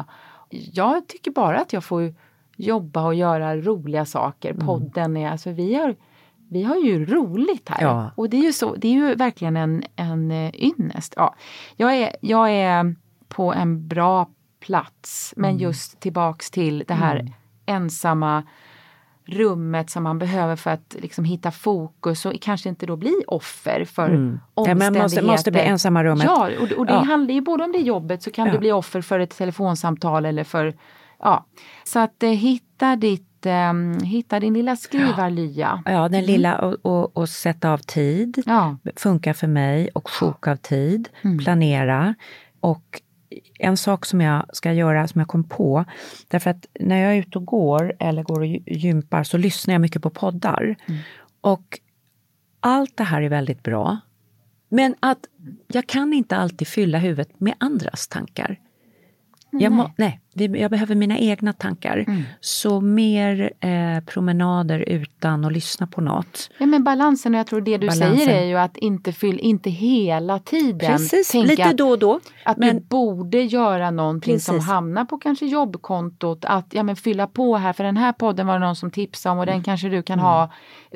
jag 0.51 1.09
tycker 1.09 1.31
bara 1.31 1.61
att 1.61 1.73
jag 1.73 1.85
får 1.85 2.15
jobba 2.57 3.05
och 3.07 3.15
göra 3.15 3.57
roliga 3.57 4.05
saker. 4.05 4.51
Mm. 4.51 4.67
Podden 4.67 5.17
är, 5.17 5.31
alltså 5.31 5.51
vi 5.51 5.75
har, 5.75 5.97
vi 6.51 6.63
har 6.63 6.77
ju 6.77 7.07
roligt 7.07 7.69
här. 7.69 7.83
Ja. 7.83 8.11
Och 8.17 8.31
det 8.31 8.37
är 8.37 8.43
ju, 8.43 8.53
så, 8.53 8.75
det 8.75 8.89
är 8.89 8.93
ju 8.93 9.15
verkligen 9.15 9.57
en, 9.57 9.85
en 9.97 10.31
eh, 10.31 10.51
ynnest. 10.55 11.15
Ja, 11.17 11.35
jag, 11.77 11.95
är, 11.97 12.17
jag 12.21 12.51
är 12.51 12.97
på 13.29 13.53
en 13.53 13.89
bra 13.89 14.29
plats. 14.61 15.35
Men 15.37 15.51
Mm. 15.51 15.63
just 15.63 16.01
tillbaks 16.01 16.51
till 16.51 16.85
det 16.89 16.95
här 16.95 17.33
ensamma 17.67 18.43
rummet 19.27 19.91
som 19.91 20.03
man 20.03 20.19
behöver 20.19 20.57
för 20.57 20.71
att 20.71 20.97
liksom 20.99 21.25
hitta 21.25 21.51
fokus 21.51 22.27
och 22.27 22.33
kanske 22.41 22.69
inte 22.69 22.87
då 22.87 22.97
bli 22.97 23.15
offer 23.27 23.85
för 23.85 24.09
Mm. 24.09 24.41
Omständigheter. 24.55 24.91
men 24.93 25.03
måste- 25.03 25.23
måste 25.23 25.51
bli 25.51 25.61
ensamma 25.61 26.05
rummet. 26.05 26.25
Ja, 26.25 26.51
och, 26.61 26.73
och 26.73 26.87
det 26.87 26.93
Ja. 26.93 26.99
handlar 27.05 27.35
ju 27.35 27.41
både 27.41 27.65
om 27.65 27.73
det 27.73 27.79
jobbet 27.79 28.23
så 28.23 28.31
kan 28.31 28.47
Ja. 28.47 28.53
du 28.53 28.59
bli 28.59 28.73
offer 28.73 29.01
för 29.01 29.21
ett 29.21 29.37
telefonsamtal 29.39 30.27
eller 30.27 30.45
för 30.45 30.75
Ja, 31.19 31.47
så 31.85 31.99
att 31.99 32.23
eh, 32.23 32.31
hitta 32.31 32.97
ditt, 32.97 33.47
eh, 33.47 33.73
hitta 34.07 34.41
din 34.41 34.55
lilla 34.55 34.77
skrivarlya. 34.77 35.83
Ja, 35.87 36.09
den 36.09 36.25
lilla 36.25 36.59
och, 36.59 36.77
och, 36.83 37.17
och 37.17 37.29
sätta 37.29 37.73
av 37.73 37.79
tid. 37.79 38.43
Ja. 38.47 38.77
Funkar 38.97 39.33
för 39.33 39.47
mig 39.47 39.89
och 39.95 40.11
sjok 40.11 40.47
av 40.49 40.57
tid. 40.57 41.09
Mm. 41.23 41.39
Planera. 41.39 42.15
Och 42.61 43.01
en 43.59 43.77
sak 43.77 44.07
som 44.07 44.20
jag 44.20 44.57
ska 44.57 44.73
göra, 44.73 45.09
som 45.09 45.18
jag 45.18 45.29
kom 45.29 45.44
på, 45.44 45.85
därför 46.29 46.51
att 46.51 46.66
när 46.81 47.03
jag 47.03 47.12
är 47.12 47.18
ute 47.18 47.38
och 47.38 47.44
går 47.44 47.94
eller 47.99 48.23
går 48.23 48.40
och 48.40 48.47
gy- 48.47 48.62
gympar 48.66 49.25
så 49.25 49.37
lyssnar 49.38 49.75
jag 49.75 49.81
mycket 49.81 50.03
på 50.03 50.11
poddar. 50.11 50.77
Mm. 50.87 51.01
Och 51.40 51.81
allt 52.61 52.97
det 52.97 53.05
här 53.05 53.23
är 53.23 53.29
väldigt 53.29 53.62
bra. 53.62 53.99
Men 54.68 54.94
att 55.01 55.18
jag 55.66 55.87
kan 55.87 56.12
inte 56.12 56.37
alltid 56.37 56.68
fylla 56.68 56.99
huvudet 56.99 57.40
med 57.40 57.54
andras 57.59 58.09
tankar. 58.09 58.61
Jag, 59.61 59.73
må, 59.73 59.90
nej, 59.96 60.21
jag 60.33 60.71
behöver 60.71 60.94
mina 60.94 61.19
egna 61.19 61.52
tankar. 61.52 62.05
Mm. 62.09 62.23
Så 62.40 62.81
mer 62.81 63.52
eh, 63.61 64.05
promenader 64.07 64.79
utan 64.79 65.44
att 65.44 65.52
lyssna 65.52 65.87
på 65.87 66.00
något. 66.00 66.50
Ja 66.59 66.67
men 66.67 66.85
balansen 66.85 67.35
och 67.35 67.38
jag 67.38 67.46
tror 67.46 67.61
det 67.61 67.77
du 67.79 67.87
Balansen. 67.87 68.17
säger 68.19 68.42
är 68.42 68.46
ju 68.46 68.55
att 68.59 68.77
inte, 68.77 69.13
fyll, 69.13 69.40
inte 69.40 69.71
hela 69.71 70.38
tiden 70.38 70.79
Precis, 70.96 71.29
tänka 71.31 71.46
lite 71.50 71.65
att, 71.65 71.77
då 71.77 71.88
och 71.90 71.98
då. 71.98 72.21
att 72.44 72.57
men- 72.57 72.77
du 72.77 72.83
borde 72.85 73.40
göra 73.42 73.90
någonting 73.90 74.40
som 74.40 74.55
Precis. 74.55 74.69
hamnar 74.69 75.05
på 75.05 75.19
kanske 75.19 75.46
jobbkontot. 75.46 76.44
Att 76.44 76.67
ja, 76.71 76.83
men 76.83 76.96
fylla 76.96 77.27
på 77.27 77.57
här 77.57 77.73
för 77.73 77.85
den 77.85 77.96
här 77.96 78.13
podden 78.13 78.46
var 78.46 78.55
det 78.59 78.67
någon 78.67 78.77
som 78.77 78.90
tipsade 78.90 79.33
om 79.33 79.38
och 79.38 79.44
Mm. 79.44 79.55
den 79.57 79.63
kanske 79.65 79.88
du 79.88 80.02
kan 80.02 80.19
ha 80.19 80.50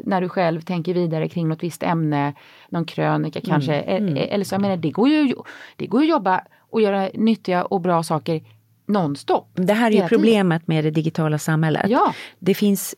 när 0.04 0.20
du 0.20 0.28
själv 0.28 0.60
tänker 0.60 0.94
vidare 0.94 1.28
kring 1.28 1.48
något 1.48 1.62
visst 1.62 1.82
ämne. 1.82 2.34
Någon 2.68 2.84
krönika 2.84 3.40
kanske. 3.40 3.74
Mm. 3.80 4.16
E- 4.16 4.20
e- 4.20 4.28
Eller 4.34 4.44
så, 4.44 4.54
jag 4.54 4.62
menar, 4.62 4.76
det 4.76 4.90
går 4.90 5.08
ju 5.08 5.34
det 5.76 5.86
går 5.86 6.00
ju 6.02 6.06
att 6.06 6.10
jobba 6.10 6.40
och 6.70 6.80
göra 6.80 7.10
nyttiga 7.14 7.64
och 7.64 7.80
bra 7.80 8.02
saker 8.02 8.42
nonstop. 8.86 9.50
Det 9.54 9.72
här 9.72 9.86
är 9.86 9.90
ju 9.90 9.96
tiden. 9.96 10.08
problemet 10.08 10.68
med 10.68 10.84
det 10.84 10.90
digitala 10.90 11.38
samhället. 11.38 11.86
Ja. 11.88 12.14
Det 12.38 12.54
finns 12.54 12.94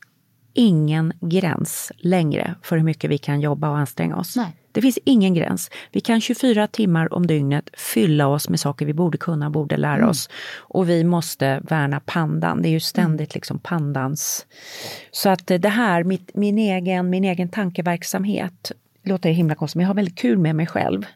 ingen 0.54 1.12
gräns 1.20 1.92
längre 1.96 2.54
för 2.62 2.76
hur 2.76 2.84
mycket 2.84 3.10
vi 3.10 3.18
kan 3.18 3.40
jobba 3.40 3.70
och 3.70 3.78
anstränga 3.78 4.16
oss. 4.16 4.36
Nej. 4.36 4.56
Det 4.72 4.82
finns 4.82 4.98
ingen 5.04 5.34
gräns. 5.34 5.70
Vi 5.92 6.00
kan 6.00 6.20
24 6.20 6.66
timmar 6.66 7.14
om 7.14 7.26
dygnet 7.26 7.70
fylla 7.72 8.26
oss 8.26 8.48
med 8.48 8.60
saker 8.60 8.86
vi 8.86 8.92
borde 8.92 9.18
kunna, 9.18 9.50
borde 9.50 9.76
lära 9.76 9.94
Mm. 9.96 10.08
oss. 10.08 10.28
Och 10.58 10.88
vi 10.88 11.04
måste 11.04 11.60
värna 11.62 12.00
pandan. 12.00 12.62
Det 12.62 12.68
är 12.68 12.70
ju 12.70 12.80
ständigt 12.80 13.34
liksom 13.34 13.58
pandans. 13.58 14.46
Så 15.10 15.28
att 15.28 15.46
det 15.46 15.68
här, 15.68 16.04
mitt, 16.04 16.30
min, 16.34 16.58
egen, 16.58 17.10
min 17.10 17.24
egen 17.24 17.48
tankeverksamhet, 17.48 18.72
låter 19.04 19.30
himla 19.30 19.54
konstigt, 19.54 19.76
men 19.76 19.82
jag 19.82 19.88
har 19.88 19.94
väldigt 19.94 20.18
kul 20.18 20.38
med 20.38 20.56
mig 20.56 20.66
själv. 20.66 21.06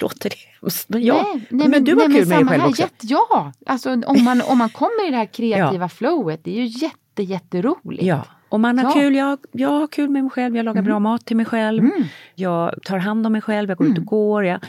Låter 0.00 0.30
det 0.30 0.36
hemskt? 0.60 0.88
Men, 0.88 1.02
ja. 1.02 1.14
Nej, 1.34 1.46
nej, 1.50 1.68
men, 1.68 1.84
du 1.84 1.94
har 1.94 2.08
nej, 2.08 2.18
kul 2.18 2.28
med 2.28 2.38
dig 2.38 2.46
själv 2.48 2.64
också. 2.64 2.82
Jätte, 2.82 3.06
ja, 3.06 3.52
alltså 3.66 3.92
om 4.06 4.24
man, 4.24 4.42
om 4.42 4.58
man 4.58 4.68
kommer 4.70 5.08
i 5.08 5.10
det 5.10 5.16
här 5.16 5.26
kreativa 5.32 5.88
flowet, 5.88 6.44
det 6.44 6.50
är 6.50 6.62
ju 6.64 6.66
jätte, 6.66 7.22
jätteroligt. 7.22 8.02
Ja, 8.02 8.24
och 8.48 8.60
man 8.60 8.78
har 8.78 8.84
Ja. 8.84 8.92
kul. 8.92 9.14
Jag, 9.14 9.38
jag 9.52 9.68
har 9.68 9.86
kul 9.86 10.10
med 10.10 10.22
mig 10.22 10.30
själv. 10.30 10.56
Jag 10.56 10.64
lagar 10.64 10.82
bra 10.82 10.98
mat 10.98 11.26
till 11.26 11.36
mig 11.36 11.46
själv. 11.46 11.84
Mm. 11.84 12.04
Jag 12.34 12.82
tar 12.82 12.98
hand 12.98 13.26
om 13.26 13.32
mig 13.32 13.42
själv. 13.42 13.68
Jag 13.68 13.78
går 13.78 13.86
ut 13.86 13.98
och 13.98 14.04
går. 14.04 14.44
Jag, 14.44 14.60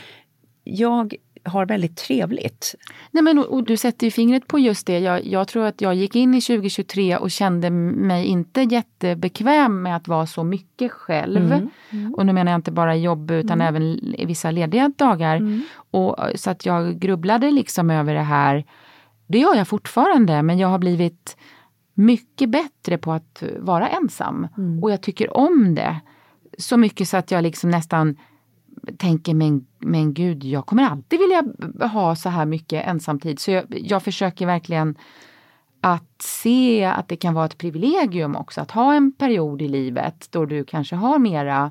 jag 0.64 1.14
har 1.44 1.66
väldigt 1.66 1.96
trevligt. 1.96 2.74
Nej, 3.10 3.22
men, 3.22 3.38
och, 3.38 3.44
och 3.44 3.64
du 3.64 3.76
sätter 3.76 4.06
ju 4.06 4.10
fingret 4.10 4.46
på 4.46 4.58
just 4.58 4.86
det. 4.86 4.98
Jag, 4.98 5.26
jag 5.26 5.48
tror 5.48 5.64
att 5.64 5.80
jag 5.80 5.94
gick 5.94 6.16
in 6.16 6.34
i 6.34 6.40
2023 6.40 7.16
och 7.16 7.30
kände 7.30 7.70
mig 7.70 8.26
inte 8.26 8.60
jättebekväm 8.60 9.82
med 9.82 9.96
att 9.96 10.08
vara 10.08 10.26
så 10.26 10.44
mycket 10.44 10.92
själv. 10.92 11.52
Mm. 11.90 12.14
Och 12.14 12.26
nu 12.26 12.32
menar 12.32 12.52
jag 12.52 12.58
inte 12.58 12.72
bara 12.72 12.96
jobb 12.96 13.30
utan 13.30 13.60
även 13.60 13.82
i 14.14 14.24
vissa 14.26 14.50
lediga 14.50 14.92
dagar. 14.96 15.36
Mm. 15.36 15.62
Och, 15.74 16.16
så 16.34 16.50
att 16.50 16.66
jag 16.66 16.98
grubblade 16.98 17.50
liksom 17.50 17.90
över 17.90 18.14
det 18.14 18.20
här. 18.20 18.64
Det 19.26 19.38
gör 19.38 19.54
jag 19.54 19.68
fortfarande 19.68 20.42
men 20.42 20.58
jag 20.58 20.68
har 20.68 20.78
blivit 20.78 21.36
mycket 21.94 22.50
bättre 22.50 22.98
på 22.98 23.12
att 23.12 23.42
vara 23.58 23.88
ensam. 23.88 24.48
Mm. 24.56 24.82
Och 24.82 24.90
jag 24.90 25.00
tycker 25.00 25.36
om 25.36 25.74
det. 25.74 26.00
Så 26.58 26.76
mycket 26.76 27.08
så 27.08 27.16
att 27.16 27.30
jag 27.30 27.42
liksom 27.42 27.70
nästan 27.70 28.16
tänker 28.96 29.34
men, 29.34 29.66
men 29.78 30.14
gud, 30.14 30.44
jag 30.44 30.66
kommer 30.66 30.82
alltid 30.82 31.18
vilja 31.18 31.44
ha 31.88 32.16
så 32.16 32.28
här 32.28 32.46
mycket 32.46 32.86
ensamtid. 32.86 33.38
Så 33.38 33.50
jag, 33.50 33.64
jag 33.68 34.02
försöker 34.02 34.46
verkligen 34.46 34.94
att 35.80 36.22
se 36.22 36.84
att 36.84 37.08
det 37.08 37.16
kan 37.16 37.34
vara 37.34 37.46
ett 37.46 37.58
privilegium 37.58 38.36
också 38.36 38.60
att 38.60 38.70
ha 38.70 38.94
en 38.94 39.12
period 39.12 39.62
i 39.62 39.68
livet 39.68 40.28
då 40.30 40.46
du 40.46 40.64
kanske 40.64 40.96
har 40.96 41.18
mera 41.18 41.70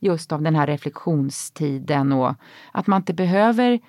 just 0.00 0.32
av 0.32 0.42
den 0.42 0.54
här 0.54 0.66
reflektionstiden 0.66 2.12
och 2.12 2.34
att 2.72 2.86
man 2.86 3.00
inte 3.00 3.14
behöver 3.14 3.80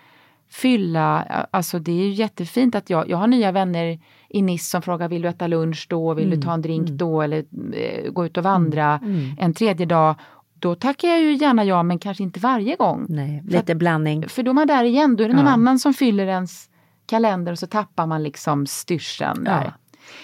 fylla, 0.50 1.24
alltså 1.52 1.80
det 1.80 1.92
är 1.92 2.06
ju 2.06 2.10
jättefint 2.10 2.76
att 2.76 2.90
jag, 2.90 3.10
jag 3.10 3.18
har 3.18 3.28
nya 3.28 3.52
vänner 3.52 4.00
i 4.30 4.42
Nice 4.42 4.70
som 4.70 4.82
frågar 4.82 5.10
vill 5.10 5.22
du 5.22 5.28
äta 5.28 5.48
lunch 5.48 5.88
då, 5.90 6.14
vill 6.14 6.30
du 6.30 6.42
ta 6.42 6.54
en 6.54 6.62
drink 6.62 6.90
då 6.90 7.22
eller 7.22 7.46
eh, 7.74 8.12
gå 8.12 8.26
ut 8.26 8.38
och 8.38 8.44
vandra 8.44 9.00
en 9.38 9.54
tredje 9.54 9.86
dag. 9.86 10.16
Då 10.64 10.76
tackar 10.76 11.08
jag 11.08 11.22
ju 11.22 11.34
gärna 11.36 11.64
ja 11.64 11.84
men 11.84 12.00
kanske 12.00 12.24
inte 12.24 12.40
varje 12.40 12.76
gång. 12.76 13.06
Nej, 13.10 13.44
lite 13.48 13.76
blandning. 13.76 14.30
För 14.30 14.44
då 14.44 14.52
är 14.52 14.56
man 14.56 14.68
där 14.68 14.84
igen, 14.84 15.16
då 15.16 15.24
är 15.24 15.28
det 15.28 15.34
någon 15.36 15.46
Ja. 15.46 15.52
annan 15.52 15.80
som 15.80 15.94
fyller 15.94 16.28
ens 16.28 16.70
kalender 17.06 17.52
och 17.52 17.60
så 17.60 17.68
tappar 17.68 18.08
man 18.08 18.24
liksom 18.24 18.66
styrseln 18.68 19.44
där. 19.44 19.64
Ja. 19.64 19.74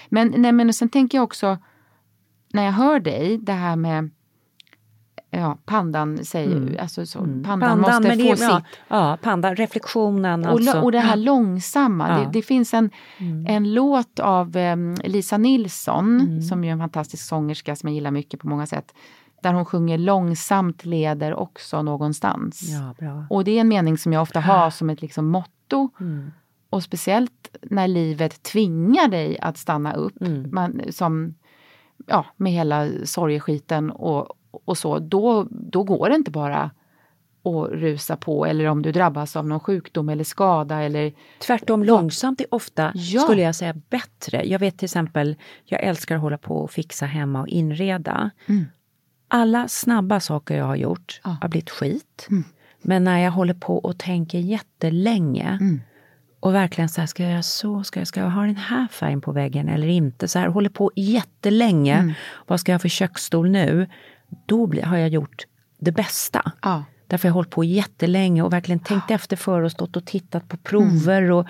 Men, 0.10 0.34
nej, 0.38 0.52
men 0.52 0.68
och 0.70 0.76
sen 0.76 0.90
tänker 0.90 1.18
jag 1.18 1.24
också, 1.24 1.58
när 2.54 2.64
jag 2.66 2.72
hör 2.72 3.00
dig, 3.00 3.38
det 3.38 3.52
här 3.54 3.76
med 3.76 4.10
Ja, 5.32 5.58
pandan 5.66 6.26
säger 6.26 6.50
ju, 6.50 6.78
alltså 6.78 7.06
så, 7.06 7.20
pandan, 7.20 7.80
måste 7.82 8.00
men 8.08 8.20
få 8.20 8.24
det, 8.30 8.38
sitt. 8.38 8.40
ja, 8.50 8.62
ja, 8.88 9.18
pandan, 9.22 9.56
reflektionen 9.56 10.46
Och, 10.46 10.52
alltså. 10.52 10.80
och 10.82 10.92
det 10.92 11.00
här 11.00 11.16
långsamma. 11.16 12.10
Ja. 12.10 12.16
Det, 12.20 12.30
det 12.34 12.42
finns 12.42 12.74
en, 12.74 12.90
en 13.48 13.74
låt 13.74 14.20
av 14.20 14.56
em, 14.58 14.96
Lisa 15.04 15.38
Nilsson, 15.38 16.20
Mm. 16.22 16.42
som 16.42 16.64
ju 16.64 16.68
är 16.70 16.74
en 16.74 16.80
fantastisk 16.80 17.28
sångerska 17.28 17.76
som 17.76 17.90
jag 17.90 17.94
gillar 17.96 18.12
mycket 18.12 18.40
på 18.40 18.48
många 18.48 18.66
sätt. 18.66 18.94
Där 19.42 19.54
hon 19.54 19.66
sjunger 19.66 19.98
långsamt 19.98 20.86
leder 20.86 21.34
också 21.36 21.82
någonstans. 21.82 22.62
Ja, 22.64 22.96
bra. 23.00 23.26
Och 23.30 23.44
det 23.44 23.52
är 23.52 23.62
en 23.62 23.68
mening 23.68 23.98
som 23.98 24.14
jag 24.14 24.22
ofta 24.22 24.40
har 24.40 24.70
som 24.70 24.90
ett 24.90 25.02
liksom 25.02 25.28
motto. 25.28 25.90
Mm. 26.00 26.32
Och 26.70 26.84
speciellt 26.84 27.56
när 27.62 27.88
livet 27.88 28.44
tvingar 28.44 29.08
dig 29.08 29.40
att 29.40 29.58
stanna 29.58 29.94
upp. 29.94 30.22
Mm. 30.22 30.50
Man, 30.52 30.82
som, 30.90 31.36
ja, 32.08 32.26
med 32.38 32.52
hela 32.52 32.88
sorgeskiten 33.04 33.92
och, 33.92 34.28
och 34.66 34.78
så. 34.78 35.00
Då, 35.00 35.48
då 35.50 35.84
går 35.84 36.10
det 36.10 36.16
inte 36.16 36.32
bara 36.32 36.72
att 37.44 37.70
rusa 37.72 38.18
på. 38.18 38.46
Eller 38.46 38.66
om 38.66 38.82
du 38.82 38.92
drabbas 38.92 39.36
av 39.36 39.48
någon 39.48 39.60
sjukdom 39.60 40.10
eller 40.10 40.24
skada. 40.24 40.82
Eller, 40.82 41.14
Tvärtom, 41.40 41.84
långsamt 41.84 42.42
är 42.42 42.48
ofta, 42.52 42.92
Ja. 42.96 43.22
skulle 43.22 43.42
jag 43.42 43.56
säga, 43.56 43.74
bättre. 43.90 44.44
Jag 44.46 44.60
vet 44.60 44.78
till 44.78 44.86
exempel, 44.86 45.36
jag 45.66 45.84
älskar 45.84 46.16
att 46.16 46.22
hålla 46.22 46.38
på 46.38 46.58
och 46.58 46.72
fixa 46.72 47.06
hemma 47.06 47.42
och 47.42 47.48
inreda. 47.48 48.30
Mm. 48.46 48.66
Alla 49.32 49.68
snabba 49.68 50.20
saker 50.20 50.58
jag 50.58 50.66
har 50.66 50.76
gjort 50.76 51.22
Ja. 51.24 51.38
har 51.42 51.50
blivit 51.50 51.70
skit. 51.70 52.28
Mm. 52.30 52.44
Men 52.82 53.04
när 53.04 53.20
jag 53.20 53.32
håller 53.32 53.54
på 53.54 53.78
och 53.78 53.98
tänker 53.98 54.40
jättelänge 54.40 55.58
Mm. 55.62 55.82
och 56.40 56.54
verkligen 56.54 56.90
så 56.90 57.02
här, 57.02 57.06
ska 57.06 57.24
jag 57.24 57.32
göra 57.32 57.44
så, 57.44 57.84
ska 57.84 58.00
jag, 58.00 58.08
ska 58.08 58.20
jag 58.20 58.30
ha 58.30 58.42
den 58.42 58.56
här 58.56 58.88
färgen 58.88 59.22
på 59.22 59.32
väggen 59.32 59.70
eller 59.70 59.88
inte? 59.88 60.28
Så 60.28 60.40
här, 60.40 60.48
håller 60.48 60.70
på 60.70 60.92
jättelänge. 60.96 61.96
Mm. 61.96 62.14
Vad 62.48 62.60
ska 62.60 62.72
jag 62.72 62.74
ha 62.74 62.80
för 62.80 62.90
köksstol 62.90 63.50
nu? 63.50 63.88
Då 64.46 64.68
blir, 64.68 64.84
har 64.84 64.98
jag 64.98 65.10
gjort 65.10 65.44
det 65.80 65.92
bästa. 65.92 66.52
ja. 66.62 66.84
Därför 67.10 67.24
har 67.24 67.30
jag 67.30 67.34
hållit 67.34 67.50
på 67.50 67.64
jättelänge 67.64 68.42
och 68.42 68.54
verkligen 68.54 68.80
tänkt 68.80 69.12
efter 69.12 69.36
för 69.36 69.62
och 69.62 69.72
stått 69.72 69.96
och 69.98 70.06
tittat 70.06 70.48
på 70.48 70.58
prover 70.58 71.32
och 71.32 71.48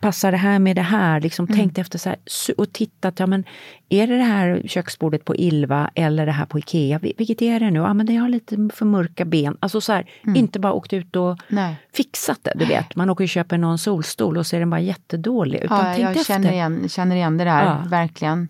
passar 0.00 0.30
det 0.32 0.38
här 0.38 0.58
med 0.58 0.76
det 0.76 0.82
här? 0.82 1.20
Liksom 1.20 1.46
tänkt 1.46 1.78
efter 1.78 1.98
så 1.98 2.08
här, 2.08 2.18
och 2.56 2.72
tittat, 2.72 3.18
ja 3.20 3.26
men 3.26 3.44
är 3.88 4.06
det 4.06 4.16
det 4.16 4.22
här 4.24 4.62
köksbordet 4.66 5.24
på 5.24 5.36
Ilva 5.36 5.90
eller 5.94 6.26
det 6.26 6.32
här 6.32 6.44
på 6.46 6.58
Ikea? 6.58 6.98
Vil- 6.98 7.12
Vilket 7.18 7.42
är 7.42 7.60
det 7.60 7.70
nu? 7.70 7.78
Ja 7.80 7.94
men 7.94 8.06
det 8.06 8.16
har 8.16 8.28
lite 8.28 8.68
för 8.74 8.84
mörka 8.84 9.24
ben. 9.24 9.56
Alltså 9.60 9.80
så 9.80 9.92
här, 9.92 10.10
inte 10.34 10.58
bara 10.58 10.72
åkt 10.72 10.92
ut 10.92 11.16
och 11.16 11.38
Nej. 11.48 11.76
fixat 11.94 12.38
det, 12.42 12.52
du 12.56 12.64
vet. 12.64 12.96
Man 12.96 13.10
åker 13.10 13.24
och 13.24 13.28
köper 13.28 13.58
någon 13.58 13.78
solstol 13.78 14.36
och 14.36 14.46
så 14.46 14.56
är 14.56 14.60
den 14.60 14.70
bara 14.70 14.80
jättedålig. 14.80 15.60
Utan 15.60 15.86
Ja, 15.86 15.98
jag 15.98 16.10
efter. 16.10 16.24
känner 16.24 16.52
igen, 16.52 16.88
känner 16.88 17.16
igen 17.16 17.38
det 17.38 17.44
där, 17.44 17.64
Ja. 17.64 17.82
verkligen. 17.88 18.48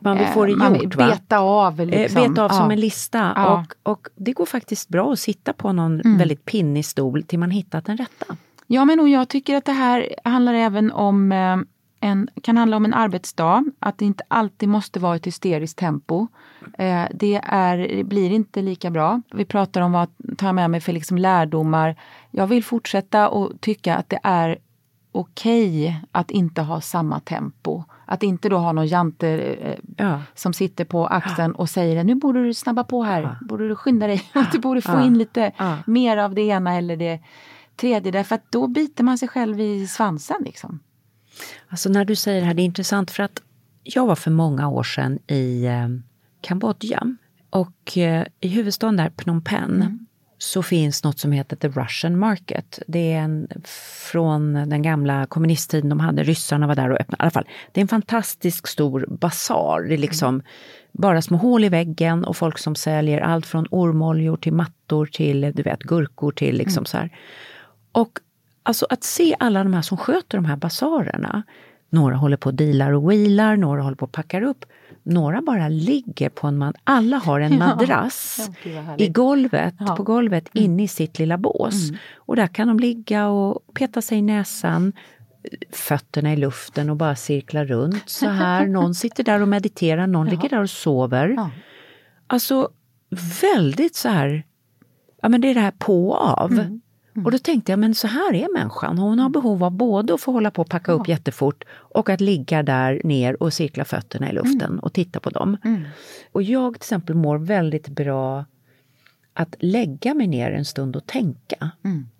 Man 0.00 0.18
vill 0.18 0.26
få 0.26 0.44
det 0.46 0.52
Eh, 0.52 0.58
man 0.58 0.74
gjort 0.74 0.96
va? 0.96 1.06
Beta 1.06 1.38
av. 1.38 1.76
Liksom. 1.86 2.22
Eh, 2.22 2.28
Beta 2.28 2.44
av 2.44 2.50
Ja. 2.50 2.56
som 2.58 2.70
en 2.70 2.80
lista. 2.80 3.32
Ja. 3.36 3.64
Och, 3.82 3.92
och 3.92 4.08
det 4.16 4.32
går 4.32 4.46
faktiskt 4.46 4.88
bra 4.88 5.12
att 5.12 5.18
sitta 5.18 5.52
på 5.52 5.72
någon 5.72 6.00
Mm. 6.00 6.18
väldigt 6.18 6.44
pinnig 6.44 6.84
stol 6.84 7.22
till 7.22 7.38
man 7.38 7.50
hittat 7.50 7.84
den 7.84 7.96
rätta. 7.96 8.36
Ja, 8.66 8.84
men 8.84 9.00
och 9.00 9.08
jag 9.08 9.28
tycker 9.28 9.56
att 9.56 9.64
det 9.64 9.72
här 9.72 10.14
handlar 10.24 10.54
även 10.54 10.92
om 10.92 11.32
eh, 11.32 11.56
en, 12.00 12.28
kan 12.42 12.56
handla 12.56 12.76
om 12.76 12.84
en 12.84 12.94
arbetsdag. 12.94 13.64
Att 13.78 13.98
det 13.98 14.04
inte 14.04 14.24
alltid 14.28 14.68
måste 14.68 15.00
vara 15.00 15.16
ett 15.16 15.26
hysteriskt 15.26 15.78
tempo. 15.78 16.26
Eh, 16.78 17.02
det, 17.14 17.40
är, 17.44 17.78
det 17.96 18.04
blir 18.04 18.30
inte 18.30 18.62
lika 18.62 18.90
bra. 18.90 19.22
Vi 19.32 19.44
pratar 19.44 19.80
om 19.80 19.92
vad 19.92 20.08
ta 20.38 20.52
med 20.52 20.70
mig 20.70 20.80
för 20.80 20.92
liksom 20.92 21.18
lärdomar. 21.18 21.96
Jag 22.30 22.46
vill 22.46 22.64
fortsätta 22.64 23.28
och 23.28 23.60
tycka 23.60 23.96
att 23.96 24.08
det 24.08 24.20
är 24.22 24.58
okej 25.12 26.00
att 26.12 26.30
inte 26.30 26.62
ha 26.62 26.80
samma 26.80 27.20
tempo. 27.20 27.84
Att 28.10 28.22
inte 28.22 28.48
då 28.48 28.56
ha 28.58 28.72
någon 28.72 28.86
jante 28.86 29.28
eh, 29.28 29.78
Ja. 29.96 30.22
som 30.34 30.52
sitter 30.52 30.84
på 30.84 31.06
axeln 31.06 31.52
och 31.52 31.70
säger 31.70 32.04
nu 32.04 32.14
borde 32.14 32.44
du 32.44 32.54
snabba 32.54 32.84
på 32.84 33.02
här, 33.02 33.38
borde 33.48 33.68
du 33.68 33.76
skynda 33.76 34.06
dig, 34.06 34.22
du 34.52 34.58
borde 34.58 34.80
få 34.80 35.00
in 35.00 35.18
lite 35.18 35.52
mer 35.86 36.16
av 36.16 36.34
det 36.34 36.42
ena 36.42 36.74
eller 36.74 36.96
det 36.96 37.20
tredje. 37.76 38.12
Därför 38.12 38.34
att 38.34 38.52
då 38.52 38.66
biter 38.66 39.04
man 39.04 39.18
sig 39.18 39.28
själv 39.28 39.60
i 39.60 39.86
svansen. 39.86 40.36
Liksom. 40.44 40.80
Alltså 41.68 41.88
när 41.88 42.04
du 42.04 42.16
säger 42.16 42.40
det 42.40 42.46
här, 42.46 42.54
det 42.54 42.62
är 42.62 42.64
intressant 42.64 43.10
för 43.10 43.22
att 43.22 43.42
jag 43.82 44.06
var 44.06 44.14
för 44.16 44.30
många 44.30 44.68
år 44.68 44.82
sedan 44.82 45.18
i 45.26 45.64
eh, 45.64 45.88
Kambodja 46.40 47.16
och 47.50 47.98
eh, 47.98 48.26
i 48.40 48.48
huvudstaden 48.48 48.96
där, 48.96 49.10
Phnom 49.10 49.42
Penh, 49.42 49.98
så 50.38 50.62
finns 50.62 51.04
något 51.04 51.18
som 51.18 51.32
heter 51.32 51.56
The 51.56 51.68
Russian 51.68 52.18
Market. 52.18 52.78
Det 52.86 53.12
är 53.12 53.18
en, 53.18 53.48
från 54.10 54.52
den 54.54 54.82
gamla 54.82 55.26
kommunisttiden, 55.26 55.88
de 55.88 56.00
hade 56.00 56.22
ryssarna 56.22 56.66
var 56.66 56.74
där 56.74 56.90
och 56.90 57.00
öppnade. 57.00 57.22
I 57.22 57.24
alla 57.24 57.30
fall, 57.30 57.48
det 57.72 57.80
är 57.80 57.82
en 57.82 57.88
fantastisk 57.88 58.66
stor 58.66 59.06
basar. 59.08 59.82
Det 59.88 59.94
är 59.94 59.98
liksom 59.98 60.42
bara 60.92 61.22
små 61.22 61.36
hål 61.36 61.64
i 61.64 61.68
väggen 61.68 62.24
och 62.24 62.36
folk 62.36 62.58
som 62.58 62.74
säljer 62.74 63.20
allt 63.20 63.46
från 63.46 63.66
ormoljor 63.70 64.36
till 64.36 64.52
mattor 64.52 65.06
till 65.06 65.52
du 65.54 65.62
vet, 65.62 65.80
gurkor 65.80 66.32
till 66.32 66.56
liksom 66.56 66.84
så 66.84 66.96
här. 66.96 67.10
Och 67.92 68.18
alltså 68.62 68.86
att 68.90 69.04
se 69.04 69.36
alla 69.38 69.64
de 69.64 69.74
här 69.74 69.82
som 69.82 69.96
sköter 69.96 70.38
de 70.38 70.44
här 70.44 70.56
basarerna. 70.56 71.42
Några 71.90 72.16
håller 72.16 72.36
på 72.36 72.48
och 72.48 72.54
dealar 72.54 72.92
och 72.92 73.10
wheelar, 73.10 73.56
några 73.56 73.82
håller 73.82 73.96
på 73.96 74.04
och 74.04 74.12
packar 74.12 74.42
upp. 74.42 74.64
Några 75.08 75.42
bara 75.42 75.68
ligger 75.68 76.28
på 76.28 76.46
en 76.46 76.58
man. 76.58 76.72
Alla 76.84 77.16
har 77.16 77.40
en 77.40 77.52
Ja. 77.58 77.58
madrass 77.58 78.50
Ja, 78.64 78.94
i 78.98 79.08
golvet, 79.08 79.74
Ja. 79.78 79.96
på 79.96 80.02
golvet 80.02 80.48
inne 80.52 80.82
i 80.82 80.88
sitt 80.88 81.18
lilla 81.18 81.38
bås. 81.38 81.90
Och 82.16 82.36
där 82.36 82.46
kan 82.46 82.68
de 82.68 82.80
ligga 82.80 83.26
och 83.28 83.60
peta 83.74 84.02
sig 84.02 84.18
i 84.18 84.22
näsan, 84.22 84.92
fötterna 85.72 86.32
i 86.32 86.36
luften 86.36 86.90
och 86.90 86.96
bara 86.96 87.16
cirkla 87.16 87.64
runt 87.64 88.08
så 88.08 88.28
här. 88.28 88.66
Någon 88.78 88.94
sitter 88.94 89.24
där 89.24 89.42
och 89.42 89.48
mediterar, 89.48 90.06
någon 90.06 90.26
ligger 90.26 90.48
där 90.48 90.62
och 90.62 90.70
sover. 90.70 91.28
Ja. 91.36 91.50
Alltså 92.26 92.68
väldigt 93.42 93.96
så 93.96 94.08
här, 94.08 94.42
ja 95.22 95.28
men 95.28 95.40
det 95.40 95.48
är 95.50 95.54
det 95.54 95.60
här 95.60 95.72
på 95.78 96.08
och 96.10 96.38
av. 96.38 96.78
Och 97.24 97.30
då 97.30 97.38
tänkte 97.38 97.72
jag, 97.72 97.78
men 97.78 97.94
så 97.94 98.06
här 98.06 98.34
är 98.34 98.54
människan. 98.54 98.98
Hon 98.98 99.18
har 99.18 99.28
behov 99.28 99.64
av 99.64 99.70
både 99.70 100.14
att 100.14 100.20
få 100.20 100.32
hålla 100.32 100.50
på 100.50 100.62
och 100.62 100.68
packa 100.68 100.92
upp 100.92 101.08
jättefort 101.08 101.64
och 101.70 102.10
att 102.10 102.20
ligga 102.20 102.62
där 102.62 103.00
ner 103.04 103.42
och 103.42 103.52
cirkla 103.52 103.84
fötterna 103.84 104.30
i 104.30 104.32
luften 104.32 104.78
och 104.78 104.92
titta 104.92 105.20
på 105.20 105.30
dem. 105.30 105.56
Och 106.32 106.42
jag 106.42 106.74
till 106.74 106.78
exempel 106.78 107.14
mår 107.14 107.38
väldigt 107.38 107.88
bra 107.88 108.44
lägga 109.58 110.14
mig 110.14 110.26
ner 110.26 110.50
en 110.50 110.64
stund 110.64 110.96
och 110.96 111.06
tänka. 111.06 111.70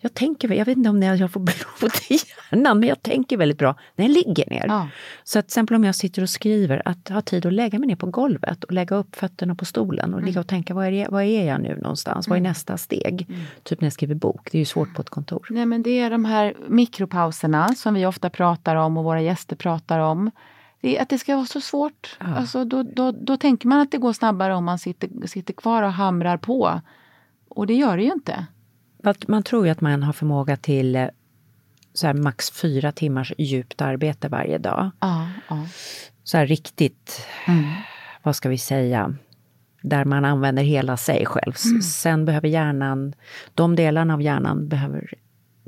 Jag 0.01 0.15
tänker, 0.15 0.53
jag 0.53 0.65
vet 0.65 0.77
inte 0.77 0.91
om 0.91 1.03
jag 1.03 1.33
får 1.33 1.41
blod 1.81 1.93
i 2.09 2.19
hjärnan, 2.51 2.81
men 2.81 2.89
jag 2.89 3.03
tänker 3.03 3.37
väldigt 3.37 3.59
bra 3.59 3.75
när 3.97 4.05
jag 4.05 4.13
ligger 4.13 4.51
ner. 4.51 4.65
Ja. 4.69 4.89
Så 5.25 5.39
att 5.39 5.45
till 5.47 5.51
exempel 5.51 5.77
om 5.77 5.85
jag 5.85 5.95
sitter 5.95 6.23
och 6.23 6.31
skriver, 6.31 6.83
att 6.85 7.09
ha 7.09 7.21
tid 7.21 7.47
att 7.47 7.53
lägga 7.53 7.79
mig 7.79 7.89
ner 7.89 7.97
på 7.97 8.07
golvet 8.07 8.65
och 8.65 8.73
lägga 8.73 8.97
upp 8.97 9.17
fötterna 9.17 9.55
på 9.55 9.65
stolen 9.65 10.15
och 10.15 10.23
ligga 10.23 10.41
och 10.41 10.47
tänka, 10.47 10.75
vad 10.75 10.87
är, 10.87 11.09
vad 11.09 11.23
är 11.23 11.45
jag 11.45 11.61
nu 11.61 11.79
någonstans? 11.83 12.29
Vad 12.29 12.39
är 12.39 12.43
nästa 12.43 12.77
steg? 12.77 13.27
Typ 13.63 13.81
när 13.81 13.87
jag 13.87 13.93
skriver 13.93 14.15
bok, 14.15 14.49
det 14.53 14.59
är 14.59 14.61
ju 14.61 14.65
svårt 14.65 14.95
på 14.95 15.03
ett 15.03 15.11
kontor. 15.11 15.47
Nej, 15.51 15.67
men 15.67 15.83
det 15.83 16.01
är 16.01 16.11
de 16.11 16.25
här 16.25 16.55
mikropauserna 16.69 17.75
som 17.75 17.95
vi 17.95 18.07
ofta 18.07 18.31
pratar 18.31 18.77
om 18.77 18.97
och 18.97 19.05
våra 19.05 19.21
gäster 19.21 19.57
pratar 19.57 19.99
om. 19.99 20.31
Det 20.81 20.99
att 20.99 21.09
det 21.09 21.19
ska 21.19 21.37
vara 21.37 21.47
så 21.47 21.61
svårt. 21.61 22.17
Alltså, 22.19 22.65
då, 22.65 22.83
då, 22.83 23.13
då 23.13 23.37
tänker 23.37 23.69
man 23.69 23.81
att 23.81 23.91
det 23.91 23.99
går 23.99 24.13
snabbare 24.13 24.55
om 24.55 24.65
man 24.65 24.79
sitter, 24.79 25.27
sitter 25.27 25.55
kvar 25.55 25.83
och 25.83 25.93
hamrar 25.93 26.37
på. 26.37 26.81
Och 27.59 27.67
det 27.67 27.75
gör 27.75 27.97
det 27.97 28.03
ju 28.03 28.13
inte. 28.13 28.47
Man 29.29 29.43
tror 29.43 29.65
ju 29.67 29.73
att 29.73 29.81
man 29.81 30.03
har 30.03 30.13
förmåga 30.13 30.57
till 30.57 30.97
eh, 30.97 31.07
så 31.95 32.07
här 32.07 32.15
max 32.15 32.51
fyra 32.51 32.93
timmars 32.93 33.33
djupt 33.39 33.81
arbete 33.83 34.29
varje 34.29 34.59
dag. 34.59 34.91
Ja, 35.01 35.29
ja. 35.49 35.67
Så 36.25 36.37
här 36.37 36.47
riktigt, 36.47 37.27
vad 38.23 38.37
ska 38.37 38.49
vi 38.49 38.59
säga, 38.59 39.15
där 39.83 40.05
man 40.05 40.25
använder 40.25 40.63
hela 40.63 40.97
sig 40.97 41.27
själv. 41.27 41.53
S- 41.55 42.01
Sen 42.01 42.25
behöver 42.25 42.49
hjärnan, 42.49 43.15
de 43.55 43.77
delarna 43.77 44.15
av 44.15 44.23
hjärnan 44.23 44.69
behöver 44.69 45.15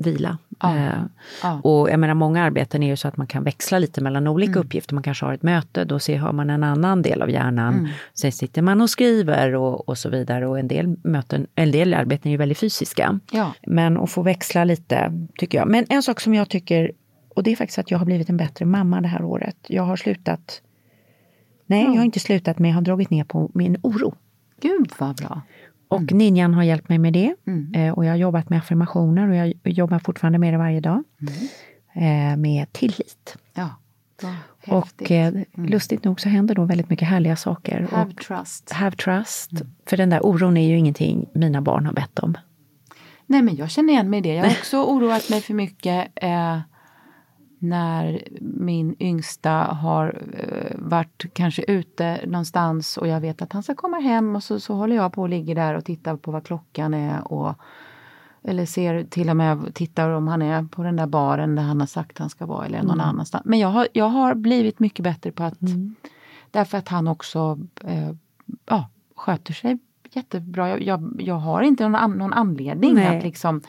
vila. 0.01 0.37
Ja. 0.59 0.77
Eh, 0.77 1.03
Ja. 1.43 1.61
Och 1.63 1.89
jag 1.89 1.99
menar 1.99 2.13
många 2.13 2.43
arbeten 2.43 2.83
är 2.83 2.87
ju 2.87 2.95
så 2.97 3.07
att 3.07 3.17
man 3.17 3.27
kan 3.27 3.43
växla 3.43 3.79
lite 3.79 4.01
mellan 4.01 4.27
olika 4.27 4.59
uppgifter. 4.59 4.93
Man 4.93 5.03
kanske 5.03 5.25
har 5.25 5.33
ett 5.33 5.43
möte, 5.43 5.83
då 5.85 5.99
ser, 5.99 6.17
har 6.17 6.33
man 6.33 6.49
en 6.49 6.63
annan 6.63 7.01
del 7.01 7.21
av 7.21 7.29
hjärnan. 7.29 7.89
Sen 8.13 8.31
sitter 8.31 8.61
man 8.61 8.81
och 8.81 8.89
skriver 8.89 9.55
och, 9.55 9.89
och 9.89 9.97
så 9.97 10.09
vidare. 10.09 10.47
Och 10.47 10.59
en 10.59 10.67
del, 10.67 10.95
möten, 11.03 11.47
en 11.55 11.71
del 11.71 11.93
arbeten 11.93 12.27
är 12.27 12.31
ju 12.31 12.37
väldigt 12.37 12.57
fysiska. 12.57 13.19
Ja. 13.31 13.53
Men 13.67 13.97
att 13.97 14.11
få 14.11 14.21
växla 14.21 14.63
lite, 14.63 15.27
tycker 15.37 15.57
jag. 15.57 15.67
Men 15.67 15.85
en 15.89 16.03
sak 16.03 16.19
som 16.19 16.33
jag 16.33 16.49
tycker, 16.49 16.91
och 17.29 17.43
det 17.43 17.51
är 17.51 17.55
faktiskt 17.55 17.79
att 17.79 17.91
jag 17.91 17.97
har 17.97 18.05
blivit 18.05 18.29
en 18.29 18.37
bättre 18.37 18.65
mamma 18.65 19.01
det 19.01 19.07
här 19.07 19.23
året. 19.23 19.57
Jag 19.67 19.83
har 19.83 19.95
slutat, 19.95 20.61
nej 21.65 21.83
jag 21.83 21.95
har 21.95 22.03
inte 22.05 22.19
slutat 22.19 22.59
men 22.59 22.69
jag 22.69 22.75
har 22.75 22.81
dragit 22.81 23.09
ner 23.09 23.23
på 23.23 23.51
min 23.53 23.77
oro. 23.83 24.15
Gud 24.61 24.91
vad 24.99 25.15
bra. 25.15 25.41
Och 25.91 26.11
Ninjan 26.11 26.53
har 26.53 26.63
hjälpt 26.63 26.89
mig 26.89 26.97
med 26.97 27.13
det. 27.13 27.35
Eh, 27.73 27.93
och 27.93 28.05
jag 28.05 28.11
har 28.11 28.17
jobbat 28.17 28.49
med 28.49 28.59
affirmationer 28.59 29.29
och 29.29 29.35
jag 29.35 29.53
jobbar 29.63 29.99
fortfarande 29.99 30.39
med 30.39 30.53
det 30.53 30.57
varje 30.57 30.79
dag. 30.79 31.03
Eh, 31.93 32.37
med 32.37 32.73
tillit. 32.73 33.37
Ja. 33.53 33.69
Och 34.67 35.11
eh, 35.11 35.33
lustigt 35.55 36.03
nog 36.03 36.21
så 36.21 36.29
händer 36.29 36.55
då 36.55 36.65
väldigt 36.65 36.89
mycket 36.89 37.07
härliga 37.07 37.35
saker. 37.35 37.87
Have 37.91 38.11
och 38.11 38.17
trust. 38.17 38.71
have 38.71 38.95
trust. 38.95 39.51
För 39.85 39.97
den 39.97 40.09
där 40.09 40.25
oron 40.25 40.57
är 40.57 40.67
ju 40.67 40.77
ingenting 40.77 41.29
mina 41.33 41.61
barn 41.61 41.85
har 41.85 41.93
bett 41.93 42.19
om. 42.19 42.37
Nej 43.25 43.41
men 43.41 43.55
jag 43.55 43.71
känner 43.71 43.93
igen 43.93 44.09
mig 44.09 44.19
i 44.19 44.21
det. 44.21 44.33
Jag 44.33 44.43
har 44.43 44.51
också 44.51 44.83
oroat 44.83 45.29
mig 45.29 45.41
för 45.41 45.53
mycket 45.53 46.11
eh, 46.15 46.59
när 47.61 48.27
min 48.41 48.95
yngsta 48.99 49.51
har 49.51 50.21
eh, 50.33 50.75
varit 50.79 51.25
kanske 51.33 51.63
ute 51.67 52.25
någonstans 52.25 52.97
och 52.97 53.07
jag 53.07 53.21
vet 53.21 53.41
att 53.41 53.53
han 53.53 53.63
ska 53.63 53.75
komma 53.75 53.97
hem 53.97 54.35
och 54.35 54.43
så, 54.43 54.59
så 54.59 54.73
håller 54.73 54.95
jag 54.95 55.13
på 55.13 55.21
och 55.21 55.29
ligger 55.29 55.55
där 55.55 55.75
och 55.75 55.85
tittar 55.85 56.15
på 56.15 56.31
vad 56.31 56.45
klockan 56.45 56.93
är 56.93 57.31
och 57.31 57.55
eller 58.43 58.65
ser 58.65 59.03
till 59.03 59.29
och 59.29 59.37
med 59.37 59.73
tittar 59.73 60.09
om 60.09 60.27
han 60.27 60.41
är 60.41 60.63
på 60.63 60.83
den 60.83 60.95
där 60.95 61.07
baren 61.07 61.55
där 61.55 61.63
han 61.63 61.79
har 61.79 61.87
sagt 61.87 62.17
han 62.17 62.29
ska 62.29 62.45
vara 62.45 62.65
eller 62.65 62.83
någon 62.83 63.01
annanstans. 63.01 63.45
Men 63.45 63.59
jag 63.59 63.67
har, 63.67 63.87
jag 63.93 64.09
har 64.09 64.35
blivit 64.35 64.79
mycket 64.79 65.03
bättre 65.03 65.31
på 65.31 65.43
att 65.43 65.59
därför 66.51 66.77
att 66.77 66.87
han 66.87 67.07
också 67.07 67.59
eh, 67.83 68.11
ja, 68.65 68.89
sköter 69.15 69.53
sig 69.53 69.77
jättebra. 70.11 70.69
Jag, 70.69 70.81
jag, 70.81 71.15
jag 71.19 71.35
har 71.35 71.61
inte 71.61 71.83
någon, 71.83 71.95
an, 71.95 72.11
någon 72.11 72.33
anledning 72.33 72.93
Nej. 72.93 73.17
att 73.17 73.23
liksom 73.23 73.61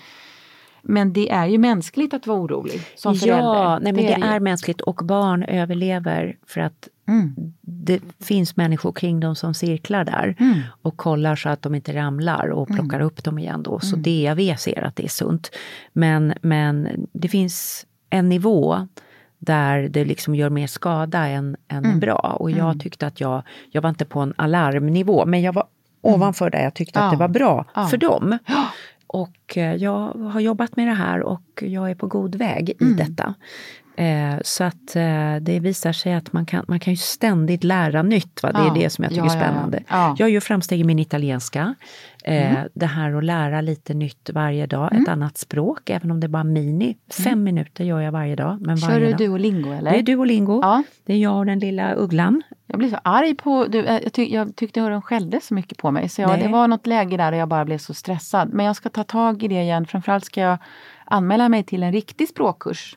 men 0.83 1.13
det 1.13 1.31
är 1.31 1.47
ju 1.47 1.59
mänskligt 1.59 2.15
att 2.15 2.27
vara 2.27 2.39
orolig 2.43 2.81
som 2.97 3.15
förälder. 3.15 3.39
Ja, 3.45 3.79
nej, 3.83 3.93
men 3.93 4.05
det, 4.05 4.17
ju. 4.19 4.25
är 4.25 4.41
mänskligt 4.41 4.81
och 4.81 5.01
barn 5.05 5.43
överlever 5.43 6.37
för 6.47 6.61
att 6.61 6.89
Mm. 7.09 7.35
det 7.61 8.01
finns 8.21 8.57
människor 8.57 8.93
kring 8.93 9.21
dem 9.21 9.35
som 9.37 9.55
cirklar 9.55 10.05
där 10.05 10.37
Mm. 10.41 10.59
och 10.83 10.97
kollar 10.97 11.37
så 11.37 11.49
att 11.49 11.63
de 11.63 11.75
inte 11.75 11.93
ramlar 11.95 12.49
och 12.51 12.69
plockar 12.69 13.01
upp 13.01 13.25
dem 13.25 13.39
igen 13.39 13.63
då. 13.63 13.81
Så 13.81 13.97
Mm. 13.97 14.03
DAV 14.37 14.57
ser 14.57 14.85
att 14.85 14.97
det 14.97 15.05
är 15.05 15.09
sunt. 15.09 15.51
Men, 15.93 16.35
men 16.43 16.89
det 17.13 17.29
finns 17.29 17.87
en 18.11 18.29
nivå 18.29 18.87
där 19.39 19.89
det 19.89 20.05
liksom 20.05 20.35
gör 20.35 20.51
mer 20.51 20.67
skada 20.67 21.27
än, 21.27 21.57
än 21.69 21.85
Mm. 21.85 22.01
bra. 22.01 22.37
Och 22.41 22.51
jag 22.51 22.81
tyckte 22.81 23.07
att 23.07 23.21
jag, 23.21 23.43
jag 23.71 23.83
var 23.83 23.91
inte 23.91 24.05
på 24.05 24.21
en 24.21 24.35
alarmnivå, 24.37 25.27
men 25.27 25.43
jag 25.43 25.53
var 25.53 25.65
ovanför 26.01 26.51
där 26.51 26.63
jag 26.63 26.75
tyckte 26.75 26.99
att 27.01 27.11
det 27.11 27.17
Mm. 27.17 27.21
Ja. 27.21 27.27
var 27.29 27.35
bra 27.35 27.65
Ja. 27.75 27.87
för 27.87 27.97
dem. 27.97 28.39
Och 29.13 29.57
eh, 29.57 29.75
jag 29.75 30.09
har 30.09 30.41
jobbat 30.41 30.77
med 30.77 30.87
det 30.89 30.95
här 30.95 31.21
och 31.23 31.63
jag 31.67 31.91
är 31.91 31.95
på 31.95 32.07
god 32.07 32.35
väg 32.35 32.71
i 32.71 32.85
Mm. 32.85 32.97
detta. 32.97 33.35
Eh, 33.97 34.35
så 34.45 34.65
att 34.65 34.97
eh, 34.97 35.37
det 35.41 35.61
visar 35.61 35.93
sig 35.93 36.15
att 36.15 36.33
man 36.33 36.47
kan, 36.47 36.65
man 36.69 36.81
kan 36.81 36.93
ju 36.93 36.97
ständigt 36.97 37.65
lära 37.65 38.03
nytt. 38.03 38.43
Va? 38.43 38.53
Det 38.53 38.59
är 38.59 38.67
Ja. 38.67 38.75
det 38.75 38.91
som 38.91 39.05
jag 39.05 39.11
tycker 39.11 39.27
Ja, 39.27 39.33
är 39.33 39.37
spännande. 39.39 39.83
Ja. 39.89 40.17
Jag 40.19 40.31
gör 40.31 40.41
framsteg 40.41 40.81
i 40.81 40.85
min 40.85 40.99
italienska. 40.99 41.75
Eh, 42.25 42.53
Mm. 42.57 42.69
Det 42.75 42.87
här 42.87 43.13
att 43.15 43.25
lära 43.25 43.61
lite 43.61 43.95
nytt 43.95 44.31
varje 44.35 44.67
dag, 44.67 44.95
ett 44.95 45.09
annat 45.09 45.39
språk, 45.39 45.91
även 45.91 46.11
om 46.11 46.21
det 46.21 46.27
är 46.27 46.29
bara 46.29 46.45
mini. 46.45 46.97
Fem 47.25 47.43
minuter 47.43 47.85
gör 47.85 48.01
jag 48.01 48.13
varje 48.13 48.37
dag. 48.37 48.59
Men 48.61 48.77
Kör 48.79 48.89
varje 48.89 49.05
du 49.07 49.11
dag. 49.11 49.19
Duolingo 49.19 49.73
eller? 49.73 49.91
Det 49.93 49.99
är 49.99 50.03
Duolingo. 50.03 50.61
Ja. 50.63 50.83
Det 51.07 51.13
är 51.13 51.19
jag 51.19 51.37
och 51.39 51.47
den 51.47 51.59
lilla 51.59 51.95
ugglan. 51.95 52.43
Jag 52.67 52.79
blir 52.79 52.89
så 52.91 52.99
arg 53.05 53.35
på... 53.35 53.67
Du, 53.67 53.79
jag, 53.79 54.13
tyck, 54.13 54.31
jag 54.31 54.57
tyckte 54.57 54.83
att 54.85 54.91
de 54.91 55.03
skällde 55.03 55.41
så 55.43 55.55
mycket 55.55 55.79
på 55.79 55.91
mig. 55.91 56.09
Så 56.09 56.23
jag, 56.23 56.41
det 56.41 56.49
var 56.49 56.69
något 56.69 56.87
läge 56.87 57.17
där 57.17 57.33
och 57.33 57.39
jag 57.39 57.49
bara 57.49 57.65
blev 57.65 57.79
så 57.79 57.95
stressad. 57.95 58.53
Men 58.53 58.67
jag 58.67 58.77
ska 58.77 58.89
ta 58.89 59.05
tag 59.05 59.43
i 59.43 59.49
det 59.49 59.63
igen. 59.63 59.87
Framförallt 59.87 60.25
ska 60.25 60.41
jag 60.41 60.59
anmäla 61.05 61.49
mig 61.49 61.63
till 61.63 61.83
en 61.83 61.93
riktig 61.93 62.29
språkkurs 62.29 62.97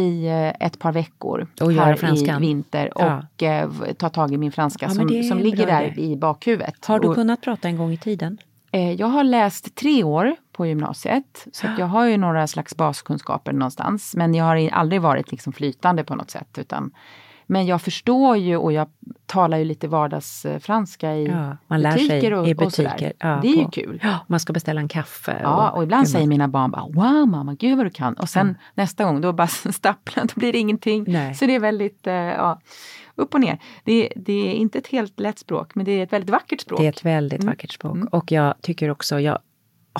i 0.00 0.26
eh, 0.26 0.66
ett 0.66 0.78
par 0.78 0.92
veckor 0.92 1.46
Och 1.60 1.72
här 1.72 1.92
i 1.92 1.96
franskan. 1.96 2.40
vinter. 2.40 2.92
Ja. 2.94 3.22
Och 3.36 3.42
eh, 3.42 3.68
v- 3.68 3.94
ta 3.94 4.08
tag 4.08 4.32
i 4.32 4.36
min 4.36 4.52
franska 4.52 4.86
Ja, 4.86 4.94
som, 4.94 5.06
det 5.06 5.22
som 5.22 5.38
ligger 5.38 5.66
där 5.66 5.82
idé. 5.82 6.02
i 6.02 6.16
bakhuvudet. 6.16 6.86
Har 6.86 6.98
du 7.00 7.08
Och, 7.08 7.14
kunnat 7.14 7.40
prata 7.40 7.68
en 7.68 7.76
gång 7.76 7.92
i 7.92 7.96
tiden? 7.98 8.38
eh, 8.72 8.92
jag 8.92 9.06
har 9.06 9.24
läst 9.24 9.74
tre 9.74 10.04
år 10.04 10.36
på 10.52 10.66
gymnasiet. 10.66 11.46
Så 11.52 11.66
jag 11.78 11.86
har 11.86 12.06
ju 12.06 12.16
några 12.16 12.46
slags 12.46 12.76
baskunskaper 12.76 13.52
någonstans. 13.52 14.14
Men 14.16 14.34
jag 14.34 14.44
har 14.44 14.56
i- 14.56 14.70
aldrig 14.70 15.00
varit 15.02 15.30
liksom 15.30 15.52
flytande 15.52 16.04
på 16.04 16.14
något 16.14 16.30
sätt. 16.30 16.58
Utan, 16.58 16.90
men 17.50 17.66
jag 17.66 17.82
förstår 17.82 18.36
ju 18.36 18.56
och 18.56 18.72
jag 18.72 18.88
talar 19.26 19.58
ju 19.58 19.64
lite 19.64 19.88
vardagsfranska 19.88 21.14
i 21.14 21.26
Ja, 21.26 21.56
man 21.66 21.80
lär 21.82 21.90
sig 21.90 22.08
butiker 22.08 22.32
och, 22.32 22.48
i 22.48 22.54
och 22.58 22.72
sådär. 22.72 22.88
butiker. 22.90 23.12
Ja, 23.18 23.38
det 23.42 23.48
är 23.48 23.56
ju 23.56 23.64
på- 23.64 23.70
kul. 23.70 24.00
Ja, 24.02 24.18
man 24.26 24.40
ska 24.40 24.52
beställa 24.52 24.80
en 24.80 24.88
kaffe. 24.88 25.38
Ja, 25.42 25.70
och 25.70 25.82
ibland 25.82 26.00
hur 26.06 26.12
säger 26.12 26.24
man- 26.24 26.28
mina 26.28 26.48
barn 26.48 26.70
bara 26.70 26.82
Wow 26.84 27.28
mamma, 27.28 27.54
gud 27.54 27.76
vad 27.76 27.86
du 27.86 27.90
kan. 27.90 28.14
Och 28.14 28.28
sen 28.28 28.56
nästa 28.74 29.04
gång 29.04 29.20
då 29.20 29.32
bara 29.32 29.46
stapplar, 29.72 30.24
då 30.24 30.32
blir 30.34 30.52
det 30.52 30.58
ingenting. 30.58 31.04
Nej. 31.08 31.34
Så 31.34 31.46
det 31.46 31.54
är 31.54 31.60
väldigt, 31.60 32.06
eh, 32.06 32.14
ja, 32.14 32.60
upp 33.14 33.34
och 33.34 33.40
ner. 33.40 33.58
Det, 33.84 34.12
det 34.16 34.32
är 34.50 34.52
inte 34.54 34.78
ett 34.78 34.86
helt 34.88 35.20
lätt 35.20 35.38
språk, 35.38 35.74
men 35.74 35.84
det 35.84 35.92
är 35.92 36.02
ett 36.02 36.12
väldigt 36.12 36.30
vackert 36.30 36.60
språk. 36.60 36.80
Det 36.80 36.86
är 36.86 36.90
ett 36.90 37.04
väldigt 37.04 37.40
Mm. 37.42 37.52
vackert 37.52 37.72
språk. 37.72 37.96
Och 38.12 38.32
jag 38.32 38.54
tycker 38.60 38.90
också, 38.90 39.20
jag 39.20 39.38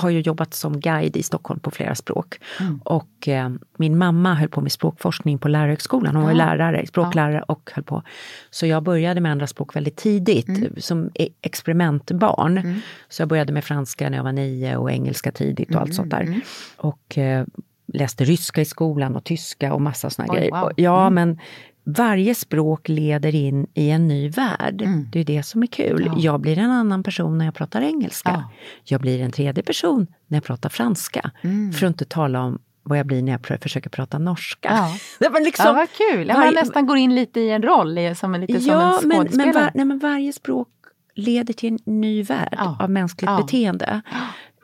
har 0.01 0.11
ju 0.11 0.21
jobbat 0.21 0.55
som 0.55 0.81
guide 0.81 1.17
i 1.17 1.23
Stockholm 1.23 1.61
på 1.61 1.71
flera 1.71 1.95
språk. 1.95 2.39
Mm. 2.61 2.81
Och 2.85 3.29
eh, 3.29 3.51
min 3.79 3.99
mamma 3.99 4.35
höll 4.35 4.49
på 4.49 4.61
med 4.61 4.73
språkforskning 4.73 5.39
på 5.39 5.49
lärarhögskolan. 5.49 6.15
Hon 6.17 6.25
var 6.25 6.31
Ja. 6.31 6.37
lärare, 6.37 6.87
språklärare 6.87 7.43
och 7.43 7.71
höll 7.75 7.85
på. 7.85 8.03
Så 8.51 8.67
jag 8.67 8.83
började 8.83 9.21
med 9.21 9.33
andra 9.33 9.47
språk 9.47 9.77
väldigt 9.77 9.97
tidigt, 9.97 10.49
Mm. 10.49 10.73
som 10.79 11.11
e- 11.15 11.29
experimentbarn. 11.43 12.81
Så 13.09 13.23
jag 13.23 13.29
började 13.29 13.53
med 13.53 13.65
franska 13.65 14.11
när 14.11 14.17
jag 14.17 14.25
var 14.25 14.33
nio 14.33 14.77
och 14.77 14.91
engelska 14.91 15.33
tidigt 15.33 15.69
och 15.69 15.73
Mm, 15.75 15.83
allt 15.83 15.95
sånt 15.95 16.11
där. 16.11 16.41
Och 16.77 17.19
eh, 17.19 17.45
läste 17.93 18.25
ryska 18.25 18.61
i 18.61 18.65
skolan 18.65 19.17
och 19.17 19.25
tyska 19.25 19.73
och 19.75 19.81
massa 19.83 20.11
såna 20.11 20.29
Oj, 20.31 20.37
grejer. 20.39 20.51
wow. 20.61 20.71
Ja, 20.77 21.01
Mm. 21.07 21.15
men 21.15 21.39
varje 21.85 22.35
språk 22.35 22.89
leder 22.89 23.35
in 23.35 23.67
i 23.75 23.91
en 23.91 24.09
ny 24.09 24.29
värld. 24.29 24.83
Mm. 24.83 25.09
Det 25.13 25.21
är 25.21 25.25
det 25.25 25.43
som 25.43 25.63
är 25.63 25.67
kul. 25.67 26.13
Jag 26.17 26.41
blir 26.41 26.59
en 26.59 26.71
annan 26.71 27.03
person 27.03 27.39
när 27.39 27.45
jag 27.45 27.55
pratar 27.55 27.81
engelska. 27.83 28.31
Ja. 28.31 28.51
Jag 28.85 29.01
blir 29.01 29.21
en 29.23 29.33
tredje 29.33 29.63
person 29.63 30.07
när 30.27 30.37
jag 30.37 30.45
pratar 30.45 30.69
franska. 30.69 31.31
Mm. 31.41 31.73
För 31.73 31.87
att 31.87 31.91
inte 31.91 32.05
tala 32.05 32.41
om 32.43 32.59
vad 32.83 32.99
jag 32.99 33.07
blir 33.07 33.23
när 33.23 33.33
jag 33.33 33.63
försöker 33.63 33.91
prata 33.91 34.19
norska. 34.19 34.69
Ja. 34.73 34.95
Det 35.19 35.29
var 35.29 35.41
liksom, 35.41 35.67
ja, 35.67 35.73
vad 35.73 35.89
kul! 35.91 36.29
Ja, 36.29 36.35
varje- 36.35 36.47
Man 36.47 36.55
nästan 36.55 36.87
går 36.87 36.97
in 36.97 37.15
lite 37.15 37.41
i 37.41 37.51
en 37.51 37.63
roll, 37.63 38.17
som 38.17 38.35
en, 38.35 38.41
lite 38.41 38.53
ja, 38.53 38.99
som 39.03 39.11
en 39.13 39.17
men, 39.19 39.19
men, 39.19 39.27
skådespelare. 39.27 39.65
var, 39.65 39.71
nej, 39.75 39.85
men 39.85 39.99
varje 39.99 40.33
språk 40.33 40.69
leder 41.15 41.55
till 41.55 41.73
en 41.73 42.01
ny 42.01 42.23
värld 42.23 42.55
Ja. 42.59 42.77
av 42.81 42.91
mänskligt 42.91 43.31
Ja. 43.31 43.37
beteende. 43.43 44.03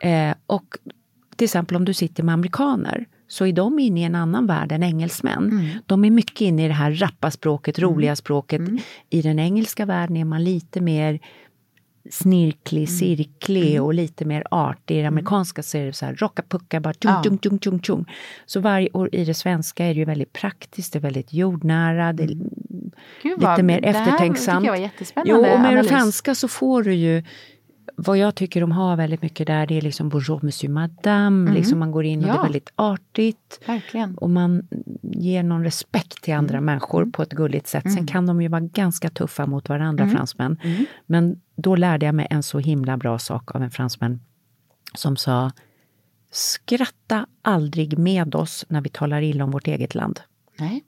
Eh, 0.02 0.34
och 0.46 0.64
till 1.36 1.44
exempel 1.44 1.76
om 1.76 1.84
du 1.84 1.94
sitter 1.94 2.22
med 2.22 2.32
amerikaner 2.32 3.06
så 3.28 3.46
är 3.46 3.52
de 3.52 3.78
inne 3.78 4.00
i 4.00 4.04
en 4.04 4.14
annan 4.14 4.46
värld 4.46 4.72
än 4.72 4.82
engelsmän. 4.82 5.50
Mm. 5.50 5.66
De 5.86 6.04
är 6.04 6.10
mycket 6.10 6.40
inne 6.40 6.64
i 6.64 6.68
det 6.68 6.74
här 6.74 6.90
rappa 6.92 7.30
språket, 7.30 7.78
roliga 7.78 8.16
språket. 8.16 8.58
Mm. 8.60 8.78
I 9.10 9.22
den 9.22 9.38
engelska 9.38 9.84
världen 9.86 10.16
är 10.16 10.24
man 10.24 10.44
lite 10.44 10.80
mer 10.80 11.18
snirklig, 12.10 12.88
cirklig 12.90 13.82
och 13.82 13.94
lite 13.94 14.24
mer 14.24 14.44
artig. 14.50 14.98
I 14.98 15.00
det 15.00 15.06
amerikanska 15.08 15.62
så 15.62 15.78
är 15.78 15.86
det 15.86 15.92
så 15.92 16.06
här 16.06 16.14
rocka 16.14 16.42
pucka, 16.48 16.80
bara 16.80 16.92
tjung, 16.94 17.12
Ja. 17.12 17.22
tjung, 17.22 17.38
tjung, 17.38 17.58
tjung, 17.58 17.80
tjung. 17.80 18.04
Så 18.46 18.60
varje 18.60 18.88
år 18.92 19.08
i 19.12 19.24
det 19.24 19.34
svenska 19.34 19.84
är 19.84 19.88
det 19.94 19.98
ju 20.00 20.04
väldigt 20.04 20.32
praktiskt, 20.32 20.92
det 20.92 20.98
är 20.98 21.00
väldigt 21.00 21.32
jordnära, 21.32 22.12
det 22.12 22.22
är 22.22 22.26
Gud, 22.28 22.38
lite 23.22 23.36
vad- 23.46 23.64
mer 23.64 23.80
det 23.80 23.92
här 23.92 24.00
eftertänksamt. 24.02 24.58
tycker 24.60 24.66
jag 24.74 24.78
var 24.78 24.82
jättespännande 24.86 25.30
Jo, 25.32 25.36
och 25.38 25.42
med 25.60 25.66
analys. 25.70 25.86
det 25.86 25.92
franska 25.94 26.34
så 26.34 26.48
får 26.48 26.82
du 26.82 26.94
ju 26.94 27.24
vad 27.96 28.18
jag 28.18 28.34
tycker 28.34 28.60
de 28.60 28.72
har 28.72 28.96
väldigt 28.96 29.22
mycket 29.22 29.46
där, 29.46 29.66
det 29.66 29.74
är 29.78 29.82
liksom 29.82 30.08
bonjour 30.08 30.40
monsieur 30.42 30.72
madame, 30.72 31.42
Mm. 31.50 31.54
liksom 31.54 31.78
man 31.78 31.90
går 31.92 32.04
in 32.04 32.18
och 32.18 32.24
det 32.26 32.32
Ja. 32.32 32.38
är 32.38 32.42
väldigt 32.42 32.72
artigt. 32.76 33.60
Verkligen. 33.66 34.18
Och 34.18 34.30
man 34.30 34.68
ger 35.02 35.42
någon 35.42 35.64
respekt 35.64 36.22
till 36.22 36.34
andra 36.34 36.60
människor 36.60 37.06
på 37.06 37.22
ett 37.22 37.32
gulligt 37.32 37.66
sätt. 37.66 37.82
Sen 37.82 37.92
Mm. 37.92 38.06
kan 38.06 38.26
de 38.26 38.42
ju 38.42 38.48
vara 38.48 38.60
ganska 38.60 39.10
tuffa 39.10 39.46
mot 39.46 39.68
varandra, 39.68 40.04
Mm. 40.04 40.16
fransmän. 40.16 40.58
Mm. 40.64 40.84
Men 41.06 41.40
då 41.56 41.76
lärde 41.76 42.06
jag 42.06 42.14
mig 42.14 42.26
en 42.30 42.42
så 42.42 42.58
himla 42.58 42.96
bra 42.96 43.18
sak 43.18 43.54
av 43.54 43.62
en 43.62 43.70
fransman 43.70 44.20
som 44.94 45.16
sa 45.16 45.50
Skratta 46.30 47.26
aldrig 47.42 47.98
med 47.98 48.34
oss 48.34 48.64
när 48.68 48.80
vi 48.80 48.88
talar 48.88 49.22
illa 49.22 49.44
om 49.44 49.50
vårt 49.50 49.66
eget 49.66 49.94
land. 49.94 50.20
Nej. 50.58 50.84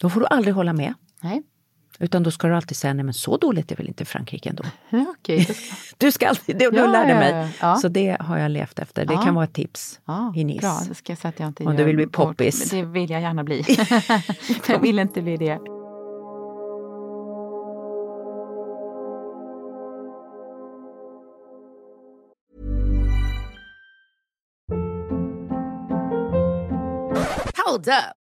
Då 0.00 0.10
får 0.10 0.20
du 0.20 0.26
aldrig 0.26 0.54
hålla 0.54 0.72
med. 0.72 0.94
Nej. 1.22 1.42
Utan 2.02 2.22
då 2.22 2.30
ska 2.30 2.48
du 2.48 2.54
alltid 2.56 2.76
säga, 2.76 2.94
nej 2.94 3.04
men 3.04 3.14
så 3.14 3.36
dåligt 3.36 3.72
är 3.72 3.76
väl 3.76 3.88
inte 3.88 4.04
Frankrike 4.04 4.48
ändå. 4.50 4.64
Ja, 4.90 5.04
okej. 5.18 5.48
Du 5.98 6.12
ska 6.12 6.28
alltid, 6.28 6.58
det, 6.58 6.70
du 6.70 6.76
Ja, 6.76 6.86
lärde 6.86 7.08
ja, 7.12 7.18
mig. 7.18 7.48
ja. 7.60 7.76
Så 7.76 7.88
det 7.88 8.16
har 8.20 8.38
jag 8.38 8.50
levt 8.50 8.78
efter. 8.78 9.04
Det 9.04 9.12
Ja. 9.14 9.22
kan 9.22 9.34
vara 9.34 9.44
ett 9.44 9.52
tips 9.54 10.00
Ja, 10.04 10.32
i 10.36 10.44
Nice. 10.44 10.60
Bra, 10.60 10.80
det 10.88 10.94
ska 10.94 11.12
jag 11.12 11.18
säga 11.18 11.28
att 11.28 11.40
jag 11.40 11.48
inte 11.48 11.64
Om 11.64 11.76
du 11.76 11.84
vill 11.84 11.96
bli 11.96 12.06
poppis. 12.06 12.70
Det 12.70 12.82
vill 12.82 13.10
jag 13.10 13.20
gärna 13.20 13.44
bli. 13.44 13.64
jag 14.68 14.78
vill 14.78 14.98
inte 14.98 15.22
bli 15.22 15.36
det. 15.36 15.58
Hold 27.66 27.88
up. 27.88 28.21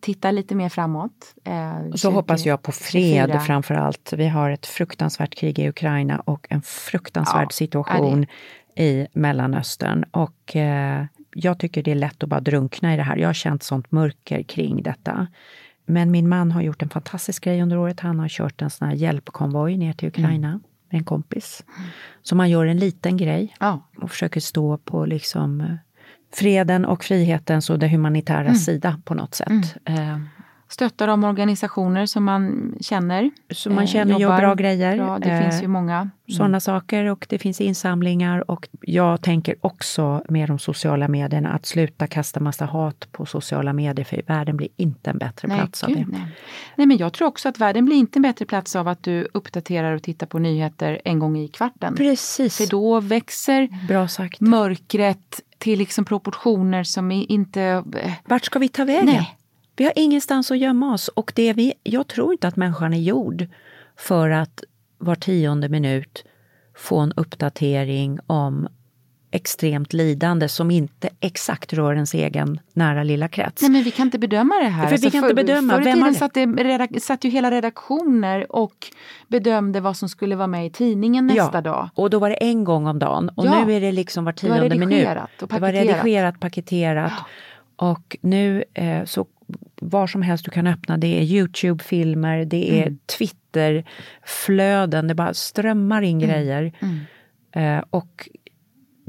tittar 0.00 0.32
lite 0.32 0.54
mer 0.54 0.68
framåt. 0.68 1.34
Eh, 1.44 1.78
Och 1.92 2.00
så 2.00 2.10
hoppas 2.10 2.46
jag 2.46 2.62
på 2.62 2.72
fred 2.72 3.26
24. 3.28 3.40
framför 3.40 3.74
allt. 3.74 4.12
Vi 4.16 4.28
har 4.28 4.50
ett 4.50 4.66
fruktansvärt 4.66 5.34
krig 5.34 5.58
i 5.58 5.68
Ukraina 5.68 6.20
och 6.20 6.46
en 6.50 6.62
fruktansvärd 6.62 7.44
Ja, 7.44 7.50
situation 7.50 8.26
i 8.76 9.06
Mellanöstern. 9.12 10.04
Och 10.10 10.56
eh, 10.56 11.04
jag 11.34 11.58
tycker 11.58 11.82
det 11.82 11.90
är 11.90 11.94
lätt 11.94 12.22
att 12.22 12.28
bara 12.28 12.40
drunkna 12.40 12.94
i 12.94 12.96
det 12.96 13.02
här. 13.02 13.16
Jag 13.16 13.28
har 13.28 13.34
känt 13.34 13.62
sånt 13.62 13.92
mörker 13.92 14.42
kring 14.42 14.82
detta. 14.82 15.26
Men 15.86 16.10
min 16.10 16.28
man 16.28 16.52
har 16.52 16.62
gjort 16.62 16.82
en 16.82 16.88
fantastisk 16.88 17.44
grej 17.44 17.62
under 17.62 17.76
året. 17.78 18.00
Han 18.00 18.18
har 18.20 18.28
kört 18.28 18.62
en 18.62 18.70
sån 18.70 18.88
här 18.88 18.94
hjälpkonvoj 18.94 19.76
ner 19.76 19.92
till 19.92 20.08
Ukraina 20.08 20.48
Mm. 20.48 20.60
med 20.90 20.98
en 20.98 21.04
kompis. 21.04 21.64
Så 22.22 22.34
man 22.36 22.50
gör 22.50 22.66
en 22.66 22.78
liten 22.78 23.16
grej 23.16 23.54
Ja. 23.60 23.88
och 24.02 24.10
försöker 24.10 24.40
stå 24.40 24.78
på 24.78 25.04
liksom 25.06 25.60
eh, 25.60 25.74
freden 26.32 26.84
och 26.84 27.04
frihetens 27.04 27.70
och 27.70 27.78
det 27.78 27.88
humanitära 27.88 28.40
Mm. 28.40 28.54
sida 28.54 29.00
på 29.04 29.14
något 29.14 29.34
sätt. 29.34 29.76
Eh, 29.84 30.18
Stöttar 30.72 31.06
de 31.06 31.24
organisationer 31.24 32.06
som 32.06 32.24
man 32.24 32.74
känner. 32.80 33.30
Som 33.50 33.74
man 33.74 33.84
eh, 33.84 33.90
känner 33.90 34.12
gör 34.12 34.20
jobbar 34.20 34.38
bra 34.38 34.54
grejer. 34.54 34.96
Bra. 34.96 35.18
Det 35.18 35.30
Eh, 35.30 35.40
finns 35.42 35.62
ju 35.62 35.66
många. 35.68 35.96
Mm. 35.96 36.10
Sådana 36.28 36.60
saker 36.60 37.04
och 37.04 37.26
det 37.28 37.38
finns 37.38 37.60
insamlingar 37.60 38.50
och 38.50 38.68
jag 38.80 39.22
tänker 39.22 39.54
också 39.60 40.24
med 40.28 40.48
de 40.48 40.58
sociala 40.58 41.08
medierna 41.08 41.48
att 41.52 41.66
sluta 41.66 42.06
kasta 42.06 42.40
massa 42.40 42.64
hat 42.64 43.08
på 43.12 43.26
sociala 43.26 43.72
medier 43.72 44.04
för 44.04 44.22
världen 44.26 44.56
blir 44.56 44.68
inte 44.76 45.10
en 45.10 45.18
bättre 45.18 45.48
Nej, 45.48 45.58
plats 45.58 45.84
av 45.84 45.88
gud, 45.90 45.98
det. 45.98 46.04
nej. 46.12 46.26
nej, 46.76 46.86
men 46.86 46.96
jag 46.96 47.12
tror 47.12 47.28
också 47.28 47.48
att 47.48 47.58
världen 47.58 47.84
blir 47.84 47.96
inte 47.96 48.18
en 48.18 48.22
bättre 48.22 48.44
plats 48.46 48.76
av 48.76 48.88
att 48.88 49.02
du 49.02 49.28
uppdaterar 49.34 49.94
och 49.94 50.02
tittar 50.02 50.26
på 50.26 50.38
nyheter 50.38 51.00
en 51.04 51.18
gång 51.18 51.38
i 51.38 51.48
kvarten. 51.48 51.94
Precis. 51.96 52.56
För 52.56 52.66
då 52.66 53.00
växer 53.00 53.68
Bra 53.88 54.08
sagt. 54.08 54.40
mörkret 54.40 55.40
till 55.60 55.78
liksom 55.78 56.04
proportioner 56.04 56.84
som 56.84 57.12
inte... 57.12 57.62
eh, 58.02 58.12
Vart 58.24 58.44
ska 58.44 58.58
vi 58.58 58.68
ta 58.68 58.84
vägen? 58.84 59.06
Nej. 59.06 59.36
Vi 59.76 59.84
har 59.84 59.92
ingenstans 59.96 60.50
att 60.50 60.58
gömma 60.58 60.94
oss 60.94 61.08
och 61.08 61.32
det 61.34 61.52
vi, 61.52 61.74
jag 61.82 62.08
tror 62.08 62.32
inte 62.32 62.48
att 62.48 62.56
människan 62.56 62.94
är 62.94 63.00
gjord 63.00 63.46
för 63.96 64.30
att 64.30 64.64
var 64.98 65.14
tionde 65.14 65.68
minut 65.68 66.24
få 66.76 66.98
en 66.98 67.12
uppdatering 67.12 68.18
om 68.26 68.68
extremt 69.30 69.92
lidande 69.92 70.48
som 70.48 70.70
inte 70.70 71.08
exakt 71.20 71.72
rör 71.72 71.94
ens 71.94 72.14
egen 72.14 72.60
nära 72.72 73.02
lilla 73.02 73.28
krets. 73.28 73.62
Nej 73.62 73.70
men 73.70 73.82
vi 73.82 73.90
kan 73.90 74.06
inte 74.06 74.18
bedöma 74.18 74.54
det 74.54 74.68
här. 74.68 74.82
Alltså, 74.82 74.96
För 74.96 75.04
vi 75.04 75.10
kan 75.10 75.24
inte 75.24 75.34
bedöma. 75.34 75.72
Förr 75.72 75.80
i 75.80 75.84
tiden 75.92 76.14
satt, 76.14 76.34
det, 76.34 77.00
satt 77.00 77.24
ju 77.24 77.30
hela 77.30 77.50
redaktioner 77.50 78.52
och 78.52 78.86
bedömde 79.28 79.80
vad 79.80 79.96
som 79.96 80.08
skulle 80.08 80.36
vara 80.36 80.46
med 80.46 80.66
i 80.66 80.70
tidningen 80.70 81.26
nästa 81.26 81.50
ja, 81.54 81.60
dag. 81.60 81.90
Och 81.94 82.10
då 82.10 82.18
var 82.18 82.28
det 82.30 82.34
en 82.36 82.64
gång 82.64 82.86
om 82.86 82.98
dagen 82.98 83.28
och 83.34 83.46
Ja. 83.46 83.64
nu 83.64 83.72
är 83.74 83.80
det 83.80 83.92
liksom 83.92 84.24
var 84.24 84.32
Det 84.40 84.48
var 84.48 84.56
tionde 84.58 84.86
minut. 84.86 85.08
och 85.42 85.48
Det 85.48 85.58
var 85.58 85.72
redigerat, 85.72 86.40
paketerat. 86.40 87.12
Och 87.76 88.16
nu 88.20 88.64
eh, 88.74 89.04
så 89.04 89.26
var 89.80 90.06
som 90.06 90.22
helst 90.22 90.44
du 90.44 90.50
kan 90.50 90.66
öppna, 90.66 90.96
det 90.98 91.06
är 91.18 91.22
Youtube-filmer, 91.22 92.44
det 92.44 92.70
är 92.70 92.82
Mm. 92.86 92.98
Twitter-flöden, 93.18 95.08
det 95.08 95.14
bara 95.14 95.34
strömmar 95.34 96.02
in 96.02 96.18
grejer. 96.18 96.72
Mm. 96.80 96.98
Eh, 97.78 97.84
och 97.90 98.28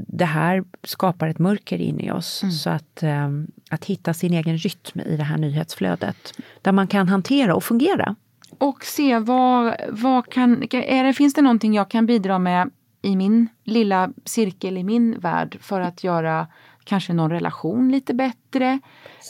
det 0.07 0.25
här 0.25 0.63
skapar 0.83 1.27
ett 1.27 1.39
mörker 1.39 1.81
in 1.81 1.99
i 1.99 2.11
oss. 2.11 2.43
Mm. 2.43 2.51
Så 2.51 2.69
att, 2.69 3.03
eh, 3.03 3.29
att 3.69 3.85
hitta 3.85 4.13
sin 4.13 4.33
egen 4.33 4.57
rytm 4.57 4.99
i 4.99 5.17
det 5.17 5.23
här 5.23 5.37
nyhetsflödet, 5.37 6.33
där 6.61 6.71
man 6.71 6.87
kan 6.87 7.07
hantera 7.07 7.55
och 7.55 7.63
fungera. 7.63 8.15
Och 8.57 8.83
se 8.83 9.19
vad, 9.19 9.75
vad 9.89 10.31
kan, 10.33 10.63
är 10.73 11.03
det, 11.03 11.13
finns 11.13 11.33
det 11.33 11.41
någonting 11.41 11.73
jag 11.73 11.89
kan 11.89 12.05
bidra 12.05 12.39
med 12.39 12.69
i 13.01 13.15
min 13.15 13.47
lilla 13.63 14.09
cirkel 14.25 14.77
i 14.77 14.83
min 14.83 15.19
värld 15.19 15.57
för 15.61 15.81
att 15.81 16.03
göra 16.03 16.47
kanske 16.83 17.13
någon 17.13 17.31
relation 17.31 17.91
lite 17.91 18.13
bättre. 18.13 18.79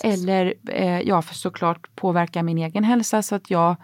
Eller 0.04 0.54
eh, 0.68 1.00
ja, 1.02 1.22
för 1.22 1.36
såklart 1.36 1.96
påverka 1.96 2.44
min 2.44 2.58
egen 2.58 2.84
hälsa 2.84 3.22
så 3.22 3.36
att 3.36 3.50
jag 3.50 3.76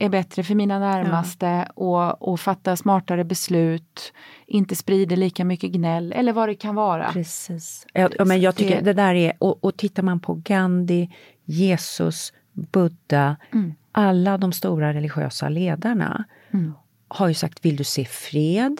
är 0.00 0.08
bättre 0.08 0.42
för 0.42 0.54
mina 0.54 0.78
närmaste 0.78 1.68
och, 1.74 2.28
och 2.32 2.40
fattar 2.40 2.76
smartare 2.76 3.24
beslut. 3.24 4.12
Inte 4.46 4.76
sprider 4.76 5.16
lika 5.16 5.44
mycket 5.44 5.70
gnäll 5.72 6.12
eller 6.12 6.32
vad 6.32 6.48
det 6.48 6.54
kan 6.54 6.74
vara. 6.74 7.12
Precis. 7.12 7.86
Ja, 7.92 8.08
ja, 8.18 8.24
men 8.24 8.40
jag 8.40 8.56
tycker 8.56 8.76
Det- 8.76 8.82
det 8.84 8.92
där 8.92 9.14
är, 9.14 9.32
och, 9.38 9.64
och 9.64 9.76
tittar 9.76 10.02
man 10.02 10.20
på 10.20 10.34
Gandhi, 10.34 11.10
Jesus, 11.44 12.32
Buddha, 12.52 13.36
Mm. 13.52 13.74
alla 13.92 14.38
de 14.38 14.52
stora 14.52 14.92
religiösa 14.94 15.48
ledarna. 15.48 16.24
Mm. 16.52 16.72
har 17.08 17.28
ju 17.28 17.34
sagt, 17.34 17.64
vill 17.64 17.76
du 17.76 17.84
se 17.84 18.04
fred 18.04 18.76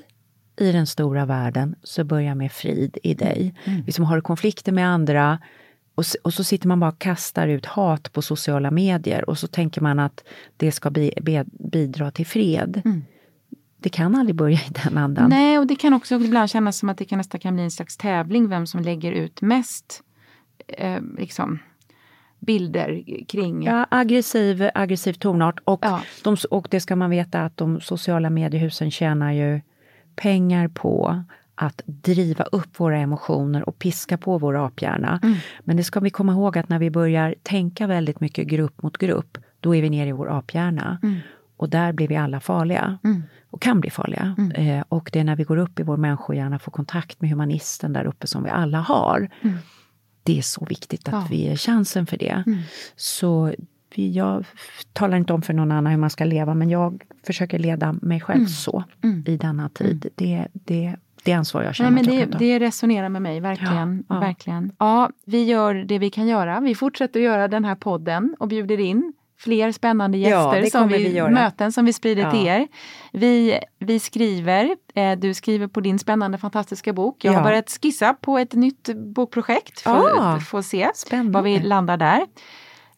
i 0.61 0.73
den 0.73 0.87
stora 0.87 1.27
världen, 1.27 1.75
så 1.83 2.05
börja 2.05 2.35
med 2.35 2.53
frid 2.53 2.99
i 3.03 3.15
dig. 3.15 3.55
Mm. 3.65 3.83
Liksom 3.87 4.05
har 4.05 4.17
du 4.17 4.23
konflikter 4.23 4.73
med 4.73 4.89
andra, 4.89 5.39
och, 6.01 6.07
och 6.25 6.35
så 6.35 6.45
sitter 6.45 6.69
man 6.69 6.81
bara 6.81 6.91
och 6.91 6.99
kastar 6.99 7.49
ut 7.49 7.67
hat 7.67 8.13
på 8.13 8.23
sociala 8.23 8.71
medier 8.71 9.31
och 9.31 9.39
så 9.39 9.47
tänker 9.47 9.81
man 9.81 9.99
att 9.99 10.25
det 10.57 10.73
ska 10.73 10.91
bi, 10.91 11.13
be, 11.23 11.45
bidra 11.73 12.11
till 12.11 12.27
fred. 12.27 12.83
Det 13.77 13.89
kan 13.89 14.15
aldrig 14.15 14.37
börja 14.37 14.59
i 14.59 14.71
den 14.85 14.99
andan. 14.99 15.31
Nej, 15.31 15.59
och 15.59 15.67
det 15.67 15.77
kan 15.77 15.95
också 15.95 16.15
ibland 16.15 16.51
kännas 16.51 16.79
som 16.79 16.89
att 16.89 16.99
det 16.99 17.05
kan 17.05 17.19
nästan 17.19 17.41
kan 17.41 17.55
bli 17.55 17.63
en 17.65 17.71
slags 17.71 17.97
tävling 17.97 18.49
vem 18.49 18.67
som 18.67 18.83
lägger 18.83 19.13
ut 19.13 19.43
mest 19.43 20.03
eh, 20.69 21.01
liksom, 21.19 21.59
bilder 22.39 23.03
kring... 23.29 23.63
Ja, 23.63 23.87
aggressiv, 23.91 24.71
aggressiv 24.75 25.13
tonart. 25.13 25.61
Och, 25.65 25.85
de, 26.25 26.37
och 26.51 26.69
det 26.71 26.81
ska 26.81 26.97
man 26.97 27.11
veta 27.11 27.41
att 27.41 27.57
de 27.57 27.81
sociala 27.81 28.31
mediehusen 28.31 28.91
tjänar 28.91 29.33
ju 29.33 29.61
pengar 30.17 30.69
på 30.69 31.25
att 31.63 31.83
driva 31.87 32.45
upp 32.45 32.81
våra 32.81 32.99
emotioner 32.99 33.69
och 33.69 33.79
piska 33.79 34.19
på 34.19 34.39
vår 34.39 34.67
aphjärna. 34.67 35.21
Mm. 35.23 35.37
Men 35.61 35.77
det 35.77 35.85
ska 35.85 36.01
vi 36.01 36.11
komma 36.11 36.33
ihåg 36.33 36.59
att 36.59 36.69
när 36.69 36.79
vi 36.79 36.91
börjar 36.91 37.35
tänka 37.43 37.87
väldigt 37.87 38.21
mycket 38.21 38.47
grupp 38.47 38.83
mot 38.83 38.99
grupp, 38.99 39.39
då 39.61 39.75
är 39.75 39.83
vi 39.83 39.91
nere 39.91 40.09
i 40.09 40.13
vår 40.13 40.39
aphjärna. 40.39 40.99
Mm. 41.03 41.17
Och 41.57 41.69
där 41.69 41.93
blir 41.93 42.09
vi 42.09 42.17
alla 42.17 42.41
farliga. 42.41 42.99
Mm. 43.05 43.23
Och 43.51 43.63
kan 43.63 43.81
bli 43.81 43.91
farliga. 43.91 44.35
Eh, 44.55 44.85
och 44.89 45.11
det 45.13 45.21
är 45.21 45.25
när 45.25 45.37
vi 45.37 45.45
går 45.45 45.57
upp 45.57 45.81
i 45.81 45.83
vår 45.83 45.97
människohjärna, 45.97 46.59
får 46.59 46.73
kontakt 46.73 47.21
med 47.21 47.31
humanisten 47.31 47.93
där 47.93 48.05
uppe 48.05 48.27
som 48.27 48.43
vi 48.45 48.51
alla 48.51 48.79
har. 48.81 49.29
Mm. 49.43 49.57
Det 50.23 50.39
är 50.39 50.43
så 50.43 50.65
viktigt 50.65 51.09
att 51.09 51.15
Ja. 51.15 51.27
vi 51.31 51.37
ger 51.37 51.57
chansen 51.57 52.07
för 52.07 52.17
det. 52.17 52.43
Mm. 52.47 52.59
Så 52.97 53.55
vi, 53.95 54.11
jag 54.13 54.45
talar 54.93 55.17
inte 55.17 55.33
om 55.33 55.43
för 55.43 55.53
någon 55.55 55.73
annan 55.73 55.91
hur 55.93 55.99
man 55.99 56.11
ska 56.11 56.25
leva, 56.25 56.55
men 56.55 56.71
jag 56.71 57.03
försöker 57.27 57.59
leda 57.59 57.93
mig 57.93 58.21
själv 58.21 58.39
Mm. 58.39 58.49
så 58.49 58.85
Mm. 59.03 59.25
i 59.27 59.37
denna 59.37 59.69
tid. 59.69 60.07
Det, 60.15 60.47
det, 60.53 60.97
det 61.25 61.33
ansvar 61.33 61.63
jag 61.63 61.75
känner 61.75 61.91
Nej, 61.91 62.03
men 62.05 62.13
att 62.15 62.21
jag 62.21 62.29
det, 62.39 62.39
det 62.39 62.59
resonerar 62.67 63.09
med 63.09 63.23
mig, 63.23 63.41
verkligen. 63.41 64.05
Ja, 64.09 64.15
ja. 64.15 64.21
verkligen. 64.21 64.73
Ja, 64.79 65.11
vi 65.27 65.45
gör 65.45 65.75
det 65.75 65.99
vi 65.99 66.11
kan 66.11 66.27
göra. 66.27 66.61
Vi 66.61 66.75
fortsätter 66.75 67.21
att 67.21 67.25
göra 67.25 67.49
den 67.49 67.65
här 67.65 67.75
podden 67.75 68.37
och 68.39 68.49
bjuder 68.49 68.81
in 68.81 69.13
fler 69.39 69.73
spännande 69.73 70.19
Ja, 70.19 70.29
gäster, 70.29 70.61
det 70.63 70.71
som 70.71 70.89
vi, 70.89 71.09
vi 71.13 71.23
möten 71.31 71.73
som 71.73 71.85
vi 71.85 71.93
sprider 71.93 72.23
Ja. 72.23 72.31
till 72.31 72.47
er. 72.47 72.69
Vi, 73.13 73.59
vi 73.79 73.99
skriver, 74.01 74.77
eh, 74.95 75.19
du 75.19 75.35
skriver 75.35 75.67
på 75.67 75.81
din 75.81 75.99
spännande 75.99 76.39
fantastiska 76.39 76.93
bok. 76.93 77.25
Jag 77.25 77.33
har 77.33 77.39
Ja. 77.41 77.45
börjat 77.45 77.79
skissa 77.83 78.15
på 78.15 78.39
ett 78.39 78.53
nytt 78.53 78.91
bokprojekt. 79.15 79.81
För 79.81 79.91
Ah, 79.91 80.35
att 80.35 80.43
få 80.49 80.63
se 80.63 80.89
var 81.25 81.43
vi 81.43 81.59
landar 81.61 81.97
där. 81.97 82.21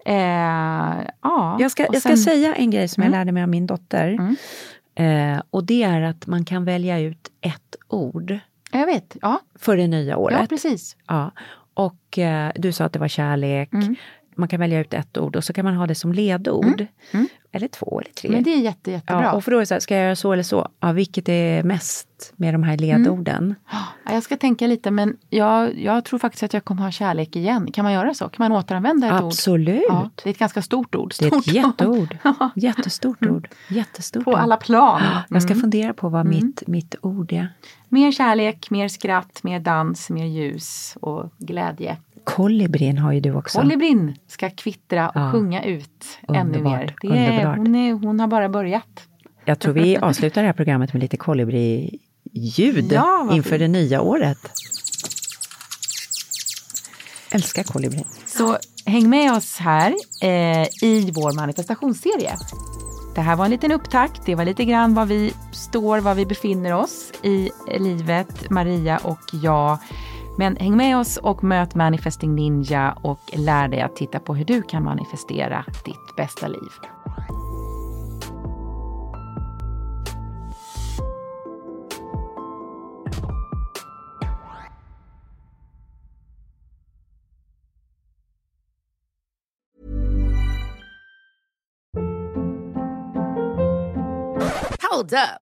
Eh, 0.06 1.04
ja, 1.22 1.56
Jag 1.60 1.70
ska, 1.70 1.82
jag 1.82 1.96
ska 2.00 2.08
sen- 2.08 2.16
säga 2.18 2.54
en 2.54 2.70
grej 2.70 2.88
som 2.88 3.02
Mm. 3.02 3.12
jag 3.12 3.18
lärde 3.18 3.32
mig 3.32 3.42
av 3.42 3.48
min 3.48 3.66
dotter. 3.66 4.18
Eh, 4.94 5.42
och 5.50 5.64
det 5.64 5.82
är 5.82 6.02
att 6.02 6.26
man 6.26 6.44
kan 6.44 6.64
välja 6.64 6.98
ut 6.98 7.30
ett 7.40 7.76
ord. 7.88 8.38
Jag 8.72 8.86
vet, 8.86 9.16
ja. 9.22 9.40
För 9.54 9.76
det 9.76 9.86
nya 9.86 10.16
året. 10.16 10.38
Ja, 10.40 10.46
precis. 10.46 10.96
Ja. 11.06 11.30
Och 11.74 12.18
eh, 12.18 12.52
du 12.54 12.72
sa 12.72 12.84
att 12.84 12.92
det 12.92 12.98
var 12.98 13.08
kärlek. 13.08 13.70
Man 14.34 14.48
kan 14.48 14.60
välja 14.60 14.80
ut 14.80 14.94
ett 14.94 15.18
ord 15.18 15.36
och 15.36 15.44
så 15.44 15.52
kan 15.52 15.64
man 15.64 15.74
ha 15.76 15.86
det 15.86 15.94
som 15.94 16.12
ledord. 16.12 16.86
Eller 17.54 17.68
två 17.68 18.00
eller 18.00 18.12
tre. 18.12 18.30
Men 18.30 18.42
det 18.42 18.50
är 18.54 18.58
jätte, 18.60 18.90
jättebra. 18.90 19.22
Ja, 19.22 19.32
och 19.32 19.44
för 19.44 19.50
då 19.50 19.56
är 19.56 19.60
det 19.60 19.66
så 19.66 19.74
här, 19.74 19.80
ska 19.80 19.94
jag 19.96 20.04
göra 20.04 20.16
så 20.16 20.32
eller 20.32 20.42
så? 20.42 20.68
Ja, 20.80 20.92
vilket 20.92 21.28
är 21.28 21.62
mest 21.62 22.32
med 22.36 22.54
de 22.54 22.62
här 22.62 22.76
ledorden? 22.78 23.54
Ja, 23.70 24.12
jag 24.12 24.22
ska 24.22 24.36
tänka 24.36 24.66
lite 24.66 24.90
men 24.90 25.16
jag, 25.30 25.78
jag 25.78 26.04
tror 26.04 26.18
faktiskt 26.18 26.42
att 26.42 26.52
jag 26.54 26.64
kommer 26.64 26.82
ha 26.82 26.90
kärlek 26.90 27.36
igen. 27.36 27.72
Kan 27.72 27.84
man 27.84 27.92
göra 27.92 28.14
så? 28.14 28.28
Kan 28.28 28.48
man 28.48 28.58
återanvända 28.58 29.06
ett 29.06 29.12
ord? 29.22 29.26
Absolut. 29.26 30.20
Det 30.24 30.28
är 30.28 30.30
ett 30.30 30.38
ganska 30.38 30.62
stort 30.62 30.94
ord. 30.94 31.14
Det 31.18 31.24
är 31.24 31.36
ett 31.36 31.42
Stort 31.42 31.54
jätteord. 31.54 32.16
Jättestort 32.54 33.26
ord. 33.26 33.48
Jättestort 33.68 34.24
På 34.24 34.30
ord. 34.30 34.38
alla 34.38 34.56
plan. 34.56 35.02
Jag 35.28 35.42
ska 35.42 35.52
Mm. 35.52 35.60
fundera 35.60 35.94
på 35.94 36.08
vad 36.08 36.20
Mm. 36.26 36.34
mitt, 36.36 36.62
mitt 36.66 36.94
ord 37.02 37.32
är. 37.32 37.48
Mer 37.88 38.12
kärlek, 38.12 38.70
mer 38.70 38.88
skratt, 38.88 39.42
mer 39.42 39.60
dans, 39.60 40.10
mer 40.10 40.26
ljus 40.26 40.96
och 41.00 41.30
glädje. 41.38 41.96
Kolibrin 42.24 42.98
har 42.98 43.12
ju 43.12 43.20
du 43.20 43.32
också. 43.34 43.58
Kolibrin 43.60 44.16
ska 44.26 44.50
kvittra 44.50 45.08
och 45.08 45.16
Ja. 45.20 45.32
sjunga 45.32 45.64
ut 45.64 46.18
ännu 46.28 46.40
Underbart, 46.40 46.72
mer. 47.02 47.12
Det 47.12 47.18
är, 47.18 47.46
hon, 47.56 47.74
är, 47.74 47.92
hon 47.92 48.20
har 48.20 48.26
bara 48.26 48.48
börjat. 48.48 49.02
Jag 49.44 49.58
tror 49.58 49.74
vi 49.74 49.96
avslutar 49.96 50.40
det 50.42 50.46
här 50.46 50.52
programmet 50.54 50.92
med 50.92 51.02
lite 51.02 51.16
kolibri-ljud 51.16 52.92
Ja, 52.92 53.28
inför 53.32 53.50
fint. 53.50 53.60
det 53.60 53.68
nya 53.68 54.00
året. 54.00 54.38
Älskar 57.30 57.62
kolibri. 57.62 58.04
Så 58.26 58.56
häng 58.86 59.10
med 59.10 59.32
oss 59.32 59.58
här 59.58 59.94
eh, 60.22 60.62
i 60.82 61.12
vår 61.14 61.32
manifestationsserie. 61.36 62.32
Det 63.14 63.20
här 63.20 63.36
var 63.36 63.44
en 63.44 63.50
liten 63.50 63.72
upptakt. 63.72 64.26
Det 64.26 64.34
var 64.34 64.44
lite 64.44 64.64
grann 64.64 64.94
var 64.94 65.06
vi 65.06 65.32
står, 65.52 65.98
var 66.00 66.14
vi 66.14 66.26
befinner 66.26 66.74
oss 66.74 67.12
i 67.22 67.50
livet, 67.78 68.50
Maria 68.50 68.98
och 68.98 69.18
jag. 69.42 69.78
Men 70.38 70.56
häng 70.56 70.76
med 70.76 70.98
oss 70.98 71.16
och 71.16 71.44
möt 71.44 71.74
Manifesting 71.74 72.34
Ninja 72.34 72.98
och 73.02 73.20
lär 73.32 73.68
dig 73.68 73.80
att 73.80 73.96
titta 73.96 74.18
på 74.18 74.34
hur 74.34 74.44
du 74.44 74.62
kan 74.62 74.84
manifestera 74.84 75.64
ditt 75.84 76.16
bästa 76.16 76.48
liv. 76.48 76.70
Hold 94.90 95.12
up. 95.12 95.51